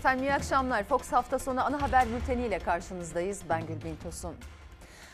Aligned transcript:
Efendim 0.00 0.24
iyi 0.24 0.34
akşamlar. 0.34 0.84
Fox 0.84 1.12
hafta 1.12 1.38
sonu 1.38 1.64
ana 1.64 1.82
haber 1.82 2.08
bülteniyle 2.08 2.58
karşınızdayız. 2.58 3.42
Ben 3.48 3.66
Gülbin 3.66 3.96
Tosun. 3.96 4.34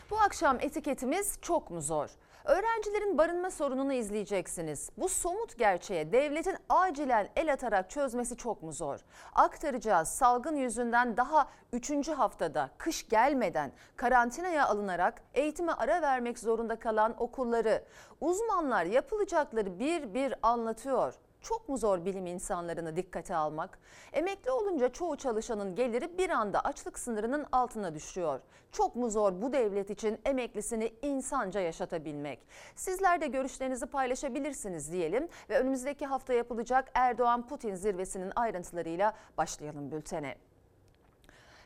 Bu 0.09 0.19
akşam 0.19 0.57
etiketimiz 0.59 1.37
çok 1.41 1.71
mu 1.71 1.81
zor? 1.81 2.09
Öğrencilerin 2.45 3.17
barınma 3.17 3.51
sorununu 3.51 3.93
izleyeceksiniz. 3.93 4.89
Bu 4.97 5.09
somut 5.09 5.57
gerçeğe 5.57 6.11
devletin 6.11 6.57
acilen 6.69 7.27
el 7.35 7.53
atarak 7.53 7.89
çözmesi 7.89 8.37
çok 8.37 8.63
mu 8.63 8.73
zor? 8.73 8.99
Aktaracağız 9.33 10.07
salgın 10.07 10.55
yüzünden 10.55 11.17
daha 11.17 11.47
3. 11.73 12.09
haftada 12.09 12.69
kış 12.77 13.09
gelmeden 13.09 13.71
karantinaya 13.95 14.67
alınarak 14.67 15.21
eğitime 15.33 15.71
ara 15.71 16.01
vermek 16.01 16.39
zorunda 16.39 16.79
kalan 16.79 17.15
okulları. 17.21 17.83
Uzmanlar 18.21 18.85
yapılacakları 18.85 19.79
bir 19.79 20.13
bir 20.13 20.33
anlatıyor. 20.41 21.13
Çok 21.47 21.69
mu 21.69 21.77
zor 21.77 22.05
bilim 22.05 22.25
insanlarını 22.25 22.95
dikkate 22.95 23.35
almak? 23.35 23.79
Emekli 24.13 24.51
olunca 24.51 24.89
çoğu 24.89 25.17
çalışanın 25.17 25.75
geliri 25.75 26.17
bir 26.17 26.29
anda 26.29 26.59
açlık 26.59 26.99
sınırının 26.99 27.45
altına 27.51 27.95
düşüyor. 27.95 28.39
Çok 28.71 28.95
mu 28.95 29.09
zor 29.09 29.41
bu 29.41 29.53
devlet 29.53 29.89
için 29.89 30.19
emeklisini 30.25 30.93
insanca 31.01 31.59
yaşatabilmek? 31.59 32.39
Sizler 32.75 33.21
de 33.21 33.27
görüşlerinizi 33.27 33.85
paylaşabilirsiniz 33.85 34.91
diyelim 34.91 35.27
ve 35.49 35.59
önümüzdeki 35.59 36.05
hafta 36.05 36.33
yapılacak 36.33 36.91
Erdoğan-Putin 36.93 37.75
zirvesinin 37.75 38.31
ayrıntılarıyla 38.35 39.13
başlayalım 39.37 39.91
bültene. 39.91 40.35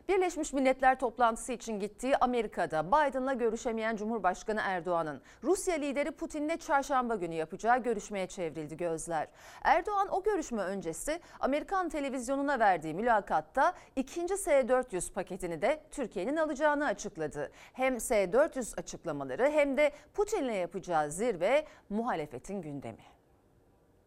Birleşmiş 0.09 0.53
Milletler 0.53 0.99
toplantısı 0.99 1.53
için 1.53 1.79
gittiği 1.79 2.17
Amerika'da 2.17 2.87
Biden'la 2.87 3.33
görüşemeyen 3.33 3.95
Cumhurbaşkanı 3.95 4.61
Erdoğan'ın 4.63 5.21
Rusya 5.43 5.75
lideri 5.75 6.11
Putin'le 6.11 6.57
çarşamba 6.57 7.15
günü 7.15 7.35
yapacağı 7.35 7.83
görüşmeye 7.83 8.27
çevrildi 8.27 8.77
gözler. 8.77 9.27
Erdoğan 9.63 10.07
o 10.11 10.23
görüşme 10.23 10.61
öncesi 10.61 11.19
Amerikan 11.39 11.89
televizyonuna 11.89 12.59
verdiği 12.59 12.93
mülakatta 12.93 13.73
ikinci 13.95 14.37
S-400 14.37 15.13
paketini 15.13 15.61
de 15.61 15.83
Türkiye'nin 15.91 16.37
alacağını 16.37 16.85
açıkladı. 16.85 17.51
Hem 17.73 17.99
S-400 17.99 18.79
açıklamaları 18.79 19.49
hem 19.49 19.77
de 19.77 19.91
Putin'le 20.13 20.53
yapacağı 20.53 21.11
zirve 21.11 21.65
muhalefetin 21.89 22.61
gündemi. 22.61 23.03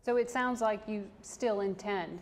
So 0.07 0.19
it 0.19 0.31
sounds 0.31 0.63
like 0.63 0.93
you 0.93 1.03
still 1.23 1.63
intend 1.63 2.19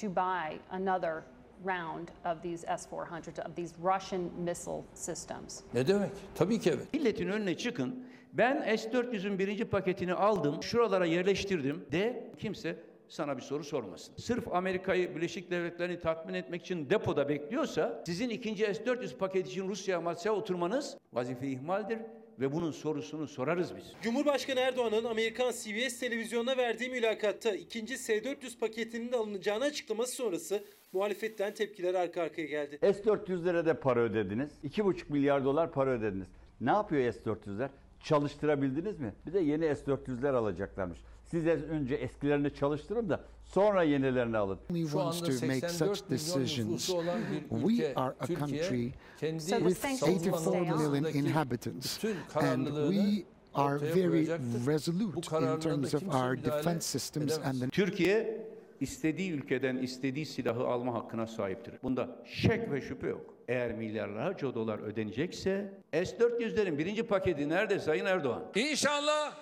to 0.00 0.06
buy 0.08 0.58
another 0.70 1.22
round 1.66 2.08
of 2.24 2.42
these 2.42 2.66
S-400, 2.66 3.48
of 3.50 3.56
these 3.56 3.74
Russian 3.82 4.30
missile 4.38 4.82
systems. 4.94 5.60
Ne 5.74 5.86
demek? 5.86 6.10
Tabii 6.34 6.60
ki 6.60 6.70
evet. 6.74 6.94
Milletin 6.94 7.28
önüne 7.28 7.56
çıkın. 7.56 8.04
Ben 8.32 8.76
S-400'ün 8.76 9.38
birinci 9.38 9.64
paketini 9.64 10.14
aldım, 10.14 10.62
şuralara 10.62 11.06
yerleştirdim 11.06 11.86
de 11.92 12.30
kimse 12.38 12.76
sana 13.08 13.36
bir 13.36 13.42
soru 13.42 13.64
sormasın. 13.64 14.14
Sırf 14.16 14.54
Amerika'yı, 14.54 15.16
Birleşik 15.16 15.50
Devletleri'ni 15.50 16.00
tatmin 16.00 16.34
etmek 16.34 16.62
için 16.62 16.90
depoda 16.90 17.28
bekliyorsa 17.28 18.02
sizin 18.06 18.28
ikinci 18.28 18.64
S-400 18.64 19.16
paketi 19.16 19.50
için 19.50 19.68
Rusya 19.68 20.00
masaya 20.00 20.30
oturmanız 20.30 20.96
vazife 21.12 21.48
ihmaldir 21.48 21.98
ve 22.40 22.52
bunun 22.52 22.70
sorusunu 22.70 23.28
sorarız 23.28 23.76
biz. 23.76 23.84
Cumhurbaşkanı 24.02 24.60
Erdoğan'ın 24.60 25.04
Amerikan 25.04 25.52
CBS 25.52 25.98
televizyonuna 25.98 26.56
verdiği 26.56 26.90
mülakatta 26.90 27.50
ikinci 27.54 27.98
S-400 27.98 28.58
paketinin 28.58 29.12
de 29.12 29.16
alınacağını 29.16 29.64
açıklaması 29.64 30.12
sonrası 30.12 30.64
muhalefetten 30.92 31.54
tepkiler 31.54 31.94
arka 31.94 32.22
arkaya 32.22 32.46
geldi. 32.46 32.78
S-400'lere 32.80 33.66
de 33.66 33.74
para 33.74 34.00
ödediniz. 34.00 34.50
2,5 34.64 35.12
milyar 35.12 35.44
dolar 35.44 35.72
para 35.72 35.90
ödediniz. 35.90 36.26
Ne 36.60 36.70
yapıyor 36.70 37.12
S-400'ler? 37.12 37.68
Çalıştırabildiniz 38.02 39.00
mi? 39.00 39.14
Bir 39.26 39.32
de 39.32 39.40
yeni 39.40 39.76
S-400'ler 39.76 40.36
alacaklarmış. 40.36 40.98
Siz 41.24 41.46
önce 41.46 41.94
eskilerini 41.94 42.54
çalıştırın 42.54 43.08
da 43.08 43.20
sonra 43.44 43.82
yenilerini 43.82 44.36
alın. 44.36 44.58
Şu 44.90 45.00
anda 45.00 45.32
84 45.32 46.10
milyon 46.10 46.40
nüfusu 46.40 46.96
olan 46.96 47.20
bir 47.30 47.56
ülke, 47.56 47.68
We 47.68 47.94
are 47.94 48.14
a 48.20 48.26
Türkiye, 48.26 48.92
kendi 49.20 49.38
with 49.38 49.76
84 49.76 50.54
million 50.54 51.04
inhabitants 51.04 52.04
and 52.34 52.66
we 52.66 53.24
are 53.54 53.78
very 53.78 54.26
resolute 54.66 55.36
in 55.36 55.60
terms 55.60 55.94
of 55.94 56.02
our 56.14 56.44
defense 56.44 56.88
systems 56.98 57.38
and 57.38 57.60
the 57.60 57.68
Türkiye 57.68 58.51
istediği 58.82 59.32
ülkeden 59.32 59.76
istediği 59.76 60.26
silahı 60.26 60.66
alma 60.66 60.94
hakkına 60.94 61.26
sahiptir. 61.26 61.74
Bunda 61.82 62.08
şek 62.24 62.70
ve 62.70 62.80
şüphe 62.80 63.08
yok. 63.08 63.34
Eğer 63.48 63.72
milyarlarca 63.72 64.54
dolar 64.54 64.78
ödenecekse 64.78 65.72
S-400'lerin 65.92 66.78
birinci 66.78 67.02
paketi 67.02 67.48
nerede 67.48 67.78
Sayın 67.78 68.06
Erdoğan? 68.06 68.44
İnşallah 68.54 69.34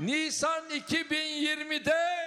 Nisan 0.00 0.64
2020'de 0.68 2.23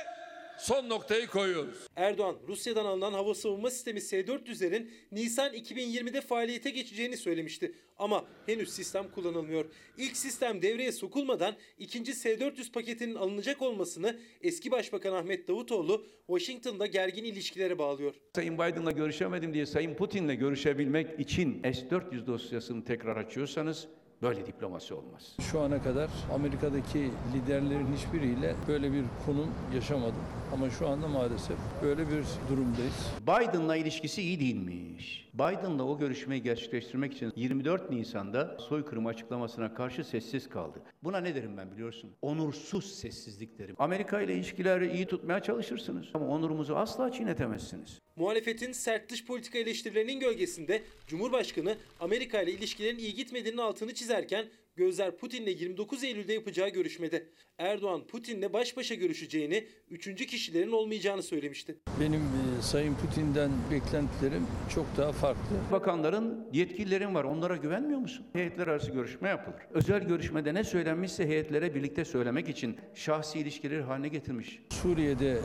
son 0.57 0.89
noktayı 0.89 1.27
koyuyoruz. 1.27 1.87
Erdoğan, 1.95 2.35
Rusya'dan 2.47 2.85
alınan 2.85 3.13
hava 3.13 3.35
savunma 3.35 3.69
sistemi 3.69 4.01
S-400'lerin 4.01 4.89
Nisan 5.11 5.53
2020'de 5.53 6.21
faaliyete 6.21 6.69
geçeceğini 6.69 7.17
söylemişti. 7.17 7.73
Ama 7.97 8.25
henüz 8.45 8.69
sistem 8.69 9.11
kullanılmıyor. 9.11 9.65
İlk 9.97 10.17
sistem 10.17 10.61
devreye 10.61 10.91
sokulmadan 10.91 11.55
ikinci 11.79 12.13
S-400 12.13 12.71
paketinin 12.71 13.15
alınacak 13.15 13.61
olmasını 13.61 14.19
eski 14.41 14.71
Başbakan 14.71 15.13
Ahmet 15.13 15.47
Davutoğlu 15.47 16.05
Washington'da 16.27 16.85
gergin 16.85 17.23
ilişkilere 17.23 17.77
bağlıyor. 17.79 18.13
Sayın 18.35 18.55
Biden'la 18.55 18.91
görüşemedim 18.91 19.53
diye 19.53 19.65
Sayın 19.65 19.95
Putin'le 19.95 20.39
görüşebilmek 20.39 21.19
için 21.19 21.63
S-400 21.63 22.27
dosyasını 22.27 22.83
tekrar 22.83 23.17
açıyorsanız 23.17 23.87
Böyle 24.21 24.45
diplomasi 24.45 24.93
olmaz. 24.93 25.35
Şu 25.51 25.61
ana 25.61 25.83
kadar 25.83 26.09
Amerika'daki 26.33 27.11
liderlerin 27.33 27.87
hiçbiriyle 27.95 28.55
böyle 28.67 28.91
bir 28.93 29.03
konum 29.25 29.49
yaşamadım. 29.75 30.23
Ama 30.53 30.69
şu 30.69 30.87
anda 30.87 31.07
maalesef 31.07 31.57
böyle 31.83 32.07
bir 32.09 32.23
durumdayız. 32.49 33.07
Biden'la 33.21 33.75
ilişkisi 33.75 34.21
iyi 34.21 34.39
değilmiş. 34.39 35.26
Biden'la 35.37 35.83
o 35.83 35.97
görüşmeyi 35.97 36.43
gerçekleştirmek 36.43 37.13
için 37.13 37.33
24 37.35 37.89
Nisan'da 37.89 38.57
soykırım 38.59 39.05
açıklamasına 39.07 39.73
karşı 39.73 40.03
sessiz 40.03 40.49
kaldı. 40.49 40.81
Buna 41.03 41.17
ne 41.17 41.35
derim 41.35 41.57
ben 41.57 41.71
biliyorsun? 41.71 42.11
Onursuz 42.21 42.95
sessizlik 42.95 43.59
derim. 43.59 43.75
Amerika 43.79 44.21
ile 44.21 44.33
ilişkileri 44.35 44.91
iyi 44.93 45.05
tutmaya 45.05 45.39
çalışırsınız. 45.39 46.07
Ama 46.13 46.27
onurumuzu 46.27 46.75
asla 46.75 47.11
çiğnetemezsiniz. 47.11 48.01
Muhalefetin 48.15 48.71
sert 48.71 49.11
dış 49.11 49.25
politika 49.25 49.57
eleştirilerinin 49.57 50.19
gölgesinde 50.19 50.83
Cumhurbaşkanı 51.07 51.75
Amerika 51.99 52.41
ile 52.41 52.51
ilişkilerin 52.51 52.97
iyi 52.97 53.13
gitmediğinin 53.13 53.57
altını 53.57 53.93
çizerken 53.93 54.45
gözler 54.77 55.17
Putin'le 55.17 55.47
29 55.47 56.03
Eylül'de 56.03 56.33
yapacağı 56.33 56.69
görüşmede. 56.69 57.29
Erdoğan 57.57 58.07
Putin'le 58.07 58.53
baş 58.53 58.77
başa 58.77 58.95
görüşeceğini, 58.95 59.67
üçüncü 59.89 60.25
kişilerin 60.25 60.71
olmayacağını 60.71 61.23
söylemişti. 61.23 61.77
Benim 61.99 62.21
e, 62.21 62.61
Sayın 62.61 62.95
Putin'den 62.95 63.51
beklentilerim 63.71 64.47
çok 64.75 64.85
daha 64.97 65.11
farklı. 65.11 65.55
Bakanların, 65.71 66.47
yetkililerin 66.53 67.15
var. 67.15 67.23
Onlara 67.23 67.55
güvenmiyor 67.55 67.99
musun? 67.99 68.25
Heyetler 68.33 68.67
arası 68.67 68.91
görüşme 68.91 69.29
yapılır. 69.29 69.61
Özel 69.71 70.07
görüşmede 70.07 70.53
ne 70.53 70.63
söylenmişse 70.63 71.27
heyetlere 71.27 71.75
birlikte 71.75 72.05
söylemek 72.05 72.49
için 72.49 72.77
şahsi 72.95 73.39
ilişkileri 73.39 73.81
haline 73.81 74.07
getirmiş. 74.07 74.59
Suriye'de 74.69 75.41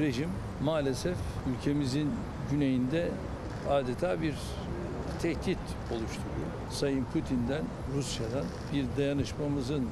rejim 0.00 0.30
maalesef 0.62 1.16
ülkemizin 1.58 2.10
güneyinde 2.50 3.08
adeta 3.68 4.22
bir 4.22 4.34
tehdit 5.22 5.58
oluşturuyor. 5.90 6.55
Sayın 6.70 7.04
Putin'den, 7.04 7.64
Rusya'dan 7.96 8.44
bir 8.72 8.84
dayanışmamızın 8.98 9.88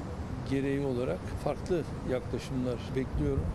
gereği 0.49 0.79
olarak 0.79 1.19
farklı 1.43 1.83
yaklaşımlar 2.11 2.79
bekliyorum. 2.95 3.45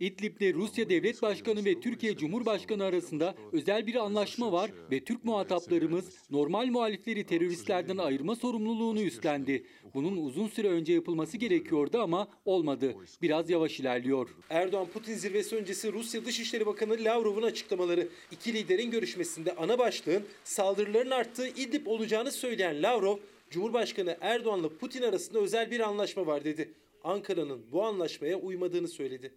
İdlib'de 0.00 0.54
Rusya 0.54 0.88
Devlet 0.88 1.22
Başkanı 1.22 1.64
ve 1.64 1.80
Türkiye 1.80 2.16
Cumhurbaşkanı 2.16 2.84
arasında 2.84 3.34
özel 3.52 3.86
bir 3.86 3.94
anlaşma 3.94 4.52
var 4.52 4.70
ve 4.90 5.04
Türk 5.04 5.24
muhataplarımız 5.24 6.04
normal 6.30 6.66
muhalifleri 6.66 7.26
teröristlerden 7.26 7.96
ayırma 7.96 8.36
sorumluluğunu 8.36 9.00
üstlendi. 9.00 9.66
Bunun 9.94 10.16
uzun 10.16 10.48
süre 10.48 10.68
önce 10.68 10.92
yapılması 10.92 11.36
gerekiyordu 11.36 11.98
ama 11.98 12.28
olmadı. 12.44 12.94
Biraz 13.22 13.50
yavaş 13.50 13.80
ilerliyor. 13.80 14.28
Erdoğan-Putin 14.50 15.14
zirvesi 15.14 15.56
öncesi 15.56 15.92
Rusya 15.92 16.24
Dışişleri 16.24 16.66
Bakanı 16.66 17.04
Lavrov'un 17.04 17.42
açıklamaları. 17.42 18.08
İki 18.30 18.54
liderin 18.54 18.90
görüşmesinde 18.90 19.56
ana 19.56 19.78
başlığın 19.78 20.22
saldırıların 20.44 21.10
arttığı 21.10 21.48
İdlib 21.48 21.86
olacağını 21.86 22.32
söyleyen 22.32 22.82
Lavrov, 22.82 23.16
Cumhurbaşkanı 23.50 24.16
Erdoğan'la 24.20 24.68
Putin 24.68 25.02
arasında 25.02 25.38
özel 25.38 25.70
bir 25.70 25.80
anlaşma 25.80 26.26
var 26.26 26.44
dedi. 26.44 26.74
Ankara'nın 27.04 27.72
bu 27.72 27.84
anlaşmaya 27.84 28.36
uymadığını 28.36 28.88
söyledi. 28.88 29.34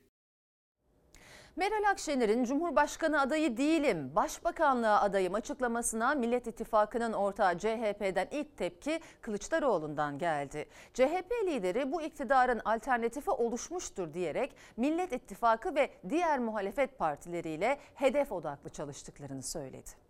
Meral 1.56 1.90
Akşener'in 1.90 2.44
Cumhurbaşkanı 2.44 3.22
adayı 3.22 3.58
değilim, 3.58 4.12
Başbakanlığa 4.16 5.02
adayım 5.02 5.34
açıklamasına 5.34 6.16
Millet 6.16 6.48
İttifakı'nın 6.48 7.14
ortağı 7.14 7.58
CHP'den 7.58 8.28
ilk 8.32 8.58
tepki 8.58 9.00
Kılıçdaroğlu'ndan 9.22 10.18
geldi. 10.20 10.66
CHP 10.94 11.32
lideri 11.46 11.92
bu 11.92 12.02
iktidarın 12.02 12.62
alternatifi 12.66 13.32
oluşmuştur 13.32 14.14
diyerek 14.14 14.56
Millet 14.78 15.14
İttifakı 15.14 15.76
ve 15.76 15.90
diğer 16.10 16.40
muhalefet 16.40 16.98
partileriyle 16.98 17.80
hedef 17.96 18.32
odaklı 18.32 18.70
çalıştıklarını 18.70 19.44
söyledi. 19.44 20.01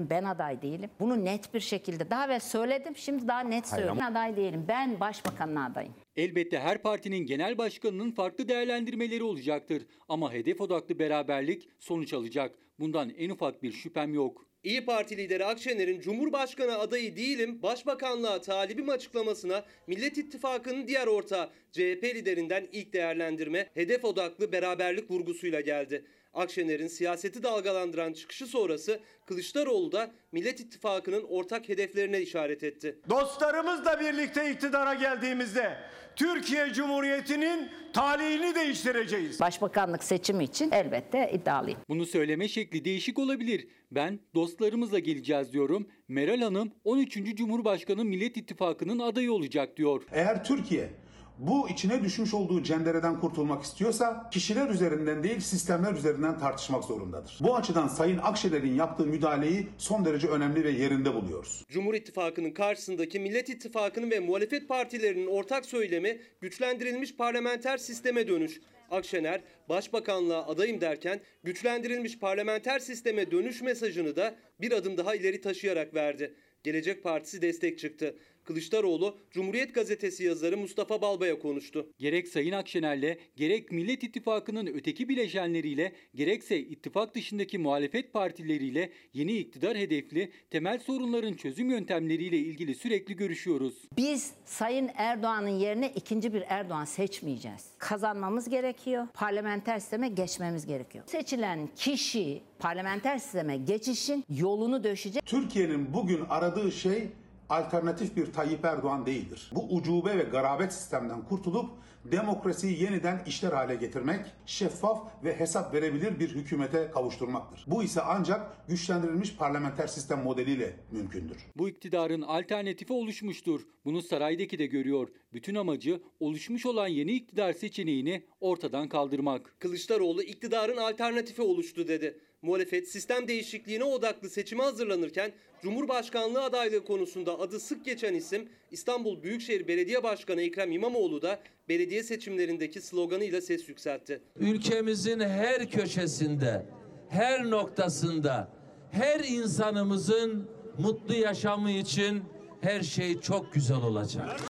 Ben 0.00 0.24
aday 0.24 0.62
değilim. 0.62 0.90
Bunu 1.00 1.24
net 1.24 1.54
bir 1.54 1.60
şekilde 1.60 2.10
daha 2.10 2.28
ve 2.28 2.40
söyledim. 2.40 2.96
Şimdi 2.96 3.28
daha 3.28 3.40
net 3.40 3.68
söylüyorum. 3.68 3.98
Ben 4.00 4.10
aday 4.10 4.36
değilim. 4.36 4.64
Ben 4.68 5.00
başbakanlığa 5.00 5.64
adayım. 5.64 5.94
Elbette 6.16 6.58
her 6.58 6.82
partinin 6.82 7.26
genel 7.26 7.58
başkanının 7.58 8.12
farklı 8.12 8.48
değerlendirmeleri 8.48 9.22
olacaktır. 9.22 9.86
Ama 10.08 10.32
hedef 10.32 10.60
odaklı 10.60 10.98
beraberlik 10.98 11.68
sonuç 11.78 12.12
alacak. 12.12 12.54
Bundan 12.80 13.10
en 13.10 13.30
ufak 13.30 13.62
bir 13.62 13.72
şüphem 13.72 14.14
yok. 14.14 14.48
İyi 14.62 14.84
Parti 14.84 15.16
lideri 15.16 15.44
Akşener'in 15.44 16.00
Cumhurbaşkanı 16.00 16.78
adayı 16.78 17.16
değilim, 17.16 17.62
başbakanlığa 17.62 18.40
talibim 18.40 18.88
açıklamasına 18.88 19.64
Millet 19.86 20.18
İttifakı'nın 20.18 20.86
diğer 20.86 21.06
ortağı 21.06 21.50
CHP 21.72 22.04
liderinden 22.04 22.68
ilk 22.72 22.92
değerlendirme 22.92 23.68
hedef 23.74 24.04
odaklı 24.04 24.52
beraberlik 24.52 25.10
vurgusuyla 25.10 25.60
geldi. 25.60 26.04
Akşener'in 26.34 26.86
siyaseti 26.86 27.42
dalgalandıran 27.42 28.12
çıkışı 28.12 28.46
sonrası 28.46 29.00
Kılıçdaroğlu 29.26 29.92
da 29.92 30.10
Millet 30.32 30.60
İttifakı'nın 30.60 31.22
ortak 31.28 31.68
hedeflerine 31.68 32.20
işaret 32.20 32.64
etti. 32.64 32.98
Dostlarımızla 33.10 34.00
birlikte 34.00 34.52
iktidara 34.52 34.94
geldiğimizde 34.94 35.78
Türkiye 36.16 36.72
Cumhuriyeti'nin 36.72 37.68
talihini 37.92 38.54
değiştireceğiz. 38.54 39.40
Başbakanlık 39.40 40.04
seçimi 40.04 40.44
için 40.44 40.70
elbette 40.70 41.30
iddialıyım. 41.34 41.80
Bunu 41.88 42.06
söyleme 42.06 42.48
şekli 42.48 42.84
değişik 42.84 43.18
olabilir. 43.18 43.68
Ben 43.90 44.20
dostlarımızla 44.34 44.98
geleceğiz 44.98 45.52
diyorum. 45.52 45.88
Meral 46.08 46.40
Hanım 46.40 46.72
13. 46.84 47.36
Cumhurbaşkanı 47.36 48.04
Millet 48.04 48.36
İttifakı'nın 48.36 48.98
adayı 48.98 49.32
olacak 49.32 49.76
diyor. 49.76 50.02
Eğer 50.12 50.44
Türkiye 50.44 50.90
bu 51.38 51.68
içine 51.68 52.04
düşmüş 52.04 52.34
olduğu 52.34 52.62
cendereden 52.62 53.20
kurtulmak 53.20 53.62
istiyorsa 53.62 54.30
kişiler 54.30 54.70
üzerinden 54.70 55.22
değil 55.22 55.40
sistemler 55.40 55.92
üzerinden 55.92 56.38
tartışmak 56.38 56.84
zorundadır. 56.84 57.38
Bu 57.40 57.56
açıdan 57.56 57.88
Sayın 57.88 58.18
Akşener'in 58.18 58.74
yaptığı 58.74 59.06
müdahaleyi 59.06 59.66
son 59.78 60.04
derece 60.04 60.28
önemli 60.28 60.64
ve 60.64 60.70
yerinde 60.70 61.14
buluyoruz. 61.14 61.64
Cumhur 61.68 61.94
İttifakı'nın 61.94 62.50
karşısındaki 62.50 63.20
Millet 63.20 63.48
İttifakı'nın 63.48 64.10
ve 64.10 64.20
muhalefet 64.20 64.68
partilerinin 64.68 65.26
ortak 65.26 65.66
söylemi 65.66 66.20
güçlendirilmiş 66.40 67.16
parlamenter 67.16 67.78
sisteme 67.78 68.28
dönüş. 68.28 68.60
Akşener, 68.90 69.40
başbakanlığa 69.68 70.46
adayım 70.46 70.80
derken 70.80 71.20
güçlendirilmiş 71.44 72.18
parlamenter 72.18 72.78
sisteme 72.78 73.30
dönüş 73.30 73.62
mesajını 73.62 74.16
da 74.16 74.34
bir 74.60 74.72
adım 74.72 74.96
daha 74.96 75.14
ileri 75.14 75.40
taşıyarak 75.40 75.94
verdi. 75.94 76.34
Gelecek 76.64 77.02
Partisi 77.02 77.42
destek 77.42 77.78
çıktı. 77.78 78.14
Kılıçdaroğlu, 78.48 79.16
Cumhuriyet 79.30 79.74
Gazetesi 79.74 80.24
yazarı 80.24 80.56
Mustafa 80.56 81.02
Balbay'a 81.02 81.38
konuştu. 81.38 81.86
Gerek 81.98 82.28
Sayın 82.28 82.52
Akşener'le, 82.52 83.16
gerek 83.36 83.72
Millet 83.72 84.04
İttifakı'nın 84.04 84.66
öteki 84.66 85.08
bileşenleriyle, 85.08 85.92
gerekse 86.14 86.58
ittifak 86.58 87.14
dışındaki 87.14 87.58
muhalefet 87.58 88.12
partileriyle 88.12 88.90
yeni 89.12 89.32
iktidar 89.32 89.76
hedefli 89.76 90.32
temel 90.50 90.78
sorunların 90.78 91.34
çözüm 91.34 91.70
yöntemleriyle 91.70 92.38
ilgili 92.38 92.74
sürekli 92.74 93.16
görüşüyoruz. 93.16 93.74
Biz 93.96 94.32
Sayın 94.44 94.90
Erdoğan'ın 94.94 95.58
yerine 95.58 95.92
ikinci 95.96 96.34
bir 96.34 96.44
Erdoğan 96.48 96.84
seçmeyeceğiz. 96.84 97.66
Kazanmamız 97.78 98.48
gerekiyor. 98.48 99.06
Parlamenter 99.14 99.78
sisteme 99.78 100.08
geçmemiz 100.08 100.66
gerekiyor. 100.66 101.04
Seçilen 101.06 101.68
kişi 101.76 102.42
parlamenter 102.58 103.18
sisteme 103.18 103.56
geçişin 103.56 104.24
yolunu 104.30 104.84
döşecek. 104.84 105.26
Türkiye'nin 105.26 105.94
bugün 105.94 106.20
aradığı 106.28 106.72
şey 106.72 107.08
alternatif 107.48 108.16
bir 108.16 108.32
Tayyip 108.32 108.64
Erdoğan 108.64 109.06
değildir. 109.06 109.50
Bu 109.54 109.74
ucube 109.74 110.18
ve 110.18 110.22
garabet 110.22 110.72
sistemden 110.72 111.22
kurtulup 111.24 111.70
demokrasiyi 112.04 112.82
yeniden 112.82 113.24
işler 113.26 113.52
hale 113.52 113.74
getirmek, 113.74 114.20
şeffaf 114.46 115.24
ve 115.24 115.40
hesap 115.40 115.74
verebilir 115.74 116.20
bir 116.20 116.28
hükümete 116.28 116.90
kavuşturmaktır. 116.94 117.64
Bu 117.66 117.82
ise 117.82 118.00
ancak 118.00 118.68
güçlendirilmiş 118.68 119.36
parlamenter 119.36 119.86
sistem 119.86 120.22
modeliyle 120.22 120.76
mümkündür. 120.92 121.36
Bu 121.56 121.68
iktidarın 121.68 122.22
alternatifi 122.22 122.92
oluşmuştur. 122.92 123.60
Bunu 123.84 124.02
saraydaki 124.02 124.58
de 124.58 124.66
görüyor. 124.66 125.08
Bütün 125.32 125.54
amacı 125.54 126.02
oluşmuş 126.20 126.66
olan 126.66 126.88
yeni 126.88 127.12
iktidar 127.12 127.52
seçeneğini 127.52 128.22
ortadan 128.40 128.88
kaldırmak. 128.88 129.56
Kılıçdaroğlu 129.58 130.22
iktidarın 130.22 130.76
alternatifi 130.76 131.42
oluştu 131.42 131.88
dedi. 131.88 132.20
Muhalefet 132.42 132.88
sistem 132.88 133.28
değişikliğine 133.28 133.84
odaklı 133.84 134.30
seçime 134.30 134.62
hazırlanırken 134.62 135.32
Cumhurbaşkanlığı 135.62 136.42
adaylığı 136.42 136.84
konusunda 136.84 137.40
adı 137.40 137.60
sık 137.60 137.84
geçen 137.84 138.14
isim 138.14 138.48
İstanbul 138.70 139.22
Büyükşehir 139.22 139.68
Belediye 139.68 140.02
Başkanı 140.02 140.42
Ekrem 140.42 140.72
İmamoğlu 140.72 141.22
da 141.22 141.40
belediye 141.68 142.02
seçimlerindeki 142.02 142.80
sloganıyla 142.80 143.40
ses 143.40 143.68
yükseltti. 143.68 144.20
Ülkemizin 144.36 145.20
her 145.20 145.70
köşesinde, 145.70 146.66
her 147.08 147.50
noktasında, 147.50 148.48
her 148.90 149.20
insanımızın 149.20 150.50
mutlu 150.78 151.14
yaşamı 151.14 151.70
için 151.70 152.22
her 152.60 152.82
şey 152.82 153.20
çok 153.20 153.52
güzel 153.54 153.82
olacak. 153.82 154.47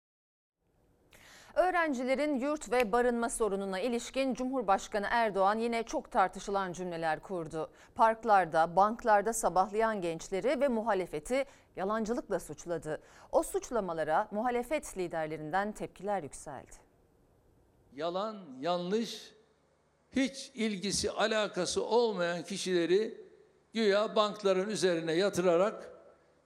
Öğrencilerin 1.72 2.40
yurt 2.40 2.72
ve 2.72 2.92
barınma 2.92 3.30
sorununa 3.30 3.80
ilişkin 3.80 4.34
Cumhurbaşkanı 4.34 5.06
Erdoğan 5.10 5.58
yine 5.58 5.82
çok 5.82 6.10
tartışılan 6.10 6.72
cümleler 6.72 7.20
kurdu. 7.20 7.70
Parklarda, 7.94 8.76
banklarda 8.76 9.32
sabahlayan 9.32 10.00
gençleri 10.00 10.60
ve 10.60 10.68
muhalefeti 10.68 11.44
yalancılıkla 11.76 12.40
suçladı. 12.40 13.02
O 13.32 13.42
suçlamalara 13.42 14.28
muhalefet 14.30 14.98
liderlerinden 14.98 15.72
tepkiler 15.72 16.22
yükseldi. 16.22 16.72
Yalan, 17.92 18.36
yanlış, 18.60 19.32
hiç 20.16 20.50
ilgisi, 20.54 21.10
alakası 21.10 21.84
olmayan 21.84 22.42
kişileri 22.42 23.20
güya 23.72 24.16
bankların 24.16 24.70
üzerine 24.70 25.12
yatırarak 25.12 25.92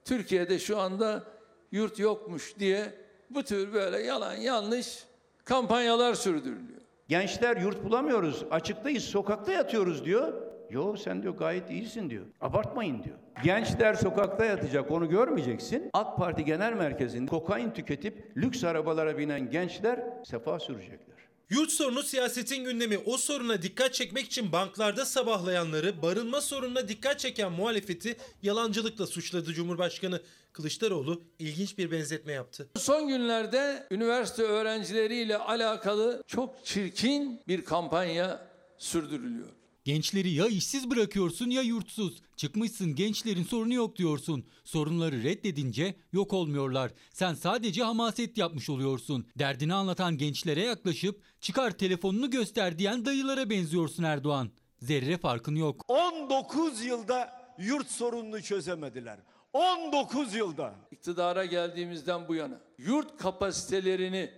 Türkiye'de 0.05 0.59
şu 0.59 0.79
anda 0.79 1.23
yurt 1.71 1.99
yokmuş 1.99 2.59
diye 2.59 2.93
bu 3.29 3.43
tür 3.43 3.73
böyle 3.73 3.99
yalan 3.99 4.35
yanlış 4.35 5.07
kampanyalar 5.47 6.13
sürdürülüyor. 6.13 6.81
Gençler 7.07 7.57
yurt 7.57 7.83
bulamıyoruz, 7.83 8.45
açıktayız, 8.51 9.03
sokakta 9.03 9.51
yatıyoruz 9.51 10.05
diyor. 10.05 10.33
Yo 10.69 10.95
sen 10.95 11.23
diyor 11.23 11.37
gayet 11.37 11.71
iyisin 11.71 12.09
diyor. 12.09 12.25
Abartmayın 12.41 13.03
diyor. 13.03 13.15
Gençler 13.43 13.93
sokakta 13.93 14.45
yatacak 14.45 14.91
onu 14.91 15.09
görmeyeceksin. 15.09 15.89
AK 15.93 16.17
Parti 16.17 16.45
Genel 16.45 16.73
Merkezi'nde 16.73 17.29
kokain 17.29 17.71
tüketip 17.71 18.37
lüks 18.37 18.63
arabalara 18.63 19.17
binen 19.17 19.49
gençler 19.49 19.99
sefa 20.25 20.59
sürecekler. 20.59 21.16
Yurt 21.49 21.71
sorunu 21.71 22.03
siyasetin 22.03 22.63
gündemi. 22.63 22.97
O 22.97 23.17
soruna 23.17 23.61
dikkat 23.61 23.93
çekmek 23.93 24.25
için 24.25 24.51
banklarda 24.51 25.05
sabahlayanları, 25.05 26.01
barınma 26.01 26.41
sorununa 26.41 26.87
dikkat 26.87 27.19
çeken 27.19 27.51
muhalefeti 27.51 28.17
yalancılıkla 28.43 29.07
suçladı 29.07 29.53
Cumhurbaşkanı. 29.53 30.21
Kılıçdaroğlu 30.53 31.21
ilginç 31.39 31.77
bir 31.77 31.91
benzetme 31.91 32.33
yaptı. 32.33 32.69
Son 32.77 33.07
günlerde 33.07 33.87
üniversite 33.91 34.43
öğrencileriyle 34.43 35.37
alakalı 35.37 36.23
çok 36.27 36.65
çirkin 36.65 37.41
bir 37.47 37.65
kampanya 37.65 38.47
sürdürülüyor. 38.77 39.47
Gençleri 39.87 40.29
ya 40.29 40.47
işsiz 40.47 40.89
bırakıyorsun 40.89 41.49
ya 41.49 41.61
yurtsuz. 41.61 42.21
Çıkmışsın 42.35 42.95
gençlerin 42.95 43.43
sorunu 43.43 43.73
yok 43.73 43.95
diyorsun. 43.95 44.45
Sorunları 44.63 45.23
reddedince 45.23 45.95
yok 46.13 46.33
olmuyorlar. 46.33 46.91
Sen 47.13 47.33
sadece 47.33 47.83
hamaset 47.83 48.37
yapmış 48.37 48.69
oluyorsun. 48.69 49.27
Derdini 49.39 49.73
anlatan 49.73 50.17
gençlere 50.17 50.61
yaklaşıp 50.61 51.21
çıkar 51.41 51.71
telefonunu 51.71 52.29
göster 52.29 52.79
diyen 52.79 53.05
dayılara 53.05 53.49
benziyorsun 53.49 54.03
Erdoğan. 54.03 54.51
Zerre 54.81 55.17
farkın 55.17 55.55
yok. 55.55 55.85
19 55.87 56.81
yılda 56.81 57.29
yurt 57.59 57.91
sorununu 57.91 58.41
çözemediler. 58.41 59.19
19 59.53 60.33
yılda. 60.33 60.75
İktidara 60.91 61.45
geldiğimizden 61.45 62.27
bu 62.27 62.35
yana 62.35 62.61
yurt 62.77 63.17
kapasitelerini 63.17 64.31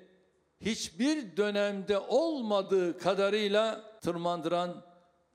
hiçbir 0.62 1.38
dönemde 1.38 2.00
olmadığı 2.00 2.98
kadarıyla 2.98 3.92
tırmandıran 4.02 4.89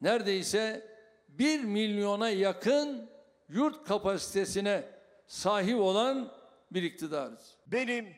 neredeyse 0.04 0.86
1 1.28 1.64
milyona 1.64 2.30
yakın 2.30 3.10
yurt 3.48 3.88
kapasitesine 3.88 4.84
sahip 5.26 5.80
olan 5.80 6.32
bir 6.70 6.82
iktidarız. 6.82 7.56
Benim 7.66 8.14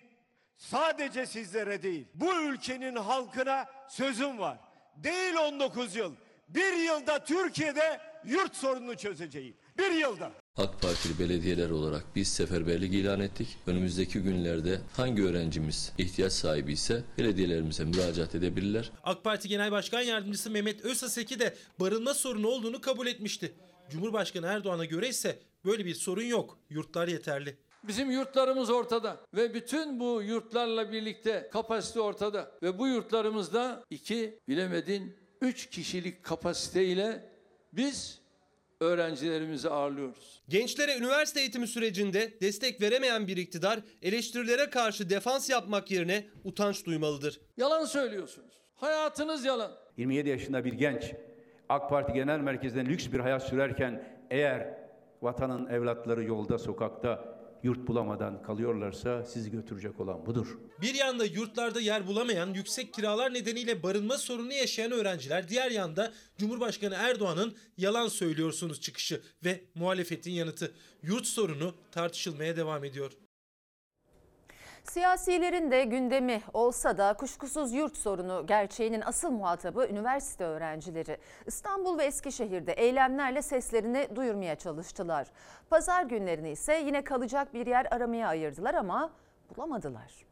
sadece 0.57 1.27
sizlere 1.27 1.83
değil, 1.83 2.09
bu 2.15 2.41
ülkenin 2.41 2.97
halkına 2.97 3.67
sözüm 3.89 4.39
var. 4.39 4.59
Değil 4.97 5.35
19 5.35 5.97
yıl. 5.97 6.15
Bir 6.49 6.73
yılda 6.73 7.25
Türkiye'de 7.25 8.01
yurt 8.25 8.57
sorununu 8.57 8.97
çözeceğim. 8.97 9.57
Bir 9.79 9.91
yılda. 9.91 10.33
AK 10.57 10.83
Partili 10.83 11.19
belediyeler 11.19 11.71
olarak 11.71 12.05
biz 12.15 12.29
seferberlik 12.29 12.95
ilan 12.95 13.21
ettik. 13.21 13.49
Önümüzdeki 13.67 14.19
günlerde 14.21 14.81
hangi 14.97 15.25
öğrencimiz 15.25 15.93
ihtiyaç 15.99 16.33
sahibi 16.33 16.73
ise 16.73 17.03
belediyelerimize 17.19 17.85
müracaat 17.85 18.35
edebilirler. 18.35 18.91
AK 19.05 19.25
Parti 19.25 19.49
Genel 19.49 19.71
Başkan 19.71 20.01
Yardımcısı 20.01 20.51
Mehmet 20.51 20.85
Özaseki 20.85 21.41
de 21.41 21.55
barınma 21.81 22.15
sorunu 22.15 22.49
olduğunu 22.49 22.81
kabul 22.81 23.07
etmişti. 23.07 23.55
Cumhurbaşkanı 23.91 24.47
Erdoğan'a 24.47 24.85
göre 24.85 25.09
ise 25.09 25.39
böyle 25.65 25.85
bir 25.85 25.95
sorun 25.95 26.23
yok. 26.23 26.59
Yurtlar 26.71 27.09
yeterli. 27.09 27.57
Bizim 27.85 28.11
yurtlarımız 28.11 28.71
ortada 28.71 29.21
ve 29.35 29.55
bütün 29.55 30.01
bu 30.01 30.23
yurtlarla 30.23 30.93
birlikte 30.93 31.49
kapasite 31.53 32.01
ortada 32.01 32.51
ve 32.63 32.79
bu 32.79 32.87
yurtlarımızda 32.87 33.85
iki 33.91 34.39
bilemedin 34.49 35.17
üç 35.41 35.71
kişilik 35.71 36.23
kapasiteyle 36.23 37.31
biz 37.73 38.26
öğrencilerimizi 38.81 39.71
ağırlıyoruz. 39.71 40.43
Gençlere 40.49 40.97
üniversite 40.97 41.41
eğitimi 41.41 41.67
sürecinde 41.67 42.41
destek 42.41 42.81
veremeyen 42.81 43.27
bir 43.27 43.37
iktidar 43.37 43.81
eleştirilere 44.03 44.71
karşı 44.71 45.11
defans 45.11 45.51
yapmak 45.51 45.91
yerine 45.91 46.27
utanç 46.45 46.87
duymalıdır. 46.87 47.41
Yalan 47.57 47.85
söylüyorsunuz. 47.85 48.55
Hayatınız 48.75 49.45
yalan. 49.45 49.73
27 49.97 50.29
yaşında 50.29 50.65
bir 50.65 50.73
genç 50.73 51.13
AK 51.69 51.91
Parti 51.91 52.13
Genel 52.13 52.41
Merkezi'nden 52.41 52.87
lüks 52.87 53.13
bir 53.13 53.21
hayat 53.21 53.43
sürerken 53.43 54.09
eğer 54.31 54.75
vatanın 55.23 55.67
evlatları 55.67 56.25
yolda, 56.25 56.59
sokakta 56.59 57.36
yurt 57.67 57.89
bulamadan 57.89 58.43
kalıyorlarsa 58.43 59.25
sizi 59.25 59.51
götürecek 59.51 60.01
olan 60.01 60.27
budur. 60.27 60.59
Bir 60.81 60.95
yanda 60.95 61.25
yurtlarda 61.25 61.81
yer 61.81 62.07
bulamayan, 62.07 62.55
yüksek 62.55 62.95
kiralar 62.95 63.35
nedeniyle 63.35 63.83
barınma 63.83 64.19
sorunu 64.19 64.53
yaşayan 64.53 64.93
öğrenciler, 64.93 65.49
diğer 65.49 65.71
yanda 65.71 66.13
Cumhurbaşkanı 66.39 66.95
Erdoğan'ın 66.95 67.55
yalan 67.77 68.09
söylüyorsunuz 68.09 68.81
çıkışı 68.81 69.23
ve 69.45 69.61
muhalefetin 69.75 70.31
yanıtı. 70.31 70.73
Yurt 71.03 71.27
sorunu 71.27 71.75
tartışılmaya 71.91 72.57
devam 72.57 72.85
ediyor. 72.85 73.13
Siyasilerin 74.91 75.71
de 75.71 75.85
gündemi 75.85 76.43
olsa 76.53 76.99
da 76.99 77.15
kuşkusuz 77.15 77.73
yurt 77.73 77.97
sorunu 77.97 78.47
gerçeğinin 78.47 79.01
asıl 79.01 79.31
muhatabı 79.31 79.87
üniversite 79.87 80.45
öğrencileri. 80.45 81.19
İstanbul 81.47 81.99
ve 81.99 82.05
Eskişehir'de 82.05 82.73
eylemlerle 82.73 83.43
seslerini 83.43 84.09
duyurmaya 84.17 84.57
çalıştılar. 84.57 85.27
Pazar 85.71 86.03
günlerini 86.03 86.51
ise 86.51 86.83
yine 86.87 87.05
kalacak 87.05 87.55
bir 87.55 87.67
yer 87.67 87.87
aramaya 87.91 88.29
ayırdılar 88.29 88.75
ama 88.75 89.11
bulamadılar. 89.57 90.27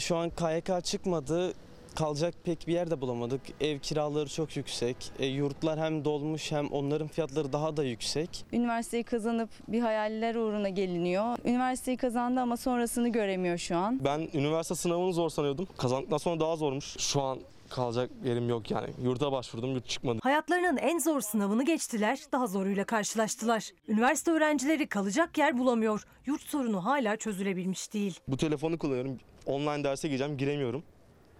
Şu 0.00 0.16
an 0.16 0.30
KYK 0.30 0.84
çıkmadı. 0.84 1.54
Kalacak 1.96 2.34
pek 2.44 2.66
bir 2.68 2.72
yer 2.72 2.90
de 2.90 3.00
bulamadık. 3.00 3.40
Ev 3.60 3.78
kiraları 3.78 4.28
çok 4.28 4.56
yüksek. 4.56 4.96
E, 5.18 5.26
yurtlar 5.26 5.80
hem 5.80 6.04
dolmuş 6.04 6.52
hem 6.52 6.66
onların 6.68 7.08
fiyatları 7.08 7.52
daha 7.52 7.76
da 7.76 7.84
yüksek. 7.84 8.44
Üniversiteyi 8.52 9.04
kazanıp 9.04 9.50
bir 9.68 9.80
hayaller 9.80 10.34
uğruna 10.34 10.68
geliniyor. 10.68 11.38
Üniversiteyi 11.44 11.96
kazandı 11.96 12.40
ama 12.40 12.56
sonrasını 12.56 13.08
göremiyor 13.08 13.58
şu 13.58 13.76
an. 13.76 14.00
Ben 14.04 14.28
üniversite 14.34 14.74
sınavını 14.74 15.12
zor 15.12 15.30
sanıyordum. 15.30 15.68
Kazandıktan 15.78 16.18
sonra 16.18 16.40
daha 16.40 16.56
zormuş. 16.56 16.96
Şu 16.98 17.22
an 17.22 17.38
kalacak 17.68 18.10
yerim 18.24 18.48
yok 18.48 18.70
yani. 18.70 18.88
Yurda 19.02 19.32
başvurdum, 19.32 19.72
yurt 19.74 19.88
çıkmadı. 19.88 20.18
Hayatlarının 20.22 20.76
en 20.76 20.98
zor 20.98 21.20
sınavını 21.20 21.64
geçtiler, 21.64 22.18
daha 22.32 22.46
zoruyla 22.46 22.84
karşılaştılar. 22.84 23.70
Üniversite 23.88 24.30
öğrencileri 24.30 24.86
kalacak 24.86 25.38
yer 25.38 25.58
bulamıyor. 25.58 26.06
Yurt 26.26 26.42
sorunu 26.42 26.84
hala 26.84 27.16
çözülebilmiş 27.16 27.92
değil. 27.94 28.20
Bu 28.28 28.36
telefonu 28.36 28.78
kullanıyorum. 28.78 29.18
Online 29.46 29.84
derse 29.84 30.08
gireceğim, 30.08 30.36
giremiyorum. 30.36 30.82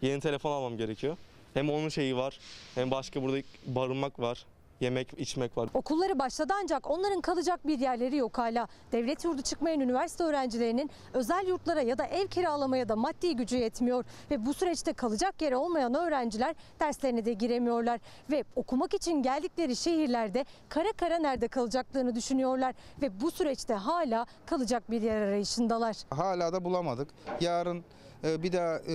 Yeni 0.03 0.21
telefon 0.21 0.53
almam 0.53 0.77
gerekiyor. 0.77 1.17
Hem 1.55 1.71
onun 1.71 1.89
şeyi 1.89 2.17
var, 2.17 2.39
hem 2.75 2.91
başka 2.91 3.23
burada 3.23 3.37
barınmak 3.67 4.21
var. 4.21 4.47
Yemek, 4.81 5.09
içmek 5.19 5.57
var. 5.59 5.69
Okulları 5.75 6.19
başladı 6.19 6.53
ancak 6.63 6.91
onların 6.91 7.21
kalacak 7.21 7.67
bir 7.67 7.79
yerleri 7.79 8.17
yok 8.17 8.39
hala. 8.39 8.69
Devlet 8.93 9.25
yurdu 9.25 9.43
çıkmayan 9.43 9.81
üniversite 9.81 10.25
öğrencilerinin 10.25 10.91
özel 11.15 11.47
yurtlara 11.47 11.81
ya 11.81 11.99
da 11.99 12.07
ev 12.07 12.27
kiralamaya 12.27 12.89
da 12.89 12.97
maddi 12.97 13.37
gücü 13.37 13.57
yetmiyor. 13.57 14.05
Ve 14.31 14.47
bu 14.47 14.55
süreçte 14.55 14.93
kalacak 14.93 15.43
yeri 15.43 15.57
olmayan 15.57 15.95
öğrenciler 15.95 16.55
derslerine 16.81 17.25
de 17.25 17.33
giremiyorlar. 17.33 18.01
Ve 18.31 18.45
okumak 18.57 18.95
için 18.95 19.23
geldikleri 19.23 19.77
şehirlerde 19.77 20.45
kara 20.69 20.93
kara 20.93 21.19
nerede 21.19 21.49
kalacaklarını 21.49 22.15
düşünüyorlar. 22.15 22.75
Ve 23.03 23.21
bu 23.21 23.31
süreçte 23.31 23.75
hala 23.75 24.27
kalacak 24.47 24.91
bir 24.91 25.03
yer 25.03 25.21
arayışındalar. 25.21 25.97
Hala 26.11 26.53
da 26.53 26.65
bulamadık. 26.65 27.09
Yarın 27.41 27.85
bir 28.23 28.53
daha 28.53 28.79
e, 28.79 28.95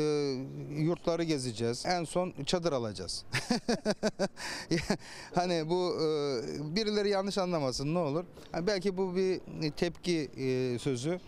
yurtları 0.81 1.23
gezeceğiz. 1.23 1.85
En 1.85 2.03
son 2.03 2.33
çadır 2.45 2.71
alacağız. 2.71 3.25
hani 5.35 5.69
bu 5.69 5.95
e, 5.95 6.05
birileri 6.75 7.09
yanlış 7.09 7.37
anlamasın 7.37 7.95
ne 7.95 7.99
olur. 7.99 8.25
Belki 8.61 8.97
bu 8.97 9.15
bir 9.15 9.39
tepki 9.71 10.29
e, 10.37 10.79
sözü. 10.79 11.19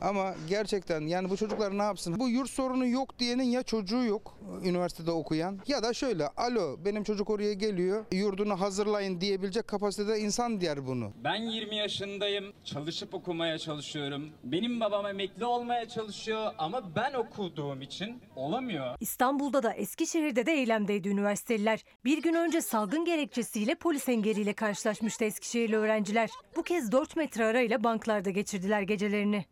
Ama 0.00 0.34
gerçekten 0.48 1.00
yani 1.00 1.30
bu 1.30 1.36
çocuklar 1.36 1.78
ne 1.78 1.82
yapsın? 1.82 2.20
Bu 2.20 2.28
yurt 2.28 2.50
sorunu 2.50 2.86
yok 2.86 3.18
diyenin 3.18 3.44
ya 3.44 3.62
çocuğu 3.62 4.04
yok 4.04 4.38
üniversitede 4.64 5.10
okuyan 5.10 5.60
ya 5.66 5.82
da 5.82 5.92
şöyle 5.92 6.28
alo 6.28 6.76
benim 6.84 7.04
çocuk 7.04 7.30
oraya 7.30 7.52
geliyor 7.52 8.04
yurdunu 8.12 8.60
hazırlayın 8.60 9.20
diyebilecek 9.20 9.68
kapasitede 9.68 10.20
insan 10.20 10.60
diğer 10.60 10.86
bunu. 10.86 11.12
Ben 11.24 11.42
20 11.42 11.76
yaşındayım. 11.76 12.52
Çalışıp 12.64 13.14
okumaya 13.14 13.58
çalışıyorum. 13.58 14.30
Benim 14.44 14.80
babam 14.80 15.06
emekli 15.06 15.44
olmaya 15.44 15.88
çalışıyor 15.88 16.52
ama 16.58 16.94
ben 16.96 17.12
okuduğum 17.44 17.82
için 17.82 18.20
olamıyor. 18.36 18.96
İstanbul'da 19.00 19.62
da 19.62 19.72
Eskişehir'de 19.72 20.46
de 20.46 20.52
eylemdeydi 20.52 21.08
üniversiteliler. 21.08 21.84
Bir 22.04 22.22
gün 22.22 22.34
önce 22.34 22.60
salgın 22.60 23.04
gerekçesiyle 23.04 23.74
polis 23.74 24.08
engeliyle 24.08 24.52
karşılaşmıştı 24.52 25.24
Eskişehirli 25.24 25.76
öğrenciler. 25.76 26.30
Bu 26.56 26.62
kez 26.62 26.92
4 26.92 27.16
metre 27.16 27.44
arayla 27.44 27.84
banklarda 27.84 28.30
geçirdiler 28.30 28.82
gecelerini. 28.82 29.44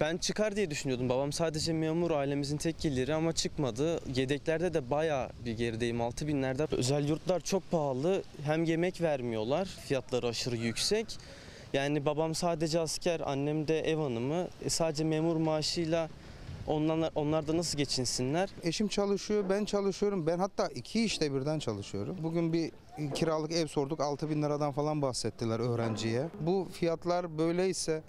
Ben 0.00 0.16
çıkar 0.16 0.56
diye 0.56 0.70
düşünüyordum. 0.70 1.08
Babam 1.08 1.32
sadece 1.32 1.72
memur 1.72 2.10
ailemizin 2.10 2.56
tek 2.56 2.80
geliri 2.80 3.14
ama 3.14 3.32
çıkmadı. 3.32 4.00
Yedeklerde 4.14 4.74
de 4.74 4.90
bayağı 4.90 5.30
bir 5.44 5.52
gerideyim. 5.52 6.00
6 6.00 6.28
binlerde. 6.28 6.66
Özel 6.70 7.08
yurtlar 7.08 7.40
çok 7.40 7.70
pahalı. 7.70 8.22
Hem 8.44 8.64
yemek 8.64 9.00
vermiyorlar. 9.00 9.64
Fiyatları 9.66 10.26
aşırı 10.26 10.56
yüksek. 10.56 11.06
Yani 11.72 12.06
babam 12.06 12.34
sadece 12.34 12.80
asker, 12.80 13.20
annem 13.20 13.68
de 13.68 13.80
ev 13.80 13.96
hanımı. 13.96 14.48
E 14.64 14.70
sadece 14.70 15.04
memur 15.04 15.36
maaşıyla 15.36 16.08
onlar, 16.66 17.10
onlar 17.14 17.48
da 17.48 17.56
nasıl 17.56 17.78
geçinsinler? 17.78 18.50
Eşim 18.62 18.88
çalışıyor, 18.88 19.44
ben 19.50 19.64
çalışıyorum. 19.64 20.26
Ben 20.26 20.38
hatta 20.38 20.68
iki 20.68 21.04
işte 21.04 21.34
birden 21.34 21.58
çalışıyorum. 21.58 22.16
Bugün 22.22 22.52
bir 22.52 22.70
kiralık 23.14 23.52
ev 23.52 23.66
sorduk. 23.66 24.00
6 24.00 24.30
bin 24.30 24.42
liradan 24.42 24.72
falan 24.72 25.02
bahsettiler 25.02 25.60
öğrenciye. 25.60 26.22
Bu 26.40 26.68
fiyatlar 26.72 27.38
böyleyse 27.38 28.02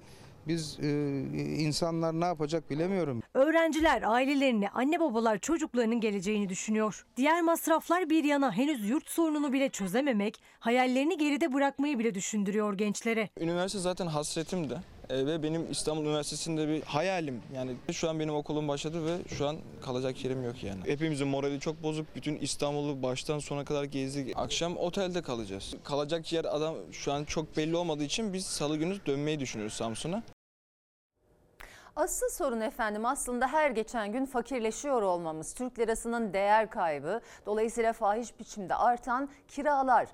biz 0.48 0.78
e, 0.80 0.90
insanlar 1.58 2.20
ne 2.20 2.26
yapacak 2.26 2.70
bilemiyorum. 2.70 3.24
Öğrenciler 3.34 4.02
ailelerini, 4.02 4.70
anne 4.70 5.00
babalar 5.00 5.38
çocuklarının 5.38 6.00
geleceğini 6.00 6.50
düşünüyor. 6.50 7.06
Diğer 7.18 7.42
masraflar 7.42 8.10
bir 8.10 8.24
yana 8.24 8.52
henüz 8.52 8.90
yurt 8.90 9.10
sorununu 9.10 9.54
bile 9.54 9.70
çözememek, 9.70 10.42
hayallerini 10.60 11.18
geride 11.18 11.54
bırakmayı 11.54 12.00
bile 12.00 12.14
düşündürüyor 12.16 12.74
gençlere. 12.74 13.30
Üniversite 13.40 13.80
zaten 13.80 14.08
hasretimdi. 14.08 14.80
E, 15.10 15.26
ve 15.26 15.44
benim 15.44 15.72
İstanbul 15.72 16.06
Üniversitesi'nde 16.06 16.68
bir 16.68 16.82
hayalim. 16.82 17.42
Yani 17.56 17.76
şu 17.92 18.10
an 18.10 18.20
benim 18.20 18.36
okulum 18.36 18.68
başladı 18.68 19.06
ve 19.06 19.36
şu 19.36 19.48
an 19.48 19.58
kalacak 19.82 20.26
yerim 20.26 20.44
yok 20.44 20.64
yani. 20.64 20.80
Hepimizin 20.86 21.28
morali 21.28 21.60
çok 21.60 21.84
bozuk. 21.84 22.16
Bütün 22.16 22.38
İstanbul'u 22.38 23.04
baştan 23.04 23.40
sona 23.40 23.66
kadar 23.66 23.84
gezdik. 23.84 24.34
Akşam 24.36 24.78
otelde 24.78 25.22
kalacağız. 25.22 25.76
Kalacak 25.84 26.34
yer 26.34 26.46
adam 26.46 26.76
şu 26.92 27.14
an 27.14 27.24
çok 27.24 27.58
belli 27.58 27.76
olmadığı 27.76 28.04
için 28.04 28.34
biz 28.34 28.46
salı 28.46 28.78
günü 28.78 29.06
dönmeyi 29.06 29.40
düşünüyoruz 29.40 29.74
Samsun'a. 29.76 30.24
Asıl 31.96 32.30
sorun 32.30 32.62
efendim 32.62 33.06
aslında 33.06 33.48
her 33.48 33.72
geçen 33.72 34.12
gün 34.12 34.26
fakirleşiyor 34.26 35.02
olmamız. 35.02 35.54
Türk 35.54 35.80
lirasının 35.80 36.34
değer 36.34 36.70
kaybı, 36.70 37.22
dolayısıyla 37.46 37.94
fahiş 37.94 38.40
biçimde 38.40 38.76
artan 38.76 39.30
kiralar. 39.48 40.08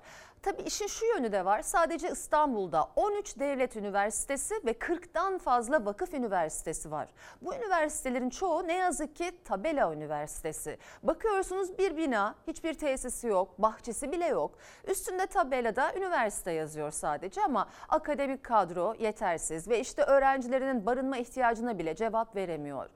Tabii 0.46 0.62
işin 0.62 0.86
şu 0.86 1.06
yönü 1.06 1.32
de 1.32 1.44
var. 1.44 1.62
Sadece 1.62 2.10
İstanbul'da 2.10 2.88
13 2.96 3.38
devlet 3.38 3.76
üniversitesi 3.76 4.54
ve 4.64 4.70
40'tan 4.72 5.38
fazla 5.38 5.84
vakıf 5.84 6.14
üniversitesi 6.14 6.90
var. 6.90 7.08
Bu 7.42 7.54
üniversitelerin 7.54 8.30
çoğu 8.30 8.66
ne 8.66 8.72
yazık 8.72 9.16
ki 9.16 9.30
tabela 9.44 9.94
üniversitesi. 9.94 10.78
Bakıyorsunuz 11.02 11.78
bir 11.78 11.96
bina, 11.96 12.34
hiçbir 12.46 12.74
tesisi 12.74 13.26
yok, 13.26 13.58
bahçesi 13.58 14.12
bile 14.12 14.26
yok. 14.26 14.58
Üstünde 14.86 15.26
tabelada 15.26 15.94
üniversite 15.94 16.52
yazıyor 16.52 16.90
sadece 16.90 17.42
ama 17.42 17.68
akademik 17.88 18.44
kadro 18.44 18.94
yetersiz 18.98 19.68
ve 19.68 19.80
işte 19.80 20.02
öğrencilerinin 20.02 20.86
barınma 20.86 21.16
ihtiyacına 21.16 21.78
bile 21.78 21.94
cevap 21.94 22.36
veremiyor 22.36 22.90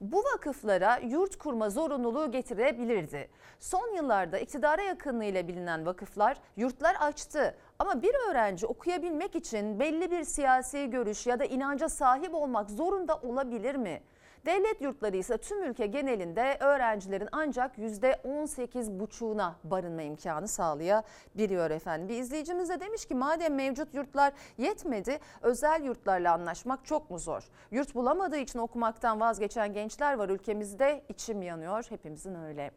bu 0.00 0.24
vakıflara 0.34 0.96
yurt 0.96 1.36
kurma 1.36 1.70
zorunluluğu 1.70 2.30
getirebilirdi. 2.30 3.28
Son 3.58 3.94
yıllarda 3.96 4.38
iktidara 4.38 4.82
yakınlığıyla 4.82 5.48
bilinen 5.48 5.86
vakıflar 5.86 6.36
yurtlar 6.56 6.96
açtı. 7.00 7.54
Ama 7.78 8.02
bir 8.02 8.30
öğrenci 8.30 8.66
okuyabilmek 8.66 9.36
için 9.36 9.80
belli 9.80 10.10
bir 10.10 10.24
siyasi 10.24 10.90
görüş 10.90 11.26
ya 11.26 11.38
da 11.38 11.44
inanca 11.44 11.88
sahip 11.88 12.34
olmak 12.34 12.70
zorunda 12.70 13.16
olabilir 13.16 13.74
mi? 13.74 14.02
Devlet 14.46 14.80
yurtları 14.80 15.16
ise 15.16 15.38
tüm 15.38 15.62
ülke 15.62 15.86
genelinde 15.86 16.56
öğrencilerin 16.60 17.28
ancak 17.32 17.78
%18,5'una 17.78 19.52
barınma 19.64 20.02
imkanı 20.02 20.48
sağlayabiliyor 20.48 21.70
efendim. 21.70 22.08
Bir 22.08 22.16
izleyicimiz 22.16 22.68
de 22.68 22.80
demiş 22.80 23.06
ki 23.06 23.14
madem 23.14 23.54
mevcut 23.54 23.94
yurtlar 23.94 24.32
yetmedi 24.58 25.18
özel 25.42 25.82
yurtlarla 25.82 26.32
anlaşmak 26.32 26.84
çok 26.84 27.10
mu 27.10 27.18
zor? 27.18 27.42
Yurt 27.70 27.94
bulamadığı 27.94 28.38
için 28.38 28.58
okumaktan 28.58 29.20
vazgeçen 29.20 29.72
gençler 29.72 30.14
var 30.14 30.28
ülkemizde 30.28 31.04
içim 31.08 31.42
yanıyor 31.42 31.84
hepimizin 31.88 32.34
öyle. 32.34 32.70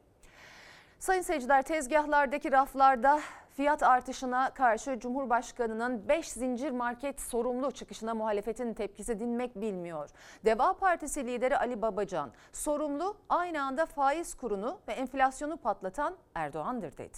Sayın 0.99 1.21
seyirciler 1.21 1.61
tezgahlardaki 1.61 2.51
raflarda 2.51 3.19
Fiyat 3.55 3.83
artışına 3.83 4.53
karşı 4.53 4.99
Cumhurbaşkanı'nın 4.99 6.07
5 6.09 6.27
zincir 6.27 6.71
market 6.71 7.21
sorumlu 7.21 7.71
çıkışına 7.71 8.13
muhalefetin 8.13 8.73
tepkisi 8.73 9.19
dinmek 9.19 9.55
bilmiyor. 9.55 10.09
Deva 10.45 10.77
Partisi 10.77 11.27
lideri 11.27 11.57
Ali 11.57 11.81
Babacan, 11.81 12.31
sorumlu 12.53 13.17
aynı 13.29 13.63
anda 13.63 13.85
faiz 13.85 14.33
kurunu 14.33 14.79
ve 14.87 14.91
enflasyonu 14.91 15.57
patlatan 15.57 16.17
Erdoğan'dır 16.35 16.97
dedi. 16.97 17.17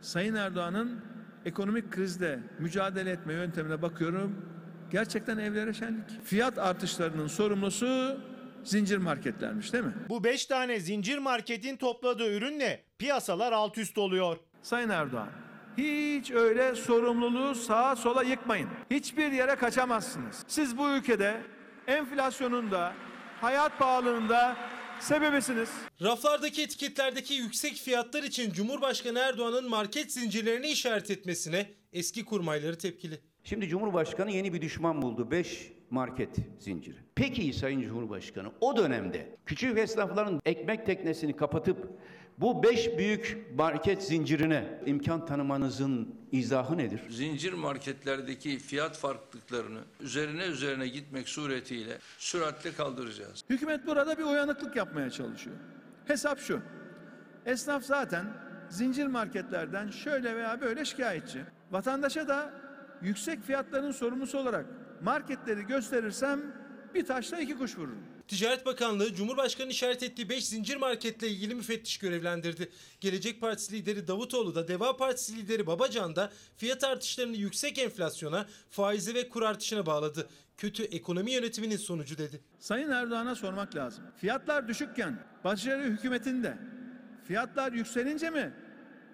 Sayın 0.00 0.34
Erdoğan'ın 0.34 1.04
ekonomik 1.44 1.92
krizle 1.92 2.38
mücadele 2.58 3.10
etme 3.10 3.32
yöntemine 3.32 3.82
bakıyorum. 3.82 4.56
Gerçekten 4.90 5.38
evlere 5.38 5.72
şenlik. 5.74 6.24
Fiyat 6.24 6.58
artışlarının 6.58 7.26
sorumlusu 7.26 8.20
zincir 8.64 8.98
marketlermiş 8.98 9.72
değil 9.72 9.84
mi? 9.84 9.94
Bu 10.08 10.24
5 10.24 10.46
tane 10.46 10.80
zincir 10.80 11.18
marketin 11.18 11.76
topladığı 11.76 12.32
ürünle 12.32 12.84
piyasalar 12.98 13.52
alt 13.52 13.78
üst 13.78 13.98
oluyor. 13.98 14.36
Sayın 14.66 14.88
Erdoğan, 14.88 15.28
hiç 15.76 16.30
öyle 16.30 16.74
sorumluluğu 16.74 17.54
sağa 17.54 17.96
sola 17.96 18.22
yıkmayın. 18.22 18.68
Hiçbir 18.90 19.32
yere 19.32 19.54
kaçamazsınız. 19.54 20.44
Siz 20.46 20.78
bu 20.78 20.88
ülkede 20.88 21.40
enflasyonun 21.86 22.70
da, 22.70 22.92
hayat 23.40 23.78
pahalılığında 23.78 24.56
sebebisiniz. 25.00 25.70
Raflardaki 26.02 26.62
etiketlerdeki 26.62 27.34
yüksek 27.34 27.74
fiyatlar 27.74 28.22
için 28.22 28.52
Cumhurbaşkanı 28.52 29.18
Erdoğan'ın 29.18 29.70
market 29.70 30.12
zincirlerini 30.12 30.66
işaret 30.66 31.10
etmesine 31.10 31.70
eski 31.92 32.24
kurmayları 32.24 32.78
tepkili. 32.78 33.20
Şimdi 33.44 33.68
Cumhurbaşkanı 33.68 34.30
yeni 34.30 34.52
bir 34.52 34.62
düşman 34.62 35.02
buldu. 35.02 35.30
5 35.30 35.72
market 35.90 36.36
zinciri. 36.58 36.96
Peki 37.14 37.52
Sayın 37.52 37.82
Cumhurbaşkanı 37.82 38.52
o 38.60 38.76
dönemde 38.76 39.36
küçük 39.46 39.78
esnafların 39.78 40.40
ekmek 40.44 40.86
teknesini 40.86 41.36
kapatıp 41.36 41.88
bu 42.38 42.62
5 42.62 42.98
büyük 42.98 43.46
market 43.58 44.02
zincirine 44.02 44.80
imkan 44.86 45.26
tanımanızın 45.26 46.14
izahı 46.32 46.78
nedir? 46.78 47.00
Zincir 47.10 47.52
marketlerdeki 47.52 48.58
fiyat 48.58 48.96
farklılıklarını 48.96 49.80
üzerine 50.00 50.44
üzerine 50.44 50.88
gitmek 50.88 51.28
suretiyle 51.28 51.98
süratle 52.18 52.72
kaldıracağız. 52.72 53.44
Hükümet 53.50 53.86
burada 53.86 54.18
bir 54.18 54.24
uyanıklık 54.24 54.76
yapmaya 54.76 55.10
çalışıyor. 55.10 55.56
Hesap 56.06 56.38
şu. 56.38 56.60
Esnaf 57.46 57.84
zaten 57.84 58.26
zincir 58.68 59.06
marketlerden 59.06 59.90
şöyle 59.90 60.36
veya 60.36 60.60
böyle 60.60 60.84
şikayetçi. 60.84 61.44
Vatandaşa 61.70 62.28
da 62.28 62.50
yüksek 63.02 63.42
fiyatların 63.42 63.92
sorumlusu 63.92 64.38
olarak 64.38 64.66
marketleri 65.02 65.66
gösterirsem 65.66 66.40
bir 66.94 67.06
taşla 67.06 67.40
iki 67.40 67.58
kuş 67.58 67.78
vururum. 67.78 68.15
Ticaret 68.28 68.66
Bakanlığı 68.66 69.14
Cumhurbaşkanı 69.14 69.70
işaret 69.70 70.02
ettiği 70.02 70.28
5 70.28 70.46
zincir 70.46 70.76
marketle 70.76 71.28
ilgili 71.28 71.54
müfettiş 71.54 71.98
görevlendirdi. 71.98 72.70
Gelecek 73.00 73.40
Partisi 73.40 73.72
lideri 73.72 74.08
Davutoğlu 74.08 74.54
da 74.54 74.68
Deva 74.68 74.96
Partisi 74.96 75.36
lideri 75.36 75.66
Babacan 75.66 76.16
da 76.16 76.32
fiyat 76.56 76.84
artışlarını 76.84 77.36
yüksek 77.36 77.78
enflasyona, 77.78 78.46
faizi 78.70 79.14
ve 79.14 79.28
kur 79.28 79.42
artışına 79.42 79.86
bağladı. 79.86 80.28
Kötü 80.56 80.82
ekonomi 80.82 81.32
yönetiminin 81.32 81.76
sonucu 81.76 82.18
dedi. 82.18 82.40
Sayın 82.58 82.90
Erdoğan'a 82.90 83.34
sormak 83.34 83.76
lazım. 83.76 84.04
Fiyatlar 84.16 84.68
düşükken 84.68 85.18
başarı 85.44 85.82
hükümetinde 85.82 86.58
fiyatlar 87.24 87.72
yükselince 87.72 88.30
mi 88.30 88.52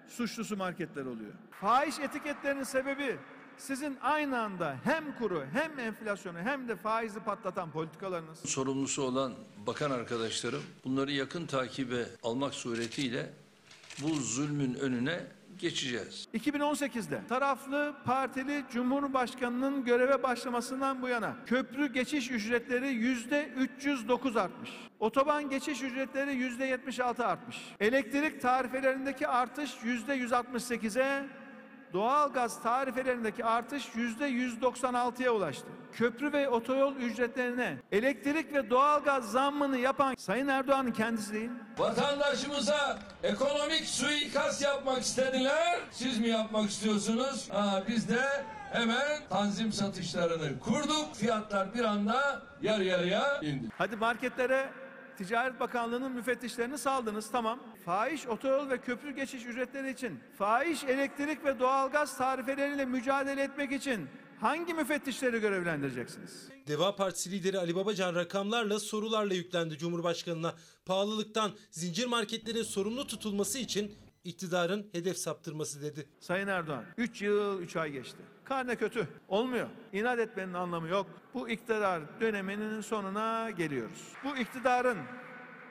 suçlusu 0.07 0.57
marketler 0.57 1.05
oluyor? 1.05 1.33
Fahiş 1.51 1.99
etiketlerinin 1.99 2.63
sebebi 2.63 3.17
sizin 3.57 3.97
aynı 4.01 4.39
anda 4.39 4.75
hem 4.83 5.17
kuru 5.17 5.43
hem 5.53 5.79
enflasyonu 5.79 6.39
hem 6.39 6.67
de 6.67 6.75
faizi 6.75 7.19
patlatan 7.19 7.71
politikalarınız. 7.71 8.39
Sorumlusu 8.39 9.01
olan 9.01 9.33
bakan 9.67 9.91
arkadaşlarım 9.91 10.63
bunları 10.85 11.11
yakın 11.11 11.45
takibe 11.45 12.05
almak 12.23 12.53
suretiyle 12.53 13.33
bu 14.01 14.15
zulmün 14.15 14.73
önüne 14.73 15.27
geçeceğiz. 15.57 16.27
2018'de 16.33 17.21
taraflı 17.29 17.95
partili 18.05 18.63
Cumhurbaşkanının 18.71 19.85
göreve 19.85 20.23
başlamasından 20.23 21.01
bu 21.01 21.07
yana 21.07 21.35
köprü 21.45 21.93
geçiş 21.93 22.31
ücretleri 22.31 22.87
yüzde 22.87 23.49
309 23.57 24.37
artmış. 24.37 24.69
Otoban 24.99 25.49
geçiş 25.49 25.81
ücretleri 25.81 26.35
yüzde 26.35 26.65
76 26.65 27.25
artmış. 27.25 27.57
Elektrik 27.79 28.41
tarifelerindeki 28.41 29.27
artış 29.27 29.71
yüzde 29.83 30.17
168'e 30.17 31.42
doğalgaz 31.93 32.61
tarifelerindeki 32.63 33.45
artış 33.45 33.95
yüzde 33.95 34.29
196'ya 34.29 35.31
ulaştı. 35.31 35.67
Köprü 35.93 36.33
ve 36.33 36.49
otoyol 36.49 36.95
ücretlerine 36.95 37.77
elektrik 37.91 38.53
ve 38.53 38.69
doğalgaz 38.69 39.31
zammını 39.31 39.77
yapan 39.77 40.15
Sayın 40.17 40.47
Erdoğan'ın 40.47 40.91
kendisi 40.91 41.33
değil? 41.33 41.49
Vatandaşımıza 41.77 42.99
ekonomik 43.23 43.85
suikast 43.85 44.61
yapmak 44.61 45.01
istediler. 45.01 45.79
Siz 45.91 46.19
mi 46.19 46.27
yapmak 46.27 46.69
istiyorsunuz? 46.69 47.49
Ha, 47.51 47.83
biz 47.87 48.09
de 48.09 48.21
hemen 48.71 49.19
tanzim 49.29 49.71
satışlarını 49.71 50.59
kurduk. 50.59 51.15
Fiyatlar 51.15 51.73
bir 51.73 51.83
anda 51.83 52.41
yarı 52.61 52.83
yarıya 52.83 53.39
indi. 53.41 53.67
Hadi 53.77 53.95
marketlere 53.95 54.69
Ticaret 55.17 55.59
Bakanlığı'nın 55.59 56.11
müfettişlerini 56.11 56.77
saldınız 56.77 57.31
tamam. 57.31 57.59
Fahiş 57.85 58.27
otoyol 58.27 58.69
ve 58.69 58.77
köprü 58.77 59.15
geçiş 59.15 59.45
ücretleri 59.45 59.89
için, 59.91 60.19
fahiş 60.37 60.83
elektrik 60.83 61.45
ve 61.45 61.59
doğalgaz 61.59 62.17
tarifeleriyle 62.17 62.85
mücadele 62.85 63.43
etmek 63.43 63.71
için 63.71 64.07
hangi 64.39 64.73
müfettişleri 64.73 65.39
görevlendireceksiniz? 65.39 66.49
Deva 66.67 66.95
Partisi 66.95 67.31
lideri 67.31 67.59
Ali 67.59 67.75
Babacan 67.75 68.15
rakamlarla 68.15 68.79
sorularla 68.79 69.33
yüklendi 69.33 69.77
Cumhurbaşkanı'na. 69.77 70.53
Pahalılıktan 70.85 71.51
zincir 71.71 72.05
marketlerin 72.05 72.63
sorumlu 72.63 73.07
tutulması 73.07 73.59
için 73.59 73.95
iktidarın 74.23 74.87
hedef 74.91 75.17
saptırması 75.17 75.81
dedi. 75.81 76.05
Sayın 76.19 76.47
Erdoğan 76.47 76.83
3 76.97 77.21
yıl 77.21 77.61
3 77.61 77.75
ay 77.75 77.91
geçti. 77.91 78.17
Karne 78.43 78.75
kötü. 78.75 79.07
Olmuyor. 79.27 79.67
İnat 79.93 80.19
etmenin 80.19 80.53
anlamı 80.53 80.87
yok. 80.87 81.07
Bu 81.33 81.49
iktidar 81.49 82.01
döneminin 82.21 82.81
sonuna 82.81 83.51
geliyoruz. 83.51 84.13
Bu 84.23 84.37
iktidarın 84.37 84.97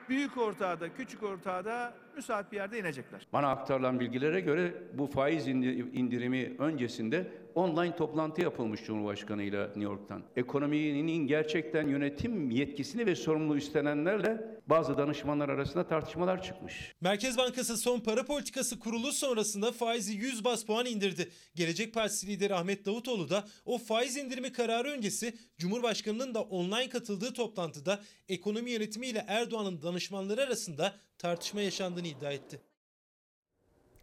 büyük 0.08 0.38
ortağı 0.38 0.80
da 0.80 0.94
küçük 0.94 1.22
ortağı 1.22 1.64
da 1.64 1.94
müsait 2.16 2.52
bir 2.52 2.56
yerde 2.56 2.78
inecekler. 2.78 3.26
Bana 3.32 3.48
aktarılan 3.50 4.00
bilgilere 4.00 4.40
göre 4.40 4.74
bu 4.94 5.06
faiz 5.06 5.48
indirimi 5.48 6.56
öncesinde 6.58 7.32
online 7.54 7.96
toplantı 7.96 8.42
yapılmış 8.42 8.84
Cumhurbaşkanı 8.84 9.42
ile 9.42 9.62
New 9.62 9.82
York'tan. 9.82 10.22
Ekonominin 10.36 11.26
gerçekten 11.26 11.88
yönetim 11.88 12.50
yetkisini 12.50 13.06
ve 13.06 13.14
sorumluluğu 13.14 13.56
üstlenenlerle 13.56 14.60
bazı 14.66 14.98
danışmanlar 14.98 15.48
arasında 15.48 15.86
tartışmalar 15.86 16.42
çıkmış. 16.42 16.94
Merkez 17.00 17.38
Bankası 17.38 17.76
son 17.76 18.00
para 18.00 18.24
politikası 18.24 18.78
kurulu 18.78 19.12
sonrasında 19.12 19.72
faizi 19.72 20.12
100 20.12 20.44
bas 20.44 20.64
puan 20.64 20.86
indirdi. 20.86 21.28
Gelecek 21.54 21.94
Partisi 21.94 22.26
lideri 22.26 22.54
Ahmet 22.54 22.86
Davutoğlu 22.86 23.30
da 23.30 23.44
o 23.64 23.78
faiz 23.78 24.16
indirimi 24.16 24.52
kararı 24.52 24.88
öncesi 24.88 25.34
Cumhurbaşkanının 25.58 26.34
da 26.34 26.42
online 26.42 26.88
katıldığı 26.88 27.32
toplantıda 27.32 28.00
ekonomi 28.28 28.70
yönetimi 28.70 29.06
ile 29.06 29.24
Erdoğan'ın 29.28 29.82
danışmanları 29.82 30.42
arasında 30.42 30.94
tartışma 31.18 31.60
yaşandığını 31.60 32.06
iddia 32.06 32.32
etti. 32.32 32.60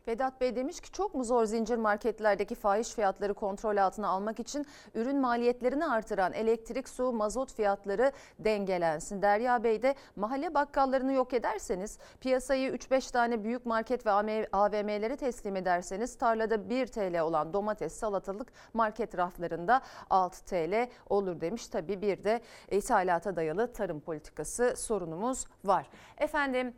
Vedat 0.08 0.42
Bey 0.42 0.56
demiş 0.56 0.82
ki 0.82 0.92
çok 0.92 1.16
mu 1.16 1.24
zor 1.24 1.46
zincir 1.46 1.78
marketlerdeki 1.78 2.56
fahiş 2.56 2.90
fiyatları 2.90 3.34
kontrol 3.34 3.78
altına 3.78 4.08
almak 4.08 4.40
için 4.40 4.66
ürün 4.96 5.18
maliyetlerini 5.18 5.86
artıran 5.86 6.34
elektrik, 6.34 6.90
su, 6.90 7.12
mazot 7.12 7.54
fiyatları 7.54 8.12
dengelensin. 8.40 9.22
Derya 9.22 9.64
Bey 9.64 9.82
de 9.82 9.96
mahalle 10.16 10.54
bakkallarını 10.54 11.14
yok 11.14 11.34
ederseniz, 11.34 11.98
piyasayı 12.22 12.72
3-5 12.72 13.12
tane 13.12 13.44
büyük 13.44 13.66
market 13.66 14.06
ve 14.06 14.12
AVM'lere 14.52 15.18
teslim 15.18 15.56
ederseniz 15.56 16.18
tarlada 16.18 16.70
1 16.70 16.88
TL 16.88 17.20
olan 17.20 17.54
domates, 17.54 17.94
salatalık 17.94 18.48
market 18.74 19.18
raflarında 19.18 19.82
6 20.10 20.46
TL 20.46 20.90
olur 21.10 21.42
demiş. 21.42 21.68
Tabii 21.68 22.02
bir 22.02 22.24
de 22.24 22.42
ithalata 22.72 23.36
dayalı 23.36 23.74
tarım 23.74 24.00
politikası 24.00 24.74
sorunumuz 24.78 25.46
var. 25.64 25.90
Efendim 26.18 26.74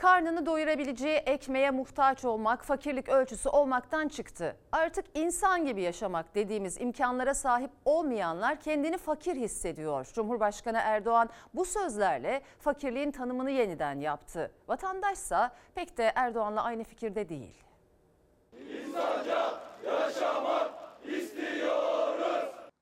karnını 0.00 0.46
doyurabileceği 0.46 1.16
ekmeğe 1.16 1.70
muhtaç 1.70 2.24
olmak, 2.24 2.64
fakirlik 2.64 3.08
ölçüsü 3.08 3.48
olmaktan 3.48 4.08
çıktı. 4.08 4.56
Artık 4.72 5.04
insan 5.14 5.66
gibi 5.66 5.82
yaşamak 5.82 6.34
dediğimiz 6.34 6.80
imkanlara 6.80 7.34
sahip 7.34 7.70
olmayanlar 7.84 8.60
kendini 8.60 8.98
fakir 8.98 9.36
hissediyor. 9.36 10.06
Cumhurbaşkanı 10.12 10.78
Erdoğan 10.78 11.30
bu 11.54 11.64
sözlerle 11.64 12.42
fakirliğin 12.60 13.10
tanımını 13.10 13.50
yeniden 13.50 14.00
yaptı. 14.00 14.50
Vatandaşsa 14.68 15.50
pek 15.74 15.98
de 15.98 16.12
Erdoğan'la 16.14 16.62
aynı 16.62 16.84
fikirde 16.84 17.28
değil. 17.28 17.64
İnsanca 18.52 19.54
yaşamak 19.84 20.70
istiyoruz. 21.04 22.37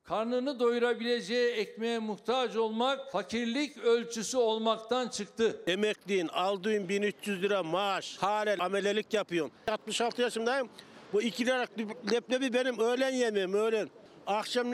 Karnını 0.09 0.61
doyurabileceği 0.61 1.53
ekmeğe 1.53 1.99
muhtaç 1.99 2.57
olmak 2.57 3.13
fakirlik 3.13 3.77
ölçüsü 3.79 4.37
olmaktan 4.37 5.09
çıktı. 5.09 5.61
Emekliğin 5.67 6.29
aldığın 6.29 6.89
1300 6.89 7.43
lira 7.43 7.63
maaş 7.63 8.17
halen 8.17 8.59
amelelik 8.59 9.15
yapıyorum. 9.15 9.51
66 9.69 10.23
yaşındayım. 10.23 10.69
Bu 11.13 11.23
iki 11.23 11.47
lira 11.47 11.67
leblebi 12.13 12.53
benim 12.53 12.79
öğlen 12.79 13.11
yemeğim 13.11 13.55
öğlen. 13.55 13.89
Akşam 14.27 14.67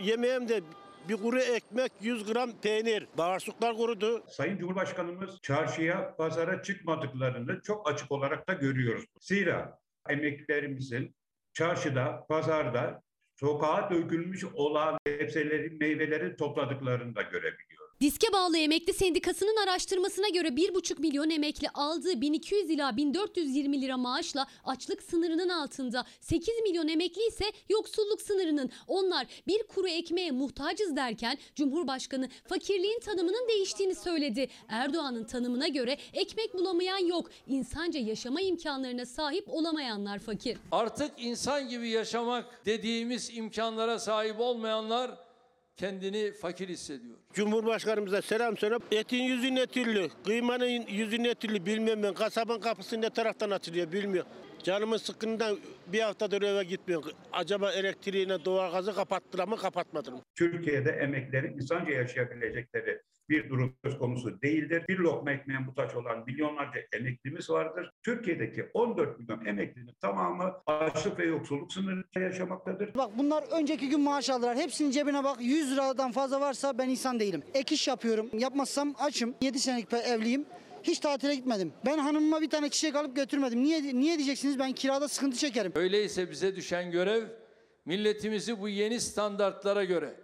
yemeğim 0.00 0.48
de 0.48 0.60
bir 1.08 1.16
kuru 1.16 1.40
ekmek 1.40 1.92
100 2.00 2.32
gram 2.32 2.52
peynir. 2.52 3.06
Bağırsaklar 3.18 3.76
kurudu. 3.76 4.24
Sayın 4.28 4.58
Cumhurbaşkanımız 4.58 5.30
çarşıya, 5.42 6.16
pazara 6.16 6.62
çıkmadıklarını 6.62 7.60
çok 7.62 7.92
açık 7.92 8.12
olarak 8.12 8.48
da 8.48 8.52
görüyoruz. 8.52 9.04
Zira 9.20 9.78
Emeklilerimizin 10.08 11.14
çarşıda, 11.52 12.26
pazarda 12.28 13.03
sokağa 13.34 13.90
dökülmüş 13.90 14.44
olan 14.44 14.98
sebzeleri, 15.06 15.70
meyveleri 15.70 16.36
topladıklarını 16.36 17.16
da 17.16 17.22
görebiliyoruz. 17.22 17.83
Diske 18.00 18.32
bağlı 18.32 18.58
emekli 18.58 18.92
sendikasının 18.92 19.56
araştırmasına 19.56 20.28
göre 20.28 20.48
1,5 20.48 21.00
milyon 21.00 21.30
emekli 21.30 21.68
aldığı 21.74 22.20
1200 22.20 22.70
ila 22.70 22.96
1420 22.96 23.82
lira 23.82 23.96
maaşla 23.96 24.46
açlık 24.64 25.02
sınırının 25.02 25.48
altında. 25.48 26.04
8 26.20 26.48
milyon 26.62 26.88
emekli 26.88 27.26
ise 27.28 27.44
yoksulluk 27.68 28.22
sınırının. 28.22 28.70
Onlar 28.88 29.26
bir 29.46 29.62
kuru 29.62 29.88
ekmeğe 29.88 30.30
muhtacız 30.30 30.96
derken 30.96 31.38
Cumhurbaşkanı 31.54 32.28
fakirliğin 32.48 33.00
tanımının 33.00 33.48
değiştiğini 33.48 33.94
söyledi. 33.94 34.48
Erdoğan'ın 34.68 35.24
tanımına 35.24 35.68
göre 35.68 35.96
ekmek 36.12 36.54
bulamayan 36.54 36.98
yok. 37.06 37.30
İnsanca 37.46 38.00
yaşama 38.00 38.40
imkanlarına 38.40 39.06
sahip 39.06 39.44
olamayanlar 39.48 40.18
fakir. 40.18 40.58
Artık 40.72 41.10
insan 41.18 41.68
gibi 41.68 41.88
yaşamak 41.88 42.66
dediğimiz 42.66 43.30
imkanlara 43.36 43.98
sahip 43.98 44.40
olmayanlar 44.40 45.23
kendini 45.76 46.32
fakir 46.32 46.68
hissediyor. 46.68 47.16
Cumhurbaşkanımıza 47.32 48.22
selam 48.22 48.56
söyle. 48.56 48.78
Etin 48.92 49.22
yüzü 49.22 49.54
ne 49.54 49.66
türlü, 49.66 50.08
kıymanın 50.24 50.86
yüzü 50.88 51.22
ne 51.22 51.34
türlü 51.34 51.66
bilmem 51.66 52.02
ben. 52.02 52.14
Kasabın 52.14 52.60
kapısı 52.60 53.00
ne 53.00 53.10
taraftan 53.10 53.50
açılıyor 53.50 53.92
bilmiyorum. 53.92 54.30
Canımın 54.62 54.96
sıkkınından 54.96 55.58
bir 55.86 56.00
haftadır 56.00 56.42
eve 56.42 56.64
gitmiyorum. 56.64 57.12
Acaba 57.32 57.72
elektriğine 57.72 58.44
doğalgazı 58.44 58.94
kapattılar 58.94 59.48
mı 59.48 59.56
kapatmadılar 59.56 60.12
mı? 60.12 60.22
Türkiye'de 60.34 60.90
emeklilerin 60.90 61.54
insanca 61.54 61.92
yaşayabilecekleri 61.92 63.02
bir 63.28 63.50
durum 63.50 63.76
söz 63.84 63.98
konusu 63.98 64.42
değildir. 64.42 64.84
Bir 64.88 64.98
lokma 64.98 65.32
ekmeğe 65.32 65.58
muhtaç 65.58 65.94
olan 65.94 66.24
milyonlarca 66.26 66.80
emeklimiz 66.92 67.50
vardır. 67.50 67.90
Türkiye'deki 68.02 68.70
14 68.74 69.18
milyon 69.18 69.44
emeklinin 69.46 69.94
tamamı 70.00 70.52
açlık 70.66 71.18
ve 71.18 71.24
yoksulluk 71.26 71.72
sınırında 71.72 72.20
yaşamaktadır. 72.20 72.94
Bak 72.94 73.10
bunlar 73.18 73.44
önceki 73.60 73.88
gün 73.88 74.00
maaş 74.00 74.30
aldılar. 74.30 74.56
Hepsinin 74.56 74.90
cebine 74.90 75.24
bak 75.24 75.36
100 75.40 75.72
liradan 75.72 76.12
fazla 76.12 76.40
varsa 76.40 76.78
ben 76.78 76.88
insan 76.88 77.20
değilim. 77.20 77.42
Ek 77.54 77.74
iş 77.74 77.88
yapıyorum. 77.88 78.30
Yapmazsam 78.38 78.94
açım. 78.98 79.34
7 79.40 79.58
senelik 79.58 79.92
evliyim. 79.92 80.46
Hiç 80.82 80.98
tatile 80.98 81.34
gitmedim. 81.34 81.72
Ben 81.86 81.98
hanımıma 81.98 82.40
bir 82.40 82.50
tane 82.50 82.68
çiçek 82.68 82.96
alıp 82.96 83.16
götürmedim. 83.16 83.62
Niye 83.62 83.82
niye 83.82 84.16
diyeceksiniz? 84.16 84.58
Ben 84.58 84.72
kirada 84.72 85.08
sıkıntı 85.08 85.36
çekerim. 85.36 85.72
Öyleyse 85.74 86.30
bize 86.30 86.56
düşen 86.56 86.90
görev 86.90 87.24
milletimizi 87.84 88.60
bu 88.60 88.68
yeni 88.68 89.00
standartlara 89.00 89.84
göre 89.84 90.14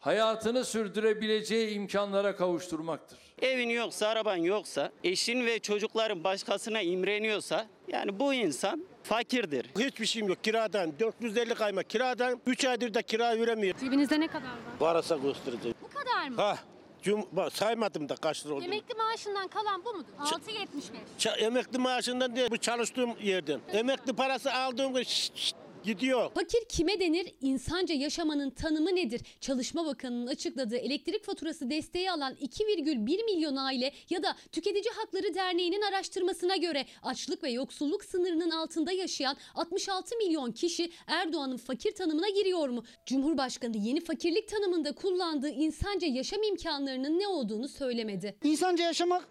hayatını 0.00 0.64
sürdürebileceği 0.64 1.70
imkanlara 1.74 2.36
kavuşturmaktır. 2.36 3.18
Evin 3.42 3.68
yoksa, 3.68 4.08
araban 4.08 4.36
yoksa, 4.36 4.92
eşin 5.04 5.46
ve 5.46 5.58
çocukların 5.58 6.24
başkasına 6.24 6.80
imreniyorsa 6.80 7.66
yani 7.88 8.20
bu 8.20 8.34
insan 8.34 8.84
fakirdir. 9.02 9.66
Hiçbir 9.78 10.06
şeyim 10.06 10.28
yok 10.28 10.44
kiradan. 10.44 10.92
450 11.00 11.54
kayma 11.54 11.82
kiradan. 11.82 12.40
3 12.46 12.64
aydır 12.64 12.94
da 12.94 13.02
kira 13.02 13.38
veremiyor. 13.38 13.74
Cebinizde 13.78 14.20
ne 14.20 14.26
kadar 14.28 14.42
var? 14.42 14.50
Varasa 14.80 15.16
göstereceğim. 15.16 15.76
Bu 15.82 15.88
kadar 15.88 16.28
mı? 16.28 16.36
Ha. 16.36 16.58
Cum 17.02 17.26
bak, 17.32 17.52
saymadım 17.52 18.08
da 18.08 18.16
kaç 18.16 18.46
lira 18.46 18.54
oldu. 18.54 18.64
Emekli 18.64 18.94
maaşından 18.94 19.48
kalan 19.48 19.84
bu 19.84 19.92
mudur? 19.94 20.08
6.75. 20.18 20.92
Ça- 21.18 21.36
emekli 21.38 21.78
maaşından 21.78 22.36
değil 22.36 22.50
bu 22.50 22.56
çalıştığım 22.56 23.10
yerden. 23.22 23.60
Emekli 23.72 24.12
parası 24.12 24.52
aldığım 24.54 24.94
gün 24.94 25.02
şşt, 25.02 25.36
şşt, 25.36 25.56
gidiyor. 25.84 26.30
Fakir 26.34 26.64
kime 26.68 27.00
denir? 27.00 27.34
İnsanca 27.40 27.94
yaşamanın 27.94 28.50
tanımı 28.50 28.96
nedir? 28.96 29.20
Çalışma 29.40 29.86
Bakanı'nın 29.86 30.26
açıkladığı 30.26 30.76
elektrik 30.76 31.24
faturası 31.24 31.70
desteği 31.70 32.10
alan 32.10 32.34
2,1 32.34 33.24
milyon 33.24 33.56
aile 33.56 33.92
ya 34.10 34.22
da 34.22 34.36
Tüketici 34.52 34.94
Hakları 34.96 35.34
Derneği'nin 35.34 35.82
araştırmasına 35.82 36.56
göre 36.56 36.86
açlık 37.02 37.42
ve 37.42 37.50
yoksulluk 37.50 38.04
sınırının 38.04 38.50
altında 38.50 38.92
yaşayan 38.92 39.36
66 39.54 40.16
milyon 40.16 40.52
kişi 40.52 40.92
Erdoğan'ın 41.06 41.56
fakir 41.56 41.92
tanımına 41.94 42.28
giriyor 42.28 42.68
mu? 42.68 42.84
Cumhurbaşkanı 43.06 43.76
yeni 43.76 44.00
fakirlik 44.00 44.48
tanımında 44.48 44.92
kullandığı 44.92 45.50
insanca 45.50 46.08
yaşam 46.08 46.42
imkanlarının 46.42 47.18
ne 47.18 47.28
olduğunu 47.28 47.68
söylemedi. 47.68 48.36
İnsanca 48.44 48.84
yaşamak 48.84 49.28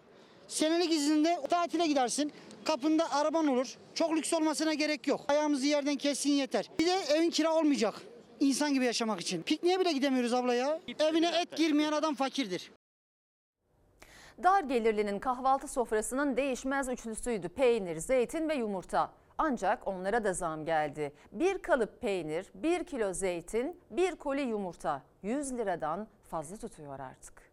senelik 0.48 0.92
izinde 0.92 1.40
tatile 1.50 1.86
gidersin. 1.86 2.32
Kapında 2.64 3.12
araban 3.12 3.46
olur. 3.46 3.76
Çok 3.94 4.16
lüks 4.16 4.32
olmasına 4.32 4.74
gerek 4.74 5.06
yok. 5.06 5.20
Ayağımızı 5.28 5.66
yerden 5.66 5.96
kessin 5.96 6.30
yeter. 6.30 6.70
Bir 6.78 6.86
de 6.86 6.94
evin 7.16 7.30
kira 7.30 7.54
olmayacak. 7.54 7.94
İnsan 8.40 8.74
gibi 8.74 8.84
yaşamak 8.84 9.20
için. 9.20 9.42
Pikniğe 9.42 9.80
bile 9.80 9.92
gidemiyoruz 9.92 10.34
abla 10.34 10.54
ya. 10.54 10.80
Evine 10.98 11.28
et 11.40 11.56
girmeyen 11.56 11.92
adam 11.92 12.14
fakirdir. 12.14 12.72
Dar 14.42 14.62
gelirlinin 14.64 15.18
kahvaltı 15.18 15.68
sofrasının 15.68 16.36
değişmez 16.36 16.88
üçlüsüydü 16.88 17.48
peynir, 17.48 17.96
zeytin 17.96 18.48
ve 18.48 18.54
yumurta. 18.54 19.12
Ancak 19.38 19.88
onlara 19.88 20.24
da 20.24 20.32
zam 20.32 20.64
geldi. 20.64 21.12
Bir 21.32 21.58
kalıp 21.58 22.00
peynir, 22.00 22.46
bir 22.54 22.84
kilo 22.84 23.12
zeytin, 23.12 23.80
bir 23.90 24.16
koli 24.16 24.40
yumurta 24.40 25.02
100 25.22 25.52
liradan 25.52 26.08
fazla 26.30 26.56
tutuyor 26.56 27.00
artık. 27.00 27.49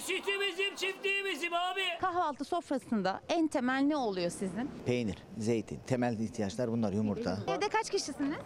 Sütü 0.00 0.30
bizim 0.40 0.74
çiftliğimizim 0.76 1.54
abi. 1.54 1.82
Kahvaltı 2.00 2.44
sofrasında 2.44 3.20
en 3.28 3.48
temel 3.48 3.80
ne 3.82 3.96
oluyor 3.96 4.30
sizin? 4.30 4.70
Peynir, 4.86 5.18
zeytin, 5.38 5.80
temel 5.86 6.18
ihtiyaçlar 6.18 6.72
bunlar 6.72 6.92
yumurta. 6.92 7.38
Evde 7.48 7.68
kaç 7.68 7.90
kişisiniz? 7.90 8.36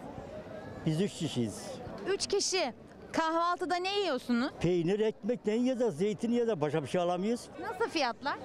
Biz 0.85 1.01
üç 1.01 1.13
kişiyiz. 1.13 1.71
Üç 2.13 2.27
kişi. 2.27 2.73
Kahvaltıda 3.13 3.75
ne 3.75 3.99
yiyorsunuz? 3.99 4.51
Peynir, 4.61 4.99
ekmek 4.99 5.45
ne 5.45 5.53
ya 5.53 5.79
da 5.79 5.91
zeytin 5.91 6.31
ya 6.31 6.47
da 6.47 6.61
başka 6.61 6.83
bir 6.83 6.87
şey 6.87 7.01
alamayız. 7.01 7.47
Nasıl 7.61 7.89
fiyatlar? 7.91 8.37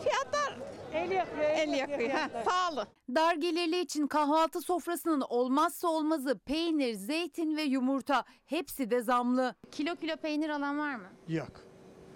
Fiyatlar 0.00 0.58
el 0.94 1.10
yakıyor. 1.10 1.50
El 1.50 1.68
yakıyor. 1.72 2.10
Ha, 2.10 2.28
pahalı. 2.44 2.86
Dar 3.14 3.34
gelirli 3.34 3.80
için 3.80 4.06
kahvaltı 4.06 4.60
sofrasının 4.60 5.20
olmazsa 5.28 5.88
olmazı 5.88 6.38
peynir, 6.38 6.94
zeytin 6.94 7.56
ve 7.56 7.62
yumurta. 7.62 8.24
Hepsi 8.46 8.90
de 8.90 9.00
zamlı. 9.02 9.54
Kilo 9.70 9.96
kilo 9.96 10.16
peynir 10.16 10.48
alan 10.48 10.78
var 10.78 10.94
mı? 10.96 11.08
Yok. 11.28 11.67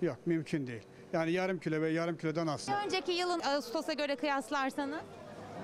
Yok 0.03 0.27
mümkün 0.27 0.67
değil. 0.67 0.83
Yani 1.13 1.33
yarım 1.33 1.59
kilo 1.59 1.81
ve 1.81 1.91
yarım 1.91 2.17
kilodan 2.19 2.47
az. 2.47 2.69
Önceki 2.85 3.13
yılın 3.13 3.41
Ağustos'a 3.41 3.93
göre 3.93 4.17
kıyaslarsanız? 4.17 5.01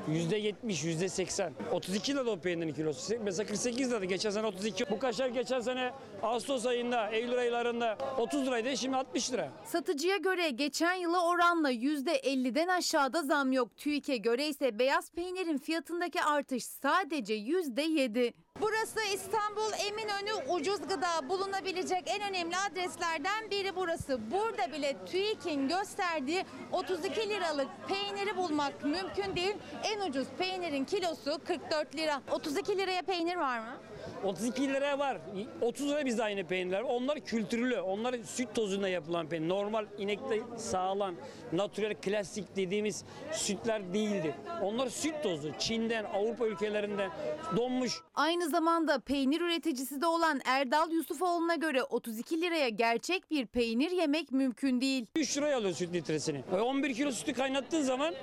%70, 0.09 0.53
%80. 0.63 1.51
32 1.73 2.15
lira 2.15 2.31
o 2.31 2.39
peynirin 2.41 2.75
kilosu. 2.75 3.15
Mesela 3.23 3.47
48 3.47 3.91
liraydı 3.91 4.05
geçen 4.05 4.31
sene 4.31 4.47
32. 4.47 4.91
Bu 4.91 4.99
kaşar 4.99 5.29
geçen 5.29 5.61
sene 5.61 5.93
Ağustos 6.23 6.67
ayında, 6.67 7.09
Eylül 7.11 7.39
aylarında 7.39 7.99
30 8.19 8.47
liraydı 8.47 8.77
şimdi 8.77 8.97
60 8.97 9.33
lira. 9.33 9.49
Satıcıya 9.65 10.17
göre 10.17 10.51
geçen 10.51 10.95
yıla 10.95 11.27
oranla 11.27 11.73
%50'den 11.73 12.69
aşağıda 12.69 13.23
zam 13.23 13.53
yok. 13.53 13.77
TÜİK'e 13.77 14.17
göre 14.17 14.49
ise 14.49 14.79
beyaz 14.79 15.11
peynirin 15.13 15.59
fiyatındaki 15.59 16.23
artış 16.23 16.65
sadece 16.65 17.35
%7. 17.35 18.33
Burası 18.61 19.01
İstanbul 19.15 19.73
Eminönü 19.89 20.53
ucuz 20.53 20.81
gıda 20.81 21.29
bulunabilecek 21.29 22.03
en 22.07 22.31
önemli 22.31 22.57
adreslerden 22.71 23.51
biri 23.51 23.77
burası. 23.77 24.21
Burada 24.31 24.73
bile 24.73 24.97
TÜİK'in 25.07 25.69
gösterdiği 25.69 26.45
32 26.73 27.29
liralık 27.29 27.69
peyniri 27.89 28.37
bulmak 28.37 28.85
mümkün 28.85 29.37
değil. 29.37 29.57
En 29.85 30.11
ucuz 30.11 30.27
peynirin 30.39 30.85
kilosu 30.85 31.41
44 31.45 31.97
lira. 31.97 32.23
32 32.31 32.79
liraya 32.79 33.03
peynir 33.03 33.37
var 33.37 33.59
mı? 33.59 33.77
32 34.25 34.69
liraya 34.69 34.99
var. 34.99 35.19
30 35.61 35.89
lira 35.89 36.07
bizde 36.07 36.23
aynı 36.23 36.47
peynirler. 36.47 36.83
Onlar 36.83 37.21
kültürlü. 37.21 37.81
Onlar 37.81 38.15
süt 38.25 38.55
tozunda 38.55 38.89
yapılan 38.89 39.27
peynir. 39.29 39.49
Normal 39.49 39.87
inekte 39.99 40.41
sağlam, 40.57 41.15
natürel, 41.53 41.95
klasik 41.95 42.57
dediğimiz 42.57 43.05
sütler 43.33 43.95
değildi. 43.95 44.35
Onlar 44.63 44.89
süt 44.89 45.23
tozu. 45.23 45.53
Çin'den, 45.59 46.05
Avrupa 46.05 46.47
ülkelerinden 46.47 47.11
donmuş. 47.57 47.93
Aynı 48.15 48.49
zamanda 48.49 48.99
peynir 48.99 49.41
üreticisi 49.41 50.01
de 50.01 50.07
olan 50.07 50.41
Erdal 50.45 50.91
Yusufoğlu'na 50.93 51.55
göre 51.55 51.83
32 51.83 52.41
liraya 52.41 52.69
gerçek 52.69 53.31
bir 53.31 53.47
peynir 53.47 53.91
yemek 53.91 54.33
mümkün 54.33 54.81
değil. 54.81 55.07
3 55.17 55.37
liraya 55.37 55.57
alıyor 55.57 55.75
süt 55.75 55.93
litresini. 55.93 56.43
E, 56.53 56.57
11 56.57 56.95
kilo 56.95 57.13
sütü 57.13 57.33
kaynattığın 57.33 57.83
zaman 57.83 58.15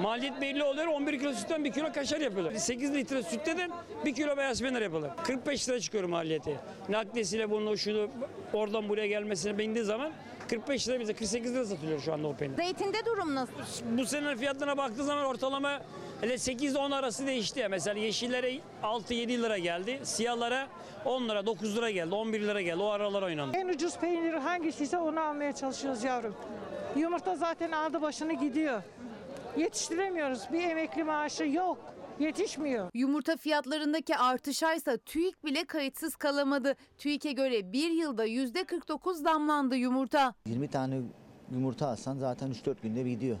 maliyet 0.00 0.40
belli 0.40 0.64
oluyor. 0.64 0.86
11 0.86 1.18
kilo 1.18 1.32
sütten 1.32 1.64
1 1.64 1.72
kilo 1.72 1.92
kaşar 1.92 2.20
yapıyorlar. 2.20 2.52
8 2.52 2.94
litre 2.94 3.22
sütten 3.22 3.70
1 4.04 4.14
kilo 4.14 4.36
beyaz 4.36 4.62
peynir 4.62 4.82
yapılır. 4.82 5.10
45 5.24 5.68
lira 5.68 5.80
çıkıyor 5.80 6.04
maliyeti. 6.04 6.60
Nakliyesiyle 6.88 7.50
bunu 7.50 7.78
şunu 7.78 8.08
oradan 8.52 8.88
buraya 8.88 9.06
gelmesine 9.06 9.58
bindiği 9.58 9.84
zaman 9.84 10.12
45 10.52 10.88
lira 10.88 11.00
bize 11.00 11.14
48 11.14 11.54
lira 11.54 11.64
satılıyor 11.64 12.00
şu 12.00 12.12
anda 12.12 12.28
o 12.28 12.34
peynir. 12.34 12.56
Zeytinde 12.56 13.04
durum 13.04 13.34
nasıl? 13.34 13.52
Bu 13.98 14.06
sene 14.06 14.36
fiyatlarına 14.36 14.76
baktığı 14.76 15.04
zaman 15.04 15.24
ortalama 15.24 15.80
hele 16.20 16.38
8 16.38 16.72
ile 16.72 16.78
10 16.78 16.90
arası 16.90 17.26
değişti. 17.26 17.68
Mesela 17.70 17.98
yeşillere 17.98 18.60
6-7 18.82 19.28
lira 19.28 19.58
geldi. 19.58 20.00
Siyahlara 20.02 20.68
10 21.04 21.28
lira 21.28 21.46
9 21.46 21.76
lira 21.76 21.90
geldi. 21.90 22.14
11 22.14 22.40
lira 22.40 22.60
geldi. 22.60 22.82
O 22.82 22.86
aralar 22.86 23.22
oynandı. 23.22 23.56
En 23.56 23.68
ucuz 23.68 23.98
peynir 23.98 24.34
hangisiyse 24.34 24.98
onu 24.98 25.20
almaya 25.20 25.54
çalışıyoruz 25.54 26.04
yavrum. 26.04 26.34
Yumurta 26.96 27.36
zaten 27.36 27.72
aldı 27.72 28.02
başını 28.02 28.32
gidiyor. 28.32 28.82
Yetiştiremiyoruz. 29.56 30.40
Bir 30.52 30.62
emekli 30.62 31.04
maaşı 31.04 31.44
yok. 31.44 31.78
Yetişmiyor. 32.20 32.90
Yumurta 32.94 33.36
fiyatlarındaki 33.36 34.16
artışa 34.16 34.74
ise 34.74 34.98
TÜİK 34.98 35.44
bile 35.44 35.64
kayıtsız 35.64 36.16
kalamadı. 36.16 36.74
TÜİK'e 36.98 37.32
göre 37.32 37.72
bir 37.72 37.90
yılda 37.90 38.26
%49 38.26 39.14
zamlandı 39.14 39.76
yumurta. 39.76 40.34
20 40.46 40.68
tane 40.68 41.00
yumurta 41.52 41.86
alsan 41.88 42.16
zaten 42.18 42.50
3-4 42.50 42.74
günde 42.82 43.02
gidiyor. 43.10 43.36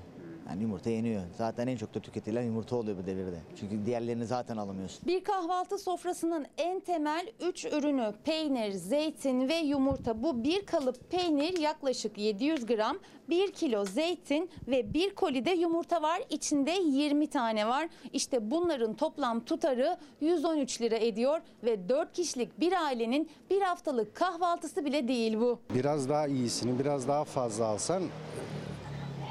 Yani 0.48 0.62
yumurta 0.62 0.90
yeniyor. 0.90 1.22
Zaten 1.38 1.66
en 1.66 1.76
çok 1.76 1.94
da 1.94 2.00
tüketilen 2.00 2.42
yumurta 2.42 2.76
oluyor 2.76 2.96
bu 3.02 3.06
devirde. 3.06 3.38
Çünkü 3.60 3.86
diğerlerini 3.86 4.26
zaten 4.26 4.56
alamıyorsun. 4.56 5.06
Bir 5.06 5.24
kahvaltı 5.24 5.78
sofrasının 5.78 6.46
en 6.58 6.80
temel 6.80 7.26
3 7.40 7.64
ürünü 7.64 8.12
peynir, 8.24 8.72
zeytin 8.72 9.48
ve 9.48 9.54
yumurta. 9.54 10.22
Bu 10.22 10.44
bir 10.44 10.66
kalıp 10.66 11.10
peynir 11.10 11.58
yaklaşık 11.58 12.18
700 12.18 12.66
gram, 12.66 12.98
1 13.30 13.52
kilo 13.52 13.84
zeytin 13.84 14.50
ve 14.68 14.94
1 14.94 15.14
kolide 15.14 15.50
yumurta 15.50 16.02
var. 16.02 16.22
İçinde 16.30 16.70
20 16.70 17.26
tane 17.26 17.68
var. 17.68 17.88
İşte 18.12 18.50
bunların 18.50 18.94
toplam 18.94 19.44
tutarı 19.44 19.96
113 20.20 20.80
lira 20.80 20.96
ediyor 20.96 21.40
ve 21.64 21.88
4 21.88 22.12
kişilik 22.12 22.60
bir 22.60 22.72
ailenin 22.84 23.30
bir 23.50 23.62
haftalık 23.62 24.14
kahvaltısı 24.14 24.84
bile 24.84 25.08
değil 25.08 25.40
bu. 25.40 25.58
Biraz 25.74 26.08
daha 26.08 26.26
iyisini 26.26 26.78
biraz 26.78 27.08
daha 27.08 27.24
fazla 27.24 27.64
alsan 27.66 28.02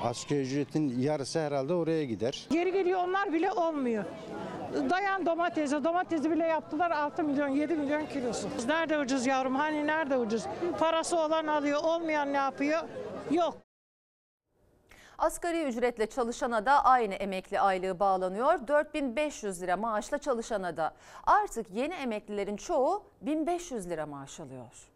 asgari 0.03 0.41
ücretin 0.41 0.99
yarısı 0.99 1.39
herhalde 1.39 1.73
oraya 1.73 2.05
gider. 2.05 2.47
Geri 2.51 2.71
geliyor 2.71 2.99
onlar 3.03 3.33
bile 3.33 3.51
olmuyor. 3.51 4.05
Dayan 4.89 5.25
domatese, 5.25 5.83
domatesi 5.83 6.31
bile 6.31 6.45
yaptılar 6.45 6.91
6 6.91 7.23
milyon, 7.23 7.47
7 7.47 7.75
milyon 7.75 8.05
kilosu. 8.05 8.49
Nerede 8.67 8.97
ucuz 8.97 9.25
yavrum, 9.25 9.55
hani 9.55 9.87
nerede 9.87 10.17
ucuz? 10.17 10.43
Parası 10.79 11.19
olan 11.19 11.47
alıyor, 11.47 11.83
olmayan 11.83 12.33
ne 12.33 12.37
yapıyor? 12.37 12.79
Yok. 13.31 13.57
Asgari 15.17 15.63
ücretle 15.63 16.05
çalışana 16.09 16.65
da 16.65 16.85
aynı 16.85 17.13
emekli 17.13 17.59
aylığı 17.59 17.99
bağlanıyor. 17.99 18.67
4500 18.67 19.61
lira 19.61 19.77
maaşla 19.77 20.17
çalışana 20.17 20.77
da. 20.77 20.93
Artık 21.23 21.67
yeni 21.71 21.93
emeklilerin 21.93 22.57
çoğu 22.57 23.03
1500 23.21 23.89
lira 23.89 24.05
maaş 24.05 24.39
alıyor. 24.39 24.91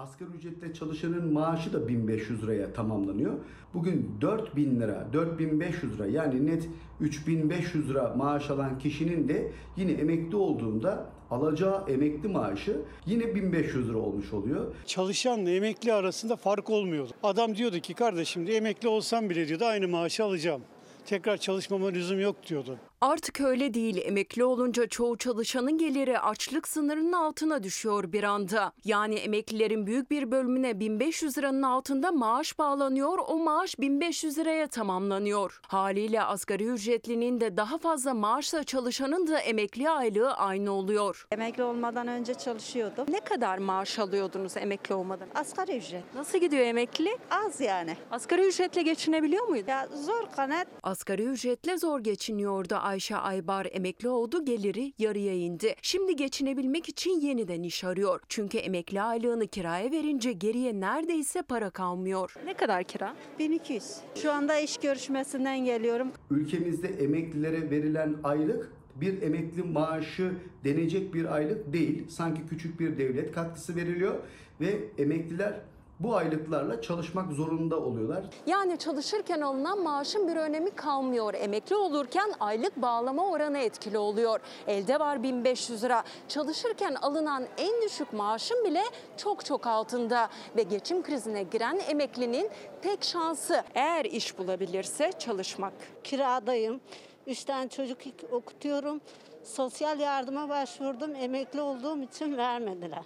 Asgari 0.00 0.30
ücretle 0.30 0.74
çalışanın 0.74 1.32
maaşı 1.32 1.72
da 1.72 1.88
1500 1.88 2.42
liraya 2.42 2.72
tamamlanıyor. 2.72 3.32
Bugün 3.74 4.16
4000 4.20 4.80
lira, 4.80 5.08
4500 5.12 5.94
lira 5.94 6.06
yani 6.06 6.46
net 6.46 6.68
3500 7.00 7.90
lira 7.90 8.14
maaş 8.16 8.50
alan 8.50 8.78
kişinin 8.78 9.28
de 9.28 9.52
yine 9.76 9.92
emekli 9.92 10.36
olduğunda 10.36 11.06
alacağı 11.30 11.84
emekli 11.88 12.28
maaşı 12.28 12.80
yine 13.06 13.34
1500 13.34 13.88
lira 13.88 13.98
olmuş 13.98 14.32
oluyor. 14.32 14.74
Çalışanla 14.86 15.50
emekli 15.50 15.92
arasında 15.92 16.36
fark 16.36 16.70
olmuyordu. 16.70 17.12
Adam 17.22 17.56
diyordu 17.56 17.78
ki 17.78 17.94
kardeşim 17.94 18.46
emekli 18.50 18.88
olsam 18.88 19.30
bile 19.30 19.48
diyordu 19.48 19.64
aynı 19.64 19.88
maaşı 19.88 20.24
alacağım. 20.24 20.62
Tekrar 21.06 21.36
çalışmama 21.36 21.88
lüzum 21.88 22.20
yok 22.20 22.36
diyordu. 22.48 22.78
Artık 23.02 23.40
öyle 23.40 23.74
değil. 23.74 23.96
Emekli 24.04 24.44
olunca 24.44 24.86
çoğu 24.86 25.16
çalışanın 25.16 25.78
geliri 25.78 26.18
açlık 26.18 26.68
sınırının 26.68 27.12
altına 27.12 27.62
düşüyor 27.62 28.12
bir 28.12 28.22
anda. 28.24 28.72
Yani 28.84 29.14
emeklilerin 29.14 29.86
büyük 29.86 30.10
bir 30.10 30.30
bölümüne 30.30 30.80
1500 30.80 31.38
liranın 31.38 31.62
altında 31.62 32.12
maaş 32.12 32.58
bağlanıyor. 32.58 33.18
O 33.26 33.38
maaş 33.38 33.78
1500 33.78 34.38
liraya 34.38 34.66
tamamlanıyor. 34.66 35.60
Haliyle 35.68 36.22
asgari 36.22 36.64
ücretlinin 36.66 37.40
de 37.40 37.56
daha 37.56 37.78
fazla 37.78 38.14
maaşla 38.14 38.64
çalışanın 38.64 39.26
da 39.26 39.38
emekli 39.38 39.90
aylığı 39.90 40.34
aynı 40.34 40.72
oluyor. 40.72 41.26
Emekli 41.32 41.62
olmadan 41.62 42.08
önce 42.08 42.34
çalışıyordum. 42.34 43.06
Ne 43.08 43.20
kadar 43.20 43.58
maaş 43.58 43.98
alıyordunuz 43.98 44.56
emekli 44.56 44.94
olmadan? 44.94 45.28
Asgari 45.34 45.76
ücret. 45.76 46.14
Nasıl 46.14 46.38
gidiyor 46.38 46.62
emekli? 46.66 47.18
Az 47.30 47.60
yani. 47.60 47.96
Asgari 48.10 48.46
ücretle 48.46 48.82
geçinebiliyor 48.82 49.48
muydu? 49.48 49.70
Ya 49.70 49.88
zor 49.94 50.30
kanat. 50.36 50.66
Asgari 50.82 51.22
ücretle 51.22 51.78
zor 51.78 52.00
geçiniyordu 52.00 52.74
Ayşe 52.90 53.16
Aybar 53.16 53.66
emekli 53.72 54.08
oldu 54.08 54.44
geliri 54.44 54.92
yarıya 54.98 55.34
indi. 55.34 55.74
Şimdi 55.82 56.16
geçinebilmek 56.16 56.88
için 56.88 57.20
yeniden 57.20 57.62
iş 57.62 57.84
arıyor. 57.84 58.20
Çünkü 58.28 58.58
emekli 58.58 59.02
aylığını 59.02 59.46
kiraya 59.46 59.90
verince 59.90 60.32
geriye 60.32 60.80
neredeyse 60.80 61.42
para 61.42 61.70
kalmıyor. 61.70 62.34
Ne 62.44 62.54
kadar 62.54 62.84
kira? 62.84 63.16
1200. 63.38 63.96
Şu 64.14 64.32
anda 64.32 64.60
iş 64.60 64.76
görüşmesinden 64.76 65.64
geliyorum. 65.64 66.12
Ülkemizde 66.30 66.88
emeklilere 66.88 67.70
verilen 67.70 68.16
aylık 68.24 68.72
bir 68.96 69.22
emekli 69.22 69.62
maaşı 69.62 70.32
denecek 70.64 71.14
bir 71.14 71.34
aylık 71.34 71.72
değil. 71.72 72.08
Sanki 72.08 72.42
küçük 72.48 72.80
bir 72.80 72.98
devlet 72.98 73.32
katkısı 73.32 73.76
veriliyor 73.76 74.14
ve 74.60 74.78
emekliler 74.98 75.60
bu 76.00 76.16
aylıklarla 76.16 76.82
çalışmak 76.82 77.32
zorunda 77.32 77.80
oluyorlar. 77.80 78.24
Yani 78.46 78.78
çalışırken 78.78 79.40
alınan 79.40 79.82
maaşın 79.82 80.28
bir 80.28 80.36
önemi 80.36 80.70
kalmıyor. 80.70 81.34
Emekli 81.34 81.76
olurken 81.76 82.32
aylık 82.40 82.76
bağlama 82.76 83.30
oranı 83.30 83.58
etkili 83.58 83.98
oluyor. 83.98 84.40
Elde 84.66 85.00
var 85.00 85.22
1500 85.22 85.84
lira. 85.84 86.04
Çalışırken 86.28 86.94
alınan 86.94 87.44
en 87.58 87.82
düşük 87.82 88.12
maaşın 88.12 88.64
bile 88.64 88.82
çok 89.16 89.44
çok 89.44 89.66
altında. 89.66 90.28
Ve 90.56 90.62
geçim 90.62 91.02
krizine 91.02 91.42
giren 91.42 91.80
emeklinin 91.88 92.50
tek 92.82 93.04
şansı 93.04 93.62
eğer 93.74 94.04
iş 94.04 94.38
bulabilirse 94.38 95.12
çalışmak. 95.18 95.72
Kiradayım. 96.04 96.80
Üç 97.26 97.44
tane 97.44 97.68
çocuk 97.68 97.98
okutuyorum. 98.32 99.00
Sosyal 99.44 100.00
yardıma 100.00 100.48
başvurdum. 100.48 101.14
Emekli 101.14 101.60
olduğum 101.60 102.02
için 102.02 102.36
vermediler. 102.36 103.04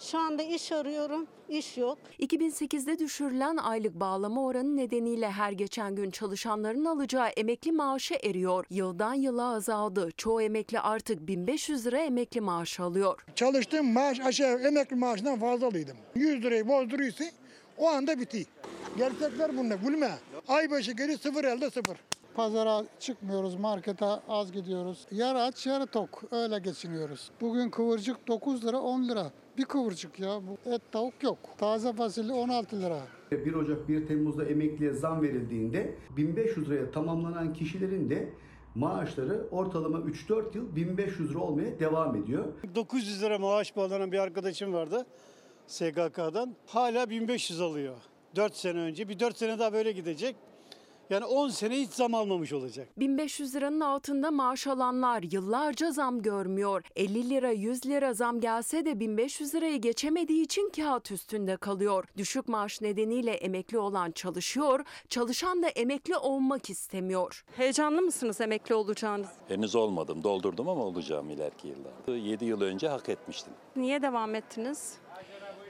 Şu 0.00 0.18
anda 0.18 0.42
iş 0.42 0.72
arıyorum, 0.72 1.26
iş 1.48 1.76
yok. 1.78 1.98
2008'de 2.20 2.98
düşürülen 2.98 3.56
aylık 3.56 3.94
bağlama 3.94 4.44
oranı 4.44 4.76
nedeniyle 4.76 5.30
her 5.30 5.52
geçen 5.52 5.94
gün 5.96 6.10
çalışanların 6.10 6.84
alacağı 6.84 7.28
emekli 7.28 7.72
maaşı 7.72 8.14
eriyor. 8.14 8.64
Yıldan 8.70 9.14
yıla 9.14 9.54
azaldı. 9.54 10.10
Çoğu 10.16 10.42
emekli 10.42 10.80
artık 10.80 11.26
1500 11.26 11.86
lira 11.86 11.98
emekli 11.98 12.40
maaşı 12.40 12.82
alıyor. 12.82 13.24
Çalıştığım 13.34 13.92
maaş 13.92 14.20
aşağı 14.20 14.58
emekli 14.58 14.96
maaşından 14.96 15.38
fazlalıydım. 15.40 15.96
100 16.14 16.42
lirayı 16.42 16.68
bozduruyorsa 16.68 17.24
o 17.78 17.88
anda 17.88 18.20
bitiyor. 18.20 18.46
Gerçekler 18.98 19.56
bunlar, 19.56 19.76
gülme. 19.76 20.10
Ay 20.48 20.70
başı 20.70 20.92
geri 20.92 21.18
sıfır 21.18 21.44
elde 21.44 21.70
sıfır. 21.70 21.96
Pazara 22.36 22.84
çıkmıyoruz, 23.00 23.54
markete 23.54 24.06
az 24.28 24.52
gidiyoruz. 24.52 25.06
Yarı 25.10 25.38
aç, 25.38 25.66
yarı 25.66 25.86
tok. 25.86 26.22
Öyle 26.30 26.58
geçiniyoruz. 26.58 27.30
Bugün 27.40 27.70
kıvırcık 27.70 28.28
9 28.28 28.64
lira, 28.64 28.80
10 28.80 29.08
lira. 29.08 29.30
Bir 29.58 29.64
kıvırcık 29.64 30.20
ya. 30.20 30.40
Bu 30.46 30.70
et 30.70 30.82
tavuk 30.92 31.22
yok. 31.22 31.38
Taze 31.58 31.92
fasulye 31.92 32.32
16 32.32 32.82
lira. 32.82 32.98
1 33.32 33.54
Ocak 33.54 33.88
1 33.88 34.06
Temmuz'da 34.06 34.44
emekliye 34.44 34.92
zam 34.92 35.22
verildiğinde 35.22 35.94
1500 36.16 36.70
liraya 36.70 36.90
tamamlanan 36.90 37.52
kişilerin 37.52 38.10
de 38.10 38.28
maaşları 38.74 39.46
ortalama 39.50 39.98
3-4 39.98 40.56
yıl 40.56 40.76
1500 40.76 41.30
lira 41.30 41.38
olmaya 41.38 41.78
devam 41.80 42.16
ediyor. 42.16 42.44
900 42.74 43.22
lira 43.22 43.38
maaş 43.38 43.76
bağlanan 43.76 44.12
bir 44.12 44.18
arkadaşım 44.18 44.72
vardı 44.72 45.06
SGK'dan. 45.66 46.56
Hala 46.66 47.10
1500 47.10 47.60
alıyor. 47.60 47.96
4 48.36 48.56
sene 48.56 48.78
önce. 48.78 49.08
Bir 49.08 49.18
4 49.18 49.36
sene 49.36 49.58
daha 49.58 49.72
böyle 49.72 49.92
gidecek. 49.92 50.36
Yani 51.10 51.24
10 51.24 51.48
sene 51.48 51.74
hiç 51.76 51.90
zam 51.90 52.14
almamış 52.14 52.52
olacak. 52.52 52.88
1500 52.96 53.54
liranın 53.54 53.80
altında 53.80 54.30
maaş 54.30 54.66
alanlar 54.66 55.22
yıllarca 55.22 55.90
zam 55.90 56.22
görmüyor. 56.22 56.82
50 56.96 57.30
lira 57.30 57.50
100 57.50 57.86
lira 57.86 58.14
zam 58.14 58.40
gelse 58.40 58.84
de 58.84 59.00
1500 59.00 59.54
lirayı 59.54 59.80
geçemediği 59.80 60.44
için 60.44 60.70
kağıt 60.76 61.10
üstünde 61.10 61.56
kalıyor. 61.56 62.04
Düşük 62.16 62.48
maaş 62.48 62.80
nedeniyle 62.80 63.30
emekli 63.32 63.78
olan 63.78 64.10
çalışıyor, 64.10 64.84
çalışan 65.08 65.62
da 65.62 65.68
emekli 65.68 66.16
olmak 66.16 66.70
istemiyor. 66.70 67.44
Heyecanlı 67.56 68.02
mısınız 68.02 68.40
emekli 68.40 68.74
olacağınız? 68.74 69.28
Henüz 69.48 69.74
olmadım, 69.74 70.22
doldurdum 70.22 70.68
ama 70.68 70.84
olacağım 70.84 71.30
ileriki 71.30 71.68
yıllarda. 71.68 72.16
7 72.16 72.44
yıl 72.44 72.60
önce 72.60 72.88
hak 72.88 73.08
etmiştim. 73.08 73.52
Niye 73.76 74.02
devam 74.02 74.34
ettiniz? 74.34 74.94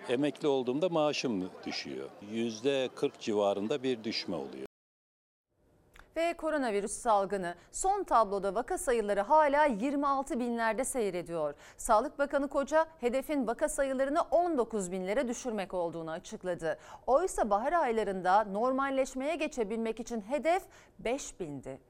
Emekli 0.08 0.48
olduğumda 0.48 0.88
maaşım 0.88 1.50
düşüyor. 1.66 2.08
%40 2.32 3.10
civarında 3.20 3.82
bir 3.82 4.04
düşme 4.04 4.36
oluyor. 4.36 4.66
Ve 6.16 6.34
koronavirüs 6.36 6.92
salgını 6.92 7.54
son 7.72 8.04
tabloda 8.04 8.54
vaka 8.54 8.78
sayıları 8.78 9.20
hala 9.20 9.64
26 9.64 10.40
binlerde 10.40 10.84
seyrediyor. 10.84 11.54
Sağlık 11.76 12.18
Bakanı 12.18 12.48
Koca 12.48 12.86
hedefin 13.00 13.46
vaka 13.46 13.68
sayılarını 13.68 14.20
19 14.20 14.92
binlere 14.92 15.28
düşürmek 15.28 15.74
olduğunu 15.74 16.10
açıkladı. 16.10 16.78
Oysa 17.06 17.50
bahar 17.50 17.72
aylarında 17.72 18.44
normalleşmeye 18.44 19.36
geçebilmek 19.36 20.00
için 20.00 20.20
hedef 20.20 20.62
5 20.98 21.40
bindi. 21.40 21.80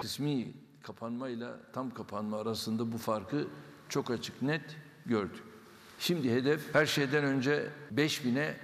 Kısmi 0.00 0.52
kapanmayla 0.82 1.56
tam 1.72 1.90
kapanma 1.90 2.38
arasında 2.38 2.92
bu 2.92 2.98
farkı 2.98 3.48
çok 3.88 4.10
açık 4.10 4.42
net 4.42 4.76
gördük. 5.06 5.44
Şimdi 5.98 6.32
hedef 6.32 6.74
her 6.74 6.86
şeyden 6.86 7.24
önce 7.24 7.66
5000'e 7.94 8.54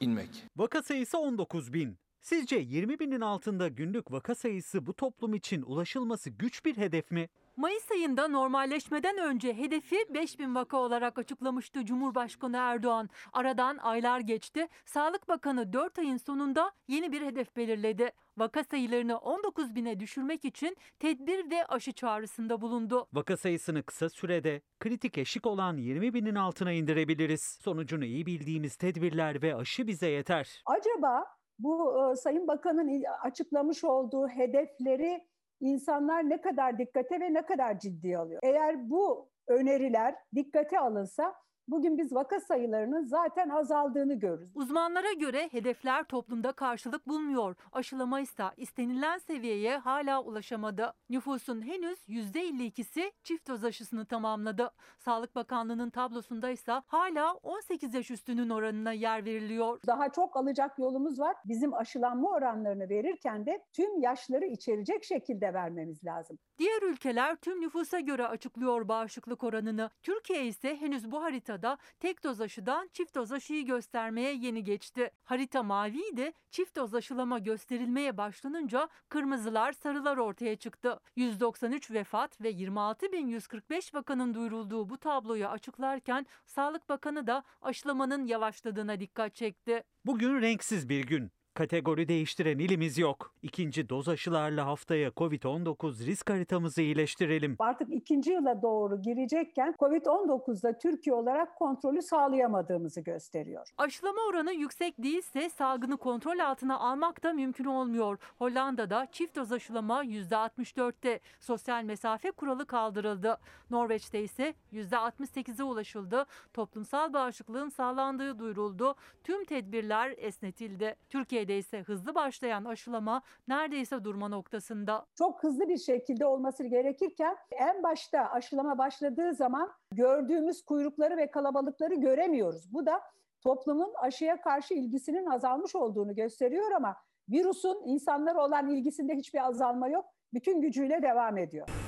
inmek. 0.00 0.44
Vaka 0.56 0.82
sayısı 0.82 1.18
19 1.18 1.72
bin. 1.72 1.98
Sizce 2.20 2.56
20 2.56 2.98
binin 2.98 3.20
altında 3.20 3.68
günlük 3.68 4.12
vaka 4.12 4.34
sayısı 4.34 4.86
bu 4.86 4.94
toplum 4.94 5.34
için 5.34 5.62
ulaşılması 5.62 6.30
güç 6.30 6.64
bir 6.64 6.76
hedef 6.76 7.10
mi? 7.10 7.28
Mayıs 7.58 7.90
ayında 7.90 8.28
normalleşmeden 8.28 9.18
önce 9.18 9.58
hedefi 9.58 9.96
5000 10.14 10.54
vaka 10.54 10.76
olarak 10.76 11.18
açıklamıştı 11.18 11.84
Cumhurbaşkanı 11.84 12.56
Erdoğan. 12.56 13.08
Aradan 13.32 13.76
aylar 13.76 14.20
geçti. 14.20 14.68
Sağlık 14.86 15.28
Bakanı 15.28 15.72
4 15.72 15.98
ayın 15.98 16.16
sonunda 16.16 16.72
yeni 16.88 17.12
bir 17.12 17.22
hedef 17.22 17.56
belirledi. 17.56 18.10
Vaka 18.36 18.64
sayılarını 18.64 19.18
19 19.18 19.74
bine 19.74 20.00
düşürmek 20.00 20.44
için 20.44 20.76
tedbir 20.98 21.50
ve 21.50 21.66
aşı 21.66 21.92
çağrısında 21.92 22.60
bulundu. 22.60 23.08
Vaka 23.12 23.36
sayısını 23.36 23.82
kısa 23.82 24.08
sürede 24.08 24.60
kritik 24.80 25.18
eşik 25.18 25.46
olan 25.46 25.76
20 25.76 26.14
binin 26.14 26.34
altına 26.34 26.72
indirebiliriz. 26.72 27.58
Sonucunu 27.60 28.04
iyi 28.04 28.26
bildiğimiz 28.26 28.76
tedbirler 28.76 29.42
ve 29.42 29.54
aşı 29.54 29.86
bize 29.86 30.08
yeter. 30.08 30.62
Acaba 30.66 31.24
bu 31.58 32.02
e, 32.12 32.16
Sayın 32.16 32.48
Bakan'ın 32.48 33.04
açıklamış 33.22 33.84
olduğu 33.84 34.28
hedefleri 34.28 35.24
insanlar 35.60 36.28
ne 36.28 36.40
kadar 36.40 36.78
dikkate 36.78 37.20
ve 37.20 37.34
ne 37.34 37.46
kadar 37.46 37.78
ciddiye 37.78 38.18
alıyor? 38.18 38.40
Eğer 38.42 38.90
bu 38.90 39.28
öneriler 39.48 40.14
dikkate 40.34 40.78
alınsa 40.78 41.34
bugün 41.68 41.98
biz 41.98 42.14
vaka 42.14 42.40
sayılarının 42.40 43.04
zaten 43.04 43.48
azaldığını 43.48 44.14
görürüz. 44.14 44.50
Uzmanlara 44.54 45.12
göre 45.12 45.48
hedefler 45.52 46.04
toplumda 46.04 46.52
karşılık 46.52 47.08
bulmuyor. 47.08 47.56
Aşılama 47.72 48.20
ise 48.20 48.44
istenilen 48.56 49.18
seviyeye 49.18 49.78
hala 49.78 50.22
ulaşamadı. 50.22 50.92
Nüfusun 51.10 51.62
henüz 51.62 51.98
%52'si 52.08 53.12
çift 53.22 53.48
doz 53.48 53.64
aşısını 53.64 54.04
tamamladı. 54.06 54.70
Sağlık 54.98 55.34
Bakanlığı'nın 55.34 55.90
tablosunda 55.90 56.50
ise 56.50 56.72
hala 56.86 57.34
18 57.34 57.94
yaş 57.94 58.10
üstünün 58.10 58.50
oranına 58.50 58.92
yer 58.92 59.24
veriliyor. 59.24 59.80
Daha 59.86 60.08
çok 60.08 60.36
alacak 60.36 60.78
yolumuz 60.78 61.20
var. 61.20 61.36
Bizim 61.44 61.74
aşılanma 61.74 62.30
oranlarını 62.30 62.88
verirken 62.88 63.46
de 63.46 63.64
tüm 63.72 64.00
yaşları 64.00 64.44
içerecek 64.46 65.04
şekilde 65.04 65.54
vermemiz 65.54 66.04
lazım. 66.04 66.38
Diğer 66.58 66.82
ülkeler 66.82 67.36
tüm 67.36 67.60
nüfusa 67.60 68.00
göre 68.00 68.26
açıklıyor 68.26 68.88
bağışıklık 68.88 69.44
oranını. 69.44 69.90
Türkiye 70.02 70.46
ise 70.46 70.76
henüz 70.76 71.10
bu 71.10 71.22
haritada 71.58 71.78
tek 72.00 72.24
doz 72.24 72.40
aşıdan 72.40 72.88
çift 72.92 73.14
doz 73.14 73.32
aşıyı 73.32 73.66
göstermeye 73.66 74.34
yeni 74.34 74.64
geçti. 74.64 75.10
Harita 75.24 75.62
maviydi, 75.62 76.32
çift 76.50 76.76
doz 76.76 76.94
aşılama 76.94 77.38
gösterilmeye 77.38 78.16
başlanınca 78.16 78.88
kırmızılar 79.08 79.72
sarılar 79.72 80.16
ortaya 80.16 80.56
çıktı. 80.56 81.00
193 81.16 81.90
vefat 81.90 82.40
ve 82.40 82.50
26.145 82.50 83.94
vakanın 83.94 84.34
duyurulduğu 84.34 84.88
bu 84.88 84.98
tabloyu 84.98 85.46
açıklarken 85.46 86.26
Sağlık 86.46 86.88
Bakanı 86.88 87.26
da 87.26 87.42
aşılamanın 87.62 88.26
yavaşladığına 88.26 89.00
dikkat 89.00 89.34
çekti. 89.34 89.82
Bugün 90.04 90.40
renksiz 90.42 90.88
bir 90.88 91.04
gün. 91.06 91.37
Kategori 91.58 92.08
değiştiren 92.08 92.58
ilimiz 92.58 92.98
yok. 92.98 93.34
İkinci 93.42 93.88
doz 93.88 94.08
aşılarla 94.08 94.66
haftaya 94.66 95.08
COVID-19 95.08 96.06
risk 96.06 96.30
haritamızı 96.30 96.82
iyileştirelim. 96.82 97.56
Artık 97.58 97.92
ikinci 97.92 98.32
yıla 98.32 98.62
doğru 98.62 99.02
girecekken 99.02 99.74
Covid-19'da 99.78 100.78
Türkiye 100.78 101.14
olarak 101.14 101.56
kontrolü 101.56 102.02
sağlayamadığımızı 102.02 103.00
gösteriyor. 103.00 103.68
Aşılama 103.78 104.20
oranı 104.28 104.52
yüksek 104.52 105.02
değilse 105.02 105.50
salgını 105.50 105.96
kontrol 105.96 106.38
altına 106.38 106.78
almak 106.78 107.22
da 107.22 107.32
mümkün 107.32 107.64
olmuyor. 107.64 108.18
Hollanda'da 108.38 109.06
çift 109.12 109.36
doz 109.36 109.52
aşılama 109.52 110.04
%64'te. 110.04 111.20
Sosyal 111.40 111.84
mesafe 111.84 112.30
kuralı 112.30 112.66
kaldırıldı. 112.66 113.38
Norveç'te 113.70 114.22
ise 114.22 114.54
%68'e 114.72 115.64
ulaşıldı. 115.64 116.26
Toplumsal 116.54 117.12
bağışıklığın 117.12 117.68
sağlandığı 117.68 118.38
duyuruldu. 118.38 118.94
Tüm 119.24 119.44
tedbirler 119.44 120.14
esnetildi. 120.16 120.96
Türkiye'de 121.08 121.47
ise 121.56 121.82
hızlı 121.82 122.14
başlayan 122.14 122.64
aşılama 122.64 123.22
neredeyse 123.48 124.04
durma 124.04 124.28
noktasında. 124.28 125.06
Çok 125.14 125.42
hızlı 125.42 125.68
bir 125.68 125.78
şekilde 125.78 126.26
olması 126.26 126.64
gerekirken 126.64 127.36
en 127.50 127.82
başta 127.82 128.20
aşılama 128.20 128.78
başladığı 128.78 129.34
zaman 129.34 129.70
gördüğümüz 129.92 130.64
kuyrukları 130.64 131.16
ve 131.16 131.30
kalabalıkları 131.30 131.94
göremiyoruz. 131.94 132.72
Bu 132.72 132.86
da 132.86 133.00
toplumun 133.40 133.92
aşıya 133.94 134.40
karşı 134.40 134.74
ilgisinin 134.74 135.26
azalmış 135.26 135.74
olduğunu 135.74 136.14
gösteriyor 136.14 136.70
ama 136.76 136.96
virüsün 137.28 137.82
insanlara 137.84 138.44
olan 138.44 138.68
ilgisinde 138.68 139.14
hiçbir 139.14 139.46
azalma 139.46 139.88
yok. 139.88 140.04
Bütün 140.34 140.60
gücüyle 140.60 141.02
devam 141.02 141.38
ediyor. 141.38 141.87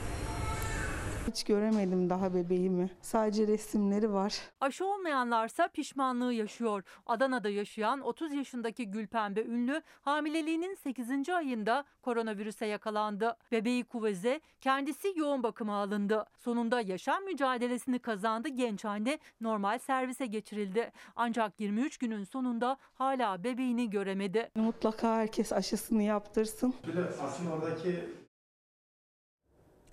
Hiç 1.30 1.44
göremedim 1.44 2.10
daha 2.10 2.34
bebeğimi. 2.34 2.90
Sadece 3.02 3.46
resimleri 3.46 4.12
var. 4.12 4.38
Aşı 4.60 4.86
olmayanlarsa 4.86 5.68
pişmanlığı 5.68 6.32
yaşıyor. 6.32 6.82
Adana'da 7.06 7.48
yaşayan 7.48 8.00
30 8.00 8.32
yaşındaki 8.32 8.90
Gülpembe 8.90 9.44
Ünlü 9.44 9.82
hamileliğinin 10.02 10.74
8. 10.74 11.28
ayında 11.28 11.84
koronavirüse 12.02 12.66
yakalandı. 12.66 13.36
Bebeği 13.52 13.84
kuveze, 13.84 14.40
kendisi 14.60 15.12
yoğun 15.16 15.42
bakıma 15.42 15.82
alındı. 15.82 16.24
Sonunda 16.38 16.80
yaşam 16.80 17.24
mücadelesini 17.24 17.98
kazandı 17.98 18.48
genç 18.48 18.84
anne 18.84 19.18
normal 19.40 19.78
servise 19.78 20.26
geçirildi. 20.26 20.92
Ancak 21.16 21.60
23 21.60 21.98
günün 21.98 22.24
sonunda 22.24 22.76
hala 22.94 23.44
bebeğini 23.44 23.90
göremedi. 23.90 24.50
Mutlaka 24.54 25.16
herkes 25.16 25.52
aşısını 25.52 26.02
yaptırsın. 26.02 26.74
Aslında 27.22 27.54
oradaki 27.54 28.19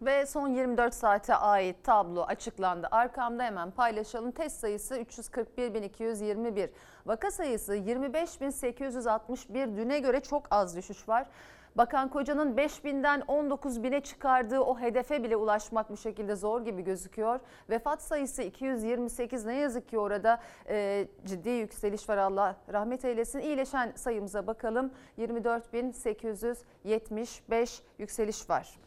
Ve 0.01 0.25
son 0.25 0.47
24 0.47 0.93
saate 0.93 1.35
ait 1.35 1.83
tablo 1.83 2.21
açıklandı. 2.21 2.87
Arkamda 2.91 3.43
hemen 3.43 3.71
paylaşalım. 3.71 4.31
Test 4.31 4.59
sayısı 4.59 4.97
341.221. 4.97 6.69
Vaka 7.05 7.31
sayısı 7.31 7.75
25.861. 7.75 9.77
Düne 9.77 9.99
göre 9.99 10.19
çok 10.19 10.43
az 10.51 10.75
düşüş 10.75 11.09
var. 11.09 11.27
Bakan 11.75 12.09
Koca'nın 12.09 12.57
5000'den 12.57 13.21
19.000'e 13.21 14.01
çıkardığı 14.01 14.59
o 14.59 14.79
hedefe 14.79 15.23
bile 15.23 15.35
ulaşmak 15.35 15.89
bu 15.89 15.97
şekilde 15.97 16.35
zor 16.35 16.65
gibi 16.65 16.81
gözüküyor. 16.81 17.39
Vefat 17.69 18.01
sayısı 18.01 18.43
228 18.43 19.45
ne 19.45 19.55
yazık 19.55 19.89
ki 19.89 19.99
orada 19.99 20.39
e, 20.69 21.07
ciddi 21.25 21.49
yükseliş 21.49 22.09
var 22.09 22.17
Allah 22.17 22.55
rahmet 22.73 23.05
eylesin. 23.05 23.39
İyileşen 23.39 23.91
sayımıza 23.95 24.47
bakalım 24.47 24.91
24.875 25.17 27.81
yükseliş 27.97 28.49
var. 28.49 28.79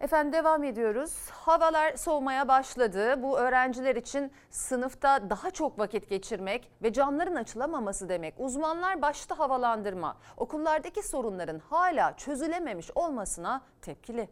Efendim 0.00 0.32
devam 0.32 0.64
ediyoruz. 0.64 1.30
Havalar 1.30 1.96
soğumaya 1.96 2.48
başladı. 2.48 3.22
Bu 3.22 3.38
öğrenciler 3.38 3.96
için 3.96 4.32
sınıfta 4.50 5.30
daha 5.30 5.50
çok 5.50 5.78
vakit 5.78 6.08
geçirmek 6.08 6.70
ve 6.82 6.92
camların 6.92 7.34
açılamaması 7.34 8.08
demek. 8.08 8.34
Uzmanlar 8.38 9.02
başta 9.02 9.38
havalandırma, 9.38 10.16
okullardaki 10.36 11.08
sorunların 11.08 11.58
hala 11.58 12.16
çözülememiş 12.16 12.90
olmasına 12.94 13.62
tepkili. 13.82 14.28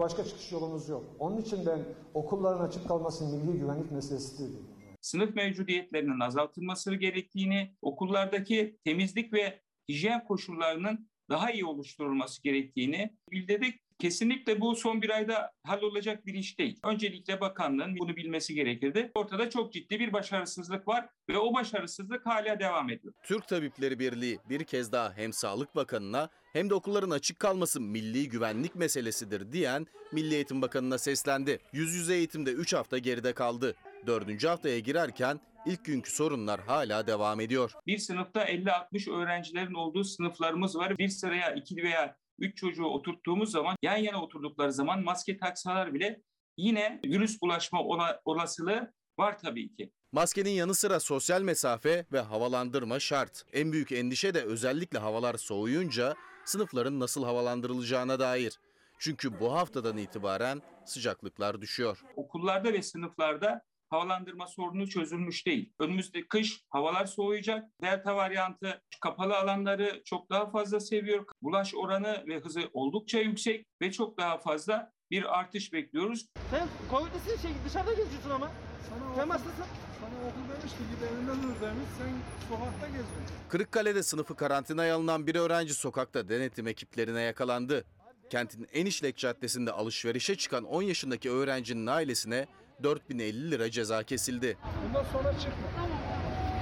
Başka 0.00 0.24
çıkış 0.24 0.52
yolumuz 0.52 0.88
yok. 0.88 1.04
Onun 1.18 1.36
için 1.36 1.66
ben 1.66 1.80
okulların 2.14 2.64
açık 2.64 2.88
kalması 2.88 3.24
milli 3.24 3.58
güvenlik 3.58 3.92
meselesi 3.92 4.38
değil. 4.38 4.56
Sınıf 5.00 5.34
mevcudiyetlerinin 5.34 6.20
azaltılması 6.20 6.94
gerektiğini, 6.94 7.76
okullardaki 7.82 8.78
temizlik 8.84 9.32
ve 9.32 9.60
hijyen 9.88 10.24
koşullarının 10.24 11.08
daha 11.30 11.50
iyi 11.50 11.64
oluşturulması 11.64 12.42
gerektiğini 12.42 13.10
bildirdik. 13.30 13.80
Kesinlikle 13.98 14.60
bu 14.60 14.76
son 14.76 15.02
bir 15.02 15.10
ayda 15.10 15.52
hallolacak 15.64 16.26
bir 16.26 16.34
iş 16.34 16.58
değil. 16.58 16.78
Öncelikle 16.84 17.40
bakanlığın 17.40 17.98
bunu 17.98 18.16
bilmesi 18.16 18.54
gerekirdi. 18.54 19.10
Ortada 19.14 19.50
çok 19.50 19.72
ciddi 19.72 20.00
bir 20.00 20.12
başarısızlık 20.12 20.88
var 20.88 21.08
ve 21.28 21.38
o 21.38 21.54
başarısızlık 21.54 22.26
hala 22.26 22.60
devam 22.60 22.90
ediyor. 22.90 23.14
Türk 23.22 23.48
Tabipleri 23.48 23.98
Birliği 23.98 24.38
bir 24.48 24.64
kez 24.64 24.92
daha 24.92 25.12
hem 25.16 25.32
Sağlık 25.32 25.76
Bakanı'na 25.76 26.28
hem 26.52 26.70
de 26.70 26.74
okulların 26.74 27.10
açık 27.10 27.38
kalması 27.38 27.80
milli 27.80 28.28
güvenlik 28.28 28.74
meselesidir 28.74 29.52
diyen 29.52 29.86
Milli 30.12 30.34
Eğitim 30.34 30.62
Bakanı'na 30.62 30.98
seslendi. 30.98 31.58
Yüz 31.72 31.94
yüze 31.94 32.14
eğitimde 32.14 32.52
3 32.52 32.74
hafta 32.74 32.98
geride 32.98 33.32
kaldı. 33.32 33.74
Dördüncü 34.06 34.48
haftaya 34.48 34.78
girerken 34.78 35.40
ilk 35.66 35.84
günkü 35.84 36.10
sorunlar 36.10 36.60
hala 36.60 37.06
devam 37.06 37.40
ediyor. 37.40 37.72
Bir 37.86 37.98
sınıfta 37.98 38.44
50-60 38.44 39.10
öğrencilerin 39.10 39.74
olduğu 39.74 40.04
sınıflarımız 40.04 40.76
var. 40.76 40.98
Bir 40.98 41.08
sıraya 41.08 41.54
2 41.54 41.76
veya 41.76 42.16
3 42.38 42.56
çocuğu 42.56 42.84
oturttuğumuz 42.84 43.50
zaman 43.50 43.76
yan 43.82 43.96
yana 43.96 44.22
oturdukları 44.22 44.72
zaman 44.72 45.04
maske 45.04 45.38
taksalar 45.38 45.94
bile 45.94 46.22
yine 46.56 47.00
virüs 47.04 47.40
bulaşma 47.42 47.82
olasılığı 48.24 48.92
var 49.18 49.38
tabii 49.38 49.74
ki. 49.76 49.92
Maskenin 50.12 50.50
yanı 50.50 50.74
sıra 50.74 51.00
sosyal 51.00 51.42
mesafe 51.42 52.06
ve 52.12 52.20
havalandırma 52.20 53.00
şart. 53.00 53.44
En 53.52 53.72
büyük 53.72 53.92
endişe 53.92 54.34
de 54.34 54.42
özellikle 54.42 54.98
havalar 54.98 55.34
soğuyunca 55.34 56.14
sınıfların 56.44 57.00
nasıl 57.00 57.24
havalandırılacağına 57.24 58.18
dair. 58.20 58.60
Çünkü 58.98 59.40
bu 59.40 59.52
haftadan 59.52 59.96
itibaren 59.96 60.62
sıcaklıklar 60.84 61.60
düşüyor. 61.60 62.02
Okullarda 62.16 62.72
ve 62.72 62.82
sınıflarda 62.82 63.62
havalandırma 63.90 64.46
sorunu 64.46 64.88
çözülmüş 64.88 65.46
değil. 65.46 65.72
Önümüzde 65.78 66.26
kış 66.28 66.60
havalar 66.68 67.06
soğuyacak. 67.06 67.64
Delta 67.82 68.16
varyantı 68.16 68.82
kapalı 69.00 69.36
alanları 69.36 70.02
çok 70.04 70.30
daha 70.30 70.50
fazla 70.50 70.80
seviyor. 70.80 71.24
Bulaş 71.42 71.74
oranı 71.74 72.24
ve 72.26 72.38
hızı 72.38 72.70
oldukça 72.72 73.18
yüksek 73.18 73.66
ve 73.82 73.92
çok 73.92 74.18
daha 74.18 74.38
fazla 74.38 74.92
bir 75.10 75.38
artış 75.38 75.72
bekliyoruz. 75.72 76.26
Sen 76.50 76.68
Covid'lisin 76.90 77.42
şey 77.42 77.50
dışarıda 77.66 77.90
geziyorsun 77.90 78.30
ama. 78.30 78.50
Sana 78.88 79.14
Temastasın. 79.14 79.64
Sana 80.00 80.28
okul 80.28 80.60
demiş 80.60 80.72
ki 80.72 80.78
git 80.90 81.02
evinden 81.02 81.42
dur 81.42 81.60
demiş. 81.60 81.88
Sen 81.98 82.08
sokakta 82.48 82.86
geziyorsun. 82.86 83.24
Kırıkkale'de 83.48 84.02
sınıfı 84.02 84.36
karantinaya 84.36 84.96
alınan 84.96 85.26
bir 85.26 85.34
öğrenci 85.34 85.74
sokakta 85.74 86.28
denetim 86.28 86.66
ekiplerine 86.66 87.20
yakalandı. 87.20 87.84
Kentin 88.30 88.66
en 88.72 88.86
işlek 88.86 89.16
caddesinde 89.16 89.72
alışverişe 89.72 90.36
çıkan 90.36 90.64
10 90.64 90.82
yaşındaki 90.82 91.30
öğrencinin 91.30 91.86
ailesine 91.86 92.46
4050 92.82 93.50
lira 93.50 93.70
ceza 93.70 94.02
kesildi. 94.02 94.58
Bundan 94.88 95.04
sonra 95.04 95.38
çıkma. 95.38 95.88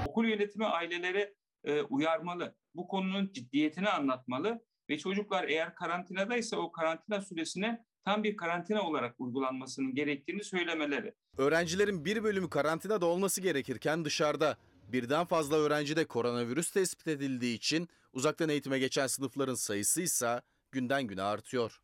Okul 0.08 0.24
yönetimi 0.24 0.66
aileleri 0.66 1.34
e, 1.64 1.82
uyarmalı. 1.82 2.56
Bu 2.74 2.88
konunun 2.88 3.30
ciddiyetini 3.32 3.88
anlatmalı 3.88 4.64
ve 4.90 4.98
çocuklar 4.98 5.44
eğer 5.44 5.74
karantinadaysa 5.74 6.56
o 6.56 6.72
karantina 6.72 7.20
süresine 7.20 7.84
tam 8.04 8.24
bir 8.24 8.36
karantina 8.36 8.82
olarak 8.82 9.14
uygulanmasının 9.18 9.94
gerektiğini 9.94 10.44
söylemeleri. 10.44 11.14
Öğrencilerin 11.38 12.04
bir 12.04 12.24
bölümü 12.24 12.50
karantinada 12.50 13.06
olması 13.06 13.40
gerekirken 13.40 14.04
dışarıda. 14.04 14.56
Birden 14.92 15.24
fazla 15.24 15.56
öğrencide 15.56 16.04
koronavirüs 16.04 16.70
tespit 16.70 17.08
edildiği 17.08 17.56
için 17.56 17.88
uzaktan 18.12 18.48
eğitime 18.48 18.78
geçen 18.78 19.06
sınıfların 19.06 19.54
sayısı 19.54 20.02
ise 20.02 20.42
günden 20.72 21.02
güne 21.06 21.22
artıyor. 21.22 21.80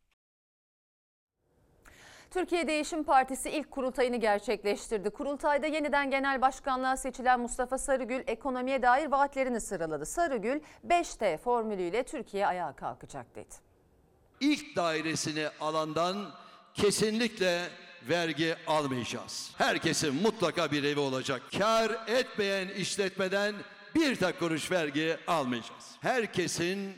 Türkiye 2.30 2.66
Değişim 2.66 3.04
Partisi 3.04 3.50
ilk 3.50 3.70
kurultayını 3.70 4.16
gerçekleştirdi. 4.16 5.10
Kurultayda 5.10 5.66
yeniden 5.66 6.10
genel 6.10 6.40
başkanlığa 6.40 6.96
seçilen 6.96 7.40
Mustafa 7.40 7.78
Sarıgül 7.78 8.22
ekonomiye 8.26 8.82
dair 8.82 9.06
vaatlerini 9.06 9.60
sıraladı. 9.60 10.06
Sarıgül 10.06 10.60
5T 10.88 11.38
formülüyle 11.38 12.02
Türkiye 12.02 12.46
ayağa 12.46 12.72
kalkacak 12.72 13.34
dedi. 13.34 13.54
İlk 14.40 14.76
dairesini 14.76 15.48
alandan 15.60 16.30
kesinlikle 16.74 17.68
vergi 18.08 18.54
almayacağız. 18.66 19.52
Herkesin 19.58 20.22
mutlaka 20.22 20.70
bir 20.70 20.84
evi 20.84 21.00
olacak. 21.00 21.42
Kar 21.58 21.90
etmeyen 22.06 22.68
işletmeden 22.68 23.54
bir 23.94 24.16
tek 24.16 24.38
kuruş 24.38 24.70
vergi 24.70 25.16
almayacağız. 25.26 25.96
Herkesin 26.00 26.94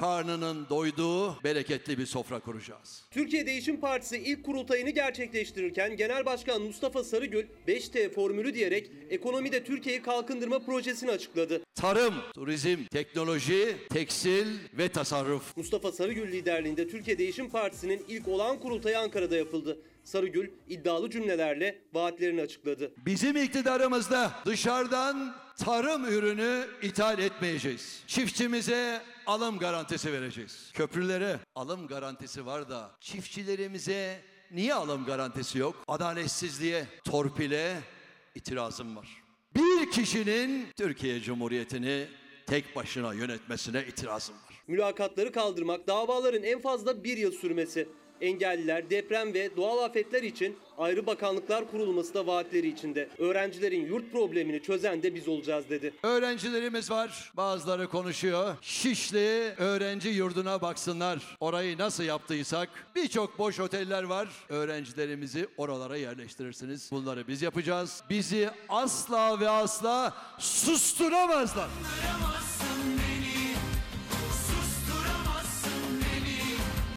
karnının 0.00 0.66
doyduğu 0.70 1.42
bereketli 1.44 1.98
bir 1.98 2.06
sofra 2.06 2.40
kuracağız. 2.40 3.04
Türkiye 3.10 3.46
Değişim 3.46 3.80
Partisi 3.80 4.18
ilk 4.18 4.44
kurultayını 4.44 4.90
gerçekleştirirken 4.90 5.96
Genel 5.96 6.26
Başkan 6.26 6.62
Mustafa 6.62 7.04
Sarıgül 7.04 7.46
5T 7.68 8.10
formülü 8.10 8.54
diyerek 8.54 8.90
ekonomide 9.10 9.64
Türkiye'yi 9.64 10.02
kalkındırma 10.02 10.58
projesini 10.58 11.10
açıkladı. 11.10 11.62
Tarım, 11.74 12.14
turizm, 12.34 12.84
teknoloji, 12.84 13.76
tekstil 13.90 14.46
ve 14.78 14.88
tasarruf. 14.88 15.56
Mustafa 15.56 15.92
Sarıgül 15.92 16.32
liderliğinde 16.32 16.88
Türkiye 16.88 17.18
Değişim 17.18 17.50
Partisi'nin 17.50 18.04
ilk 18.08 18.28
olağan 18.28 18.60
kurultayı 18.60 18.98
Ankara'da 18.98 19.36
yapıldı. 19.36 19.78
Sarıgül 20.04 20.50
iddialı 20.68 21.10
cümlelerle 21.10 21.78
vaatlerini 21.92 22.42
açıkladı. 22.42 22.92
Bizim 23.06 23.36
iktidarımızda 23.36 24.32
dışarıdan 24.46 25.36
tarım 25.58 26.04
ürünü 26.04 26.66
ithal 26.82 27.18
etmeyeceğiz. 27.18 28.02
Çiftçimize 28.06 29.00
alım 29.26 29.58
garantisi 29.58 30.12
vereceğiz. 30.12 30.70
Köprülere 30.74 31.38
alım 31.54 31.86
garantisi 31.86 32.46
var 32.46 32.68
da 32.68 32.90
çiftçilerimize 33.00 34.20
niye 34.50 34.74
alım 34.74 35.04
garantisi 35.04 35.58
yok? 35.58 35.84
Adaletsizliğe, 35.88 36.86
torpile 37.04 37.80
itirazım 38.34 38.96
var. 38.96 39.08
Bir 39.54 39.90
kişinin 39.90 40.66
Türkiye 40.76 41.20
Cumhuriyeti'ni 41.20 42.08
tek 42.46 42.76
başına 42.76 43.14
yönetmesine 43.14 43.84
itirazım 43.86 44.34
var. 44.34 44.62
Mülakatları 44.68 45.32
kaldırmak, 45.32 45.86
davaların 45.86 46.42
en 46.42 46.60
fazla 46.60 47.04
bir 47.04 47.16
yıl 47.16 47.32
sürmesi. 47.32 47.88
Engelliler, 48.20 48.90
deprem 48.90 49.34
ve 49.34 49.56
doğal 49.56 49.84
afetler 49.84 50.22
için 50.22 50.56
ayrı 50.78 51.06
bakanlıklar 51.06 51.70
kurulması 51.70 52.14
da 52.14 52.26
vaatleri 52.26 52.68
içinde. 52.68 53.08
Öğrencilerin 53.18 53.86
yurt 53.86 54.12
problemini 54.12 54.62
çözen 54.62 55.02
de 55.02 55.14
biz 55.14 55.28
olacağız 55.28 55.70
dedi. 55.70 55.94
Öğrencilerimiz 56.02 56.90
var. 56.90 57.32
Bazıları 57.36 57.88
konuşuyor. 57.88 58.54
Şişli 58.60 59.54
öğrenci 59.58 60.08
yurduna 60.08 60.62
baksınlar. 60.62 61.36
Orayı 61.40 61.78
nasıl 61.78 62.04
yaptıysak 62.04 62.68
birçok 62.96 63.38
boş 63.38 63.60
oteller 63.60 64.02
var. 64.02 64.28
Öğrencilerimizi 64.48 65.48
oralara 65.56 65.96
yerleştirirsiniz. 65.96 66.90
Bunları 66.92 67.28
biz 67.28 67.42
yapacağız. 67.42 68.02
Bizi 68.10 68.50
asla 68.68 69.40
ve 69.40 69.48
asla 69.48 70.14
susturamazlar. 70.38 71.68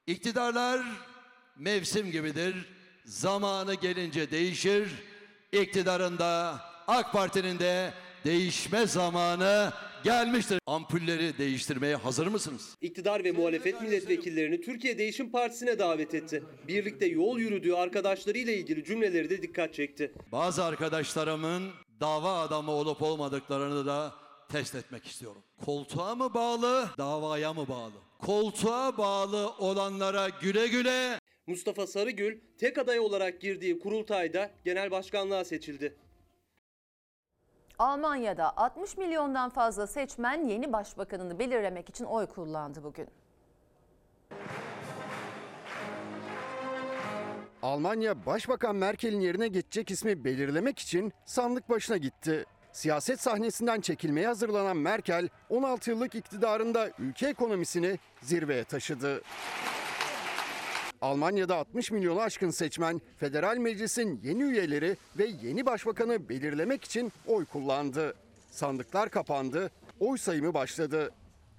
İktidarlar 0.08 1.09
mevsim 1.60 2.12
gibidir. 2.12 2.56
Zamanı 3.06 3.74
gelince 3.74 4.32
değişir. 4.32 4.90
İktidarın 5.52 6.18
da 6.18 6.62
AK 6.88 7.14
Parti'nin 7.14 7.60
de 7.60 7.94
değişme 8.26 8.88
zamanı 8.88 9.74
gelmiştir. 10.04 10.60
Ampulleri 10.68 11.38
değiştirmeye 11.38 11.96
hazır 11.96 12.28
mısınız? 12.28 12.76
İktidar 12.82 13.24
ve 13.24 13.32
muhalefet 13.32 13.82
milletvekillerini 13.82 14.62
Türkiye 14.62 14.98
Değişim 14.98 15.32
Partisi'ne 15.32 15.80
davet 15.80 16.16
etti. 16.16 16.44
Birlikte 16.68 17.06
yol 17.06 17.40
yürüdüğü 17.40 17.74
arkadaşlarıyla 17.74 18.54
ilgili 18.54 18.84
cümleleri 18.84 19.30
de 19.30 19.42
dikkat 19.42 19.74
çekti. 19.74 20.12
Bazı 20.32 20.64
arkadaşlarımın 20.64 21.70
dava 22.00 22.40
adamı 22.40 22.72
olup 22.72 23.02
olmadıklarını 23.02 23.86
da 23.86 24.14
test 24.52 24.76
etmek 24.76 25.08
istiyorum. 25.08 25.44
Koltuğa 25.66 26.16
mı 26.16 26.34
bağlı, 26.34 26.90
davaya 26.98 27.54
mı 27.54 27.68
bağlı? 27.68 27.94
Koltuğa 28.20 28.98
bağlı 28.98 29.50
olanlara 29.58 30.30
güle 30.42 30.68
güle, 30.68 31.20
Mustafa 31.50 31.88
Sarıgül 31.88 32.40
tek 32.58 32.78
aday 32.78 33.00
olarak 33.00 33.42
girdiği 33.42 33.80
kurultayda 33.80 34.52
genel 34.66 34.92
başkanlığa 34.92 35.46
seçildi. 35.46 35.96
Almanya'da 37.80 38.58
60 38.58 38.98
milyondan 38.98 39.50
fazla 39.50 39.88
seçmen 39.88 40.46
yeni 40.46 40.74
başbakanını 40.74 41.40
belirlemek 41.40 41.90
için 41.90 42.06
oy 42.06 42.26
kullandı 42.26 42.84
bugün. 42.84 43.08
Almanya 47.62 48.26
Başbakan 48.26 48.76
Merkel'in 48.76 49.20
yerine 49.20 49.48
geçecek 49.48 49.92
ismi 49.92 50.24
belirlemek 50.24 50.80
için 50.80 51.14
sandık 51.26 51.70
başına 51.70 51.98
gitti. 51.98 52.46
Siyaset 52.72 53.22
sahnesinden 53.22 53.82
çekilmeye 53.82 54.28
hazırlanan 54.28 54.78
Merkel 54.78 55.30
16 55.50 55.90
yıllık 55.90 56.16
iktidarında 56.16 56.90
ülke 57.00 57.28
ekonomisini 57.28 58.00
zirveye 58.22 58.64
taşıdı. 58.64 59.22
Almanya'da 61.02 61.56
60 61.56 61.92
milyonu 61.92 62.22
aşkın 62.22 62.50
seçmen 62.50 63.02
federal 63.18 63.58
meclisin 63.58 64.20
yeni 64.24 64.44
üyeleri 64.44 64.98
ve 65.18 65.26
yeni 65.42 65.66
başbakanı 65.66 66.30
belirlemek 66.30 66.84
için 66.84 67.12
oy 67.28 67.46
kullandı. 67.46 68.14
Sandıklar 68.52 69.10
kapandı, 69.10 69.72
oy 70.00 70.18
sayımı 70.18 70.54
başladı. 70.54 71.12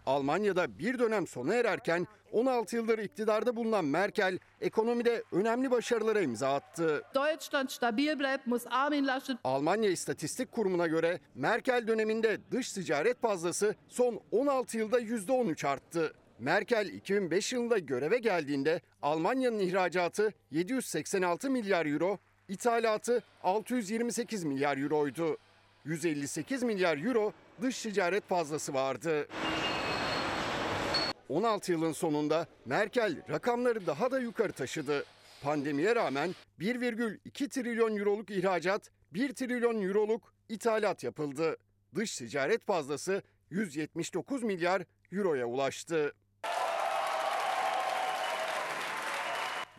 Almanya'da 0.07 0.79
bir 0.79 0.99
dönem 0.99 1.27
sona 1.27 1.55
ererken 1.55 2.07
16 2.33 2.77
yıldır 2.77 2.99
iktidarda 2.99 3.57
bulunan 3.57 3.85
Merkel 3.85 4.39
ekonomide 4.61 5.23
önemli 5.33 5.71
başarılara 5.71 6.21
imza 6.21 6.55
attı. 6.55 7.03
Deutschland 7.15 7.69
stabil 7.69 8.19
bleibt, 8.19 8.47
muss 8.47 8.65
Armin 8.71 9.07
Laschet 9.07 9.37
Almanya 9.45 9.91
İstatistik 9.91 10.53
Kurumu'na 10.53 10.87
göre 10.87 11.21
Merkel 11.35 11.87
döneminde 11.87 12.39
dış 12.51 12.73
ticaret 12.73 13.21
fazlası 13.21 13.75
son 13.89 14.21
16 14.31 14.79
yılda 14.79 15.01
%13 15.01 15.67
arttı. 15.67 16.15
Merkel 16.41 16.87
2005 16.87 17.53
yılında 17.53 17.79
göreve 17.79 18.19
geldiğinde 18.19 18.81
Almanya'nın 19.03 19.59
ihracatı 19.59 20.33
786 20.51 21.51
milyar 21.51 21.87
euro, 21.87 22.19
ithalatı 22.49 23.23
628 23.43 24.45
milyar 24.45 24.79
euroydu. 24.79 25.37
158 25.85 26.63
milyar 26.63 26.99
euro 26.99 27.33
dış 27.63 27.83
ticaret 27.83 28.29
fazlası 28.29 28.75
vardı. 28.75 29.29
16 31.29 31.73
yılın 31.73 31.93
sonunda 31.93 32.47
Merkel 32.65 33.17
rakamları 33.31 33.87
daha 33.87 34.11
da 34.11 34.21
yukarı 34.21 34.53
taşıdı. 34.53 35.05
Pandemiye 35.43 35.95
rağmen 35.95 36.35
1,2 36.61 37.49
trilyon 37.49 37.97
euroluk 37.97 38.31
ihracat, 38.31 38.91
1 39.13 39.33
trilyon 39.33 39.83
euroluk 39.83 40.33
ithalat 40.49 41.05
yapıldı. 41.05 41.57
Dış 41.95 42.17
ticaret 42.17 42.67
fazlası 42.67 43.23
179 43.51 44.43
milyar 44.43 44.83
euroya 45.13 45.47
ulaştı. 45.47 46.13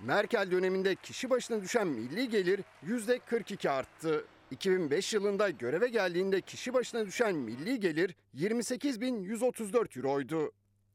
Merkel 0.06 0.52
döneminde 0.52 0.95
kişi 0.95 1.30
başına 1.30 1.62
düşen 1.62 1.88
milli 1.88 2.30
gelir 2.30 2.62
%42 2.86 3.70
arttı. 3.70 4.26
2005 4.52 5.14
yılında 5.14 5.49
göreve 5.49 5.88
geldiğinde 5.88 6.41
kişi 6.41 6.74
başına 6.74 7.06
düşen 7.06 7.36
milli 7.36 7.80
gelir 7.80 8.16
28.134 8.36 9.97
euroydu. 9.97 10.52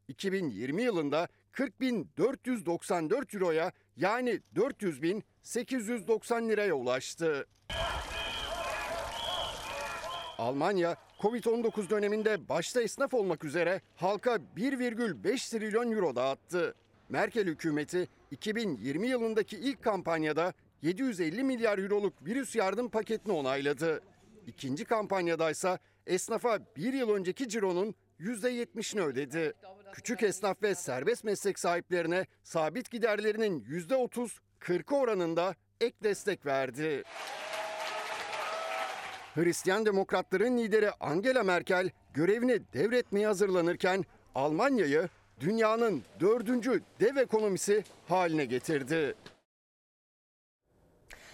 2020 0.09 0.83
yılında 0.83 1.29
40.494 1.53 3.37
euroya 3.37 3.73
yani 3.97 4.41
400.890 4.57 6.49
liraya 6.49 6.75
ulaştı. 6.75 7.47
Almanya, 10.39 10.97
Covid-19 11.21 11.91
döneminde 11.91 12.49
başta 12.49 12.83
esnaf 12.83 13.15
olmak 13.15 13.45
üzere 13.45 13.81
halka 13.97 14.35
1,5 14.57 15.51
trilyon 15.51 15.93
euro 15.93 16.17
dağıttı. 16.17 16.75
Merkel 17.09 17.47
hükümeti 17.47 18.09
2020 18.31 19.09
yılındaki 19.09 19.57
ilk 19.57 19.83
kampanyada 19.83 20.53
750 20.83 21.45
milyar 21.45 21.79
euroluk 21.79 22.27
virüs 22.27 22.57
yardım 22.57 22.89
paketini 22.89 23.33
onayladı. 23.33 24.03
İkinci 24.47 24.85
kampanyada 24.85 25.51
ise 25.51 25.79
esnafa 26.07 26.59
bir 26.77 26.93
yıl 26.93 27.11
önceki 27.11 27.49
cironun 27.49 27.95
%70'ini 28.21 29.01
ödedi. 29.01 29.53
küçük 29.93 30.23
esnaf 30.23 30.63
ve 30.63 30.75
serbest 30.75 31.25
meslek 31.25 31.59
sahiplerine 31.59 32.27
sabit 32.43 32.91
giderlerinin 32.91 33.65
%30-40 33.65 34.95
oranında 34.95 35.55
ek 35.81 35.97
destek 36.03 36.47
verdi. 36.47 37.03
Hristiyan 39.35 39.87
Demokratların 39.87 40.59
lideri 40.59 40.91
Angela 40.91 41.43
Merkel 41.43 41.91
görevini 42.15 42.61
devretmeye 42.73 43.27
hazırlanırken 43.27 44.05
Almanya'yı 44.35 45.09
dünyanın 45.41 46.03
dördüncü 46.21 46.83
dev 47.01 47.17
ekonomisi 47.17 47.85
haline 48.09 48.45
getirdi. 48.45 49.15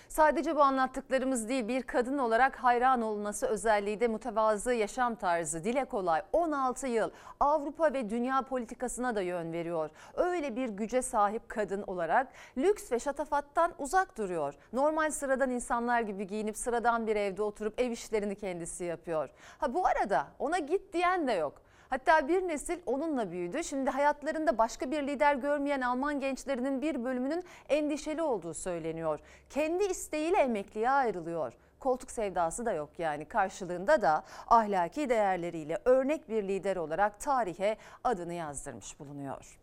Sadece 0.09 0.57
bu 0.57 0.63
anlattıklarımız 0.63 1.49
değil 1.49 1.69
bir 1.69 1.83
kadın 1.83 2.19
olarak 2.19 2.57
hayran 2.57 3.03
olması 3.03 3.47
özelliği 3.47 4.01
de 4.01 4.09
mütevazı 4.09 4.75
yaşam 4.75 5.15
tarzı. 5.15 5.65
Dile 5.65 5.85
kolay 5.85 6.23
16 6.33 6.87
yıl 6.87 7.11
Avrupa 7.41 7.93
ve 7.93 8.11
dünya 8.11 8.43
politikasına 8.43 9.15
da 9.15 9.23
yön 9.23 9.53
veriyor. 9.53 9.91
Öyle 10.15 10.57
bir 10.57 10.69
güce 10.69 11.03
sahip 11.03 11.49
kadın 11.49 11.83
olarak 11.83 12.33
lüks 12.59 12.93
ve 12.93 12.99
şatafattan 12.99 13.73
uzak 13.79 14.19
duruyor. 14.19 14.55
Normal 14.73 15.11
sıradan 15.11 15.51
insanlar 15.51 16.01
gibi 16.01 16.27
giyinip 16.27 16.57
sıradan 16.57 17.07
bir 17.07 17.17
evde 17.17 17.43
oturup 17.43 17.81
ev 17.81 17.91
işlerini 17.91 18.35
kendisi 18.35 18.85
yapıyor. 18.85 19.29
Ha 19.59 19.75
bu 19.75 19.87
arada 19.87 20.27
ona 20.39 20.59
git 20.59 20.93
diyen 20.93 21.29
de 21.29 21.33
yok. 21.33 21.62
Hatta 21.93 22.29
bir 22.29 22.49
nesil 22.49 22.79
onunla 22.87 23.31
büyüdü. 23.31 23.65
Şimdi 23.65 23.91
hayatlarında 23.91 24.59
başka 24.59 24.91
bir 24.91 25.07
lider 25.07 25.35
görmeyen 25.35 25.81
Alman 25.81 26.21
gençlerinin 26.21 26.83
bir 26.83 27.05
bölümünün 27.05 27.45
endişeli 27.69 28.23
olduğu 28.23 28.55
söyleniyor. 28.55 29.21
Kendi 29.51 29.85
isteğiyle 29.85 30.37
emekliye 30.37 30.91
ayrılıyor. 30.91 31.53
Koltuk 31.81 32.11
sevdası 32.11 32.67
da 32.67 32.73
yok 32.73 32.91
yani 32.99 33.25
karşılığında 33.25 34.03
da 34.03 34.25
ahlaki 34.49 35.09
değerleriyle 35.09 35.79
örnek 35.85 36.29
bir 36.29 36.43
lider 36.49 36.77
olarak 36.77 37.21
tarihe 37.21 37.77
adını 38.05 38.35
yazdırmış 38.35 39.01
bulunuyor. 39.01 39.59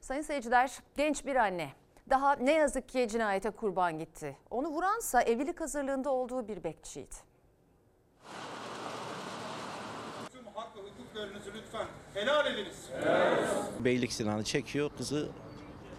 Sayın 0.00 0.22
seyirciler 0.22 0.78
genç 0.96 1.26
bir 1.26 1.36
anne 1.36 1.68
daha 2.10 2.32
ne 2.32 2.52
yazık 2.52 2.88
ki 2.88 3.08
cinayete 3.08 3.50
kurban 3.50 3.98
gitti. 3.98 4.36
Onu 4.50 4.68
vuransa 4.68 5.22
evlilik 5.22 5.60
hazırlığında 5.60 6.10
olduğu 6.10 6.48
bir 6.48 6.64
bekçiydi. 6.64 7.14
Tüm 10.32 10.44
hak 11.16 11.28
ve 11.28 11.38
hukuklarınızı 11.38 11.50
lütfen 11.54 11.86
helal 12.14 12.46
ediniz. 12.46 12.90
Beylik 13.84 14.12
silahını 14.12 14.44
çekiyor, 14.44 14.90
kızı 14.98 15.28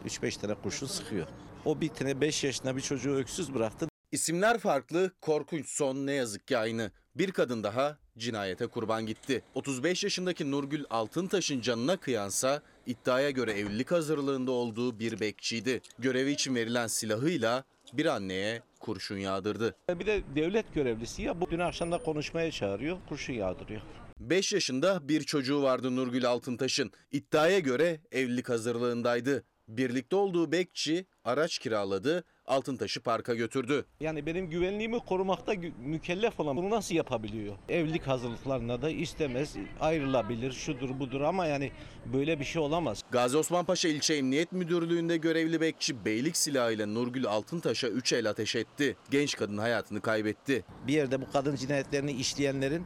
3-5 0.06 0.42
tane 0.42 0.54
kurşun 0.54 0.88
sıkıyor. 0.88 1.28
O 1.66 1.82
bir 1.82 1.90
tane 1.90 2.22
5 2.22 2.44
yaşında 2.44 2.76
bir 2.76 2.82
çocuğu 2.82 3.16
öksüz 3.16 3.54
bıraktı. 3.54 3.88
İsimler 4.12 4.58
farklı, 4.58 5.12
korkunç 5.22 5.70
son 5.70 5.96
ne 5.96 6.14
yazık 6.14 6.48
ki 6.48 6.58
aynı. 6.58 6.92
Bir 7.16 7.32
kadın 7.32 7.64
daha 7.64 7.98
cinayete 8.18 8.68
kurban 8.68 9.06
gitti. 9.06 9.44
35 9.56 10.04
yaşındaki 10.04 10.52
Nurgül 10.52 10.84
Altıntaş'ın 10.90 11.62
canına 11.62 11.98
kıyansa 11.98 12.62
iddiaya 12.86 13.30
göre 13.30 13.52
evlilik 13.52 13.92
hazırlığında 13.92 14.52
olduğu 14.52 15.00
bir 15.00 15.20
bekçiydi. 15.20 15.82
Görevi 16.00 16.32
için 16.32 16.56
verilen 16.56 16.88
silahıyla 16.88 17.64
bir 17.94 18.06
anneye 18.06 18.62
kurşun 18.88 19.18
yağdırdı. 19.18 19.76
Bir 19.90 20.06
de 20.06 20.22
devlet 20.36 20.74
görevlisi 20.74 21.22
ya 21.22 21.42
bu 21.42 21.52
dün 21.52 21.60
akşam 21.60 21.92
da 21.92 21.98
konuşmaya 21.98 22.52
çağırıyor, 22.52 22.98
kurşun 23.10 23.34
yağdırıyor. 23.34 23.82
5 24.20 24.54
yaşında 24.54 25.10
bir 25.10 25.22
çocuğu 25.22 25.64
vardı 25.64 25.96
Nurgül 25.96 26.26
Altıntaş'ın. 26.26 26.92
İddiaya 27.12 27.60
göre 27.60 28.02
evlilik 28.12 28.50
hazırlığındaydı. 28.50 29.44
Birlikte 29.68 30.16
olduğu 30.16 30.52
bekçi 30.52 31.06
araç 31.26 31.60
kiraladı, 31.60 32.24
Altıntaş'ı 32.46 33.02
parka 33.02 33.36
götürdü. 33.36 33.86
Yani 34.00 34.26
benim 34.26 34.50
güvenliğimi 34.50 35.00
korumakta 35.00 35.54
mükellef 35.80 36.40
olan 36.40 36.58
bunu 36.58 36.70
nasıl 36.70 36.96
yapabiliyor? 36.96 37.56
Evlilik 37.70 38.08
hazırlıklarına 38.08 38.82
da 38.82 38.90
istemez, 38.90 39.56
ayrılabilir, 39.80 40.52
şudur 40.52 41.00
budur 41.00 41.22
ama 41.22 41.46
yani 41.46 41.72
böyle 42.14 42.40
bir 42.40 42.46
şey 42.46 42.62
olamaz. 42.62 43.04
Gazi 43.12 43.38
Osman 43.38 43.66
Paşa 43.66 43.88
İlçe 43.88 44.14
Emniyet 44.14 44.52
Müdürlüğü'nde 44.52 45.18
görevli 45.18 45.62
bekçi 45.62 46.06
beylik 46.06 46.38
silahıyla 46.38 46.86
Nurgül 46.86 47.26
Altıntaş'a 47.26 47.88
3 47.88 48.14
el 48.14 48.30
ateş 48.30 48.56
etti. 48.56 48.98
Genç 49.12 49.36
kadın 49.36 49.58
hayatını 49.58 50.02
kaybetti. 50.02 50.66
Bir 50.88 50.94
yerde 50.94 51.22
bu 51.22 51.32
kadın 51.32 51.56
cinayetlerini 51.56 52.12
işleyenlerin 52.12 52.86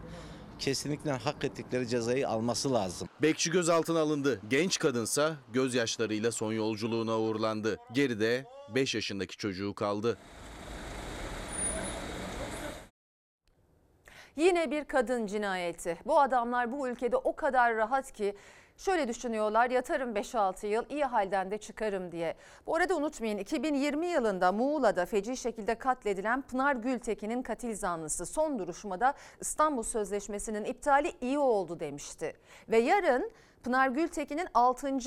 kesinlikle 0.62 1.12
hak 1.12 1.44
ettikleri 1.44 1.88
cezayı 1.88 2.30
alması 2.30 2.74
lazım. 2.74 3.08
Bekçi 3.22 3.52
gözaltına 3.52 4.00
alındı. 4.00 4.42
Genç 4.50 4.80
kadınsa 4.80 5.36
gözyaşlarıyla 5.54 6.32
son 6.32 6.54
yolculuğuna 6.54 7.20
uğurlandı. 7.20 7.78
Geride 7.92 8.46
5 8.76 8.96
yaşındaki 8.96 9.38
çocuğu 9.38 9.74
kaldı. 9.74 10.18
Yine 14.36 14.72
bir 14.72 14.84
kadın 14.86 15.28
cinayeti. 15.28 15.98
Bu 16.06 16.20
adamlar 16.20 16.72
bu 16.72 16.88
ülkede 16.90 17.18
o 17.18 17.36
kadar 17.36 17.76
rahat 17.76 18.12
ki 18.12 18.36
şöyle 18.78 19.08
düşünüyorlar 19.08 19.70
yatarım 19.70 20.16
5-6 20.16 20.68
yıl 20.68 20.86
iyi 20.90 21.06
halden 21.06 21.52
de 21.52 21.58
çıkarım 21.58 22.12
diye. 22.12 22.36
Bu 22.68 22.76
arada 22.76 22.96
unutmayın 22.96 23.38
2020 23.38 24.08
yılında 24.08 24.52
Muğla'da 24.52 25.06
feci 25.06 25.38
şekilde 25.38 25.76
katledilen 25.76 26.42
Pınar 26.42 26.76
Gültekin'in 26.76 27.42
katil 27.42 27.76
zanlısı 27.76 28.26
son 28.26 28.60
duruşmada 28.60 29.14
İstanbul 29.42 29.84
Sözleşmesi'nin 29.84 30.66
iptali 30.66 31.14
iyi 31.22 31.40
oldu 31.40 31.80
demişti. 31.80 32.34
Ve 32.70 32.78
yarın 32.78 33.32
Pınar 33.64 33.88
Gültekin'in 33.88 34.48
6. 34.54 34.98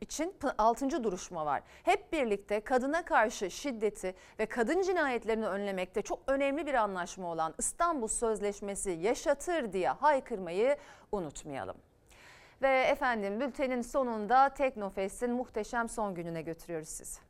için 0.00 0.34
6. 0.58 1.04
duruşma 1.04 1.46
var. 1.46 1.62
Hep 1.82 2.12
birlikte 2.12 2.60
kadına 2.60 3.04
karşı 3.04 3.50
şiddeti 3.50 4.14
ve 4.38 4.46
kadın 4.46 4.82
cinayetlerini 4.82 5.46
önlemekte 5.46 6.02
çok 6.02 6.18
önemli 6.26 6.66
bir 6.66 6.74
anlaşma 6.74 7.32
olan 7.32 7.54
İstanbul 7.58 8.08
Sözleşmesi 8.08 8.90
yaşatır 8.90 9.72
diye 9.72 9.88
haykırmayı 9.88 10.76
unutmayalım. 11.12 11.76
Ve 12.62 12.80
efendim 12.80 13.40
bültenin 13.40 13.82
sonunda 13.82 14.48
Teknofest'in 14.48 15.30
muhteşem 15.30 15.88
son 15.88 16.14
gününe 16.14 16.42
götürüyoruz 16.42 16.88
sizi. 16.88 17.20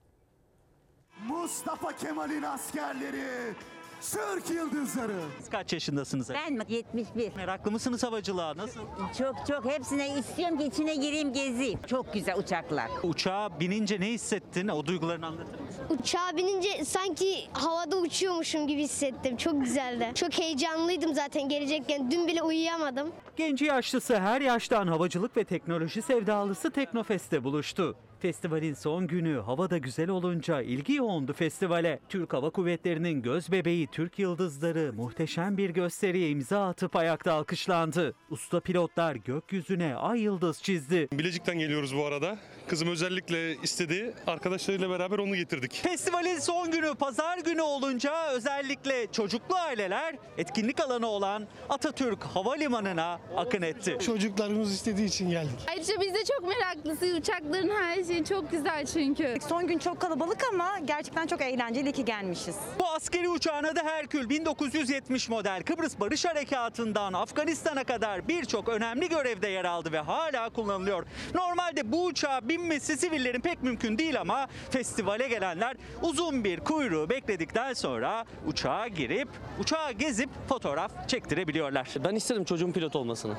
Mustafa 1.28 1.97
Kemal'in 1.97 2.43
askerleri, 2.43 3.55
Türk 4.01 4.51
Yıldızları. 4.51 5.20
Kaç 5.51 5.72
yaşındasınız? 5.72 6.30
Ben 6.30 6.53
mi? 6.53 6.64
71. 6.68 7.37
Meraklı 7.37 7.70
mısınız 7.70 8.03
havacılığa? 8.03 8.57
Nasıl? 8.57 8.80
Çok 9.18 9.47
çok 9.47 9.64
hepsine 9.64 10.18
istiyorum 10.18 10.59
ki 10.59 10.64
içine 10.64 10.95
gireyim 10.95 11.33
gezeyim. 11.33 11.80
Çok 11.87 12.14
güzel 12.14 12.39
uçaklar. 12.39 12.91
Uçağa 13.03 13.61
binince 13.61 14.01
ne 14.01 14.07
hissettin? 14.09 14.68
O 14.68 14.87
duygularını 14.87 15.26
anlatır 15.26 15.61
mısın? 15.61 15.62
Uçağa 15.91 16.37
binince 16.37 16.85
sanki 16.85 17.49
havada 17.53 17.97
uçuyormuşum 17.97 18.66
gibi 18.66 18.83
hissettim. 18.83 19.37
Çok 19.37 19.61
güzeldi. 19.64 20.11
Çok 20.14 20.39
heyecanlıydım 20.39 21.14
zaten 21.14 21.49
gelecekken. 21.49 22.11
Dün 22.11 22.26
bile 22.28 22.43
uyuyamadım. 22.43 23.12
Genci 23.37 23.64
yaşlısı 23.64 24.18
her 24.18 24.41
yaştan 24.41 24.87
havacılık 24.87 25.37
ve 25.37 25.45
teknoloji 25.45 26.03
sevdalısı 26.03 26.70
Teknofest'te 26.70 27.45
buluştu. 27.45 27.97
Festivalin 28.23 28.75
son 28.75 29.07
günü 29.07 29.41
havada 29.41 29.79
güzel 29.79 30.11
olunca 30.11 30.61
ilgi 30.61 30.95
yoğundu 30.95 31.33
festivale. 31.33 32.01
Türk 32.09 32.33
Hava 32.33 32.51
Kuvvetleri'nin 32.51 33.23
göz 33.23 33.53
bebeği 33.53 33.87
Türk 33.87 34.18
Yıldızları 34.18 34.93
muhteşem 34.93 35.57
bir 35.57 35.70
gösteriye 35.70 36.31
imza 36.31 36.68
atıp 36.68 36.97
ayakta 36.97 37.33
alkışlandı. 37.33 38.14
Usta 38.31 38.61
pilotlar 38.61 39.14
gökyüzüne 39.14 39.95
ay 39.95 40.20
yıldız 40.20 40.62
çizdi. 40.62 41.09
Bilecik'ten 41.12 41.59
geliyoruz 41.59 41.97
bu 41.97 42.05
arada. 42.05 42.39
Kızım 42.68 42.89
özellikle 42.89 43.57
istedi. 43.57 44.14
Arkadaşlarıyla 44.27 44.91
beraber 44.91 45.18
onu 45.18 45.37
getirdik. 45.37 45.81
Festivalin 45.83 46.39
son 46.39 46.70
günü 46.70 46.95
pazar 46.95 47.39
günü 47.39 47.62
olunca 47.62 48.33
özellikle 48.33 49.12
çocuklu 49.12 49.55
aileler 49.57 50.16
etkinlik 50.39 50.81
alanı 50.81 51.07
olan 51.07 51.47
Atatürk 51.68 52.23
Havalimanı'na 52.25 53.20
akın 53.37 53.62
etti. 53.62 53.99
Çocuklarımız 54.07 54.73
istediği 54.73 55.07
için 55.07 55.31
geldik. 55.31 55.59
Ayrıca 55.70 56.01
biz 56.01 56.14
de 56.14 56.25
çok 56.25 56.49
meraklısıyız. 56.49 57.18
Uçakların 57.18 57.70
her 57.70 58.03
şeyi 58.13 58.25
çok 58.25 58.51
güzel 58.51 58.87
çünkü. 58.87 59.35
Son 59.49 59.67
gün 59.67 59.79
çok 59.79 60.01
kalabalık 60.01 60.39
ama 60.53 60.79
gerçekten 60.85 61.27
çok 61.27 61.41
eğlenceli 61.41 61.93
ki 61.93 62.05
gelmişiz. 62.05 62.57
Bu 62.79 62.89
askeri 62.89 63.29
uçağın 63.29 63.65
adı 63.65 63.81
Herkül 63.85 64.29
1970 64.29 65.29
model 65.29 65.63
Kıbrıs 65.63 66.01
Barış 66.01 66.25
Harekatı'ndan 66.25 67.13
Afganistan'a 67.13 67.85
kadar 67.85 68.29
birçok 68.29 68.69
önemli 68.69 69.09
görevde 69.09 69.49
yer 69.49 69.65
aldı 69.65 69.93
ve 69.93 69.99
hala 69.99 70.51
kullanılıyor. 70.51 71.07
Normalde 71.35 71.93
bu 71.93 72.05
uçağa 72.05 72.49
binmesi 72.49 72.97
sivillerin 72.97 73.41
pek 73.41 73.63
mümkün 73.63 73.99
değil 73.99 74.21
ama 74.21 74.47
festivale 74.71 75.29
gelenler 75.29 75.77
uzun 76.03 76.45
bir 76.45 76.61
kuyruğu 76.61 77.11
bekledikten 77.11 77.73
sonra 77.73 78.25
uçağa 78.47 78.89
girip 78.89 79.29
uçağı 79.61 79.93
gezip 79.93 80.31
fotoğraf 80.49 81.09
çektirebiliyorlar. 81.09 81.89
Ben 82.05 82.15
isterim 82.15 82.45
çocuğum 82.45 82.73
pilot 82.73 82.97
olmasını. 82.97 83.35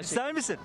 İster 0.00 0.32
misin? 0.32 0.56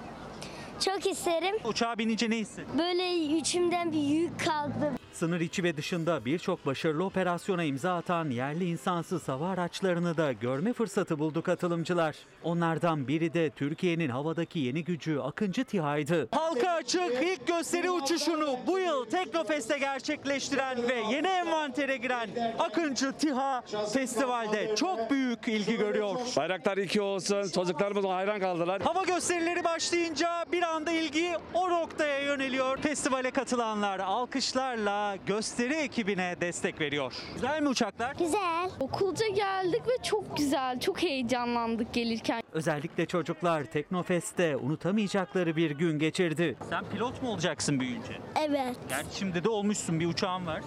Çok 0.86 1.08
isterim. 1.08 1.56
Uçağa 1.66 1.98
binince 1.98 2.30
ne 2.30 2.38
hissettin? 2.38 2.78
Böyle 2.80 3.16
içimden 3.16 3.92
bir 3.92 3.98
yük 4.00 4.40
kaldı. 4.46 4.92
Sınır 5.14 5.40
içi 5.40 5.64
ve 5.64 5.78
dışında 5.78 6.26
birçok 6.26 6.66
başarılı 6.66 7.06
operasyona 7.06 7.64
imza 7.64 7.98
atan 7.98 8.30
yerli 8.30 8.66
insansız 8.66 9.28
hava 9.28 9.50
araçlarını 9.50 10.18
da 10.18 10.32
görme 10.32 10.74
fırsatı 10.74 11.20
buldu 11.20 11.42
katılımcılar. 11.42 12.16
Onlardan 12.44 13.08
biri 13.08 13.34
de 13.34 13.50
Türkiye'nin 13.50 14.10
havadaki 14.10 14.60
yeni 14.60 14.84
gücü 14.84 15.20
Akıncı 15.20 15.64
TİHA'ydı. 15.64 16.28
Halka 16.32 16.70
açık 16.70 17.12
ilk 17.24 17.48
gösteri 17.48 17.92
uçuşunu 17.92 18.60
bu 18.68 18.80
yıl 18.80 19.06
Teknofest'te 19.06 19.78
gerçekleştiren 19.78 20.88
ve 20.90 20.96
yeni 21.12 21.28
envantere 21.28 21.98
giren 21.98 22.30
Akıncı 22.60 23.12
TİHA 23.12 23.62
festivalde 23.94 24.76
çok 24.76 25.12
büyük 25.12 25.48
ilgi 25.48 25.78
görüyor. 25.78 26.16
Bayraktar 26.38 26.78
iki 26.78 27.02
olsun. 27.02 27.50
Çocuklarımız 27.56 28.06
hayran 28.06 28.40
kaldılar. 28.40 28.82
Hava 28.82 29.04
gösterileri 29.04 29.64
başlayınca 29.64 30.46
bir 30.52 30.64
anda 30.64 30.92
ilgi 30.92 31.32
o 31.54 31.70
noktaya 31.70 32.20
yöneliyor. 32.22 32.78
Festivale 32.78 33.32
katılanlar 33.32 34.00
alkışlarla 34.00 35.01
gösteri 35.26 35.74
ekibine 35.74 36.36
destek 36.42 36.82
veriyor. 36.82 37.14
Güzel 37.34 37.62
mi 37.62 37.70
uçaklar? 37.70 38.16
Güzel. 38.16 38.70
Okulca 38.80 39.28
geldik 39.28 39.82
ve 39.88 40.04
çok 40.04 40.38
güzel, 40.38 40.80
çok 40.80 41.02
heyecanlandık 41.04 41.94
gelirken. 41.94 42.44
Özellikle 42.52 43.06
çocuklar 43.06 43.64
Teknofest'te 43.64 44.58
unutamayacakları 44.58 45.56
bir 45.56 45.72
gün 45.72 46.00
geçirdi. 46.00 46.56
Sen 46.70 46.84
pilot 46.92 47.22
mu 47.24 47.30
olacaksın 47.30 47.80
büyüyünce? 47.80 48.14
Evet. 48.50 48.76
Gerçi 48.90 49.16
şimdi 49.18 49.44
de 49.44 49.50
olmuşsun 49.50 50.00
bir 50.00 50.06
uçağın 50.06 50.46
var. 50.46 50.62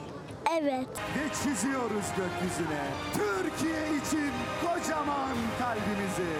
Evet. 0.60 0.88
Ve 1.18 1.28
çiziyoruz 1.28 2.06
gökyüzüne. 2.16 2.84
Türkiye 3.12 3.98
için 3.98 4.30
kocaman 4.60 5.36
kalbimizi. 5.58 6.32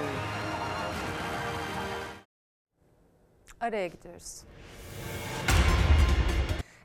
Araya 3.61 3.87
gidiyoruz. 3.89 4.43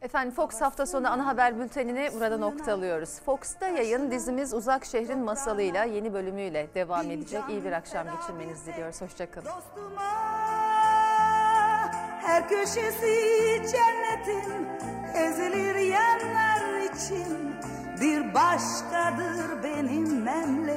Efendim 0.01 0.31
Fox 0.35 0.61
hafta 0.61 0.85
sonu 0.85 1.11
ana 1.11 1.25
haber 1.25 1.59
bültenini 1.59 2.09
burada 2.13 2.37
noktalıyoruz. 2.37 3.19
Fox'ta 3.25 3.67
yayın 3.67 4.11
dizimiz 4.11 4.53
Uzak 4.53 4.85
Şehrin 4.85 5.19
Masalıyla 5.19 5.83
yeni 5.83 6.13
bölümüyle 6.13 6.67
devam 6.75 7.11
edecek. 7.11 7.41
İyi 7.49 7.63
bir 7.63 7.71
akşam 7.71 8.07
geçirmenizi 8.17 8.73
diliyoruz. 8.73 9.01
Hoşçakalın. 9.01 9.47
Her 12.21 12.49
köşesi 12.49 13.15
cennetin 13.71 14.67
ezilir 15.15 15.75
yerler 15.75 16.79
için 16.93 17.55
bir 18.01 18.33
başkadır 18.33 19.63
benim 19.63 20.23
memleketim. 20.23 20.59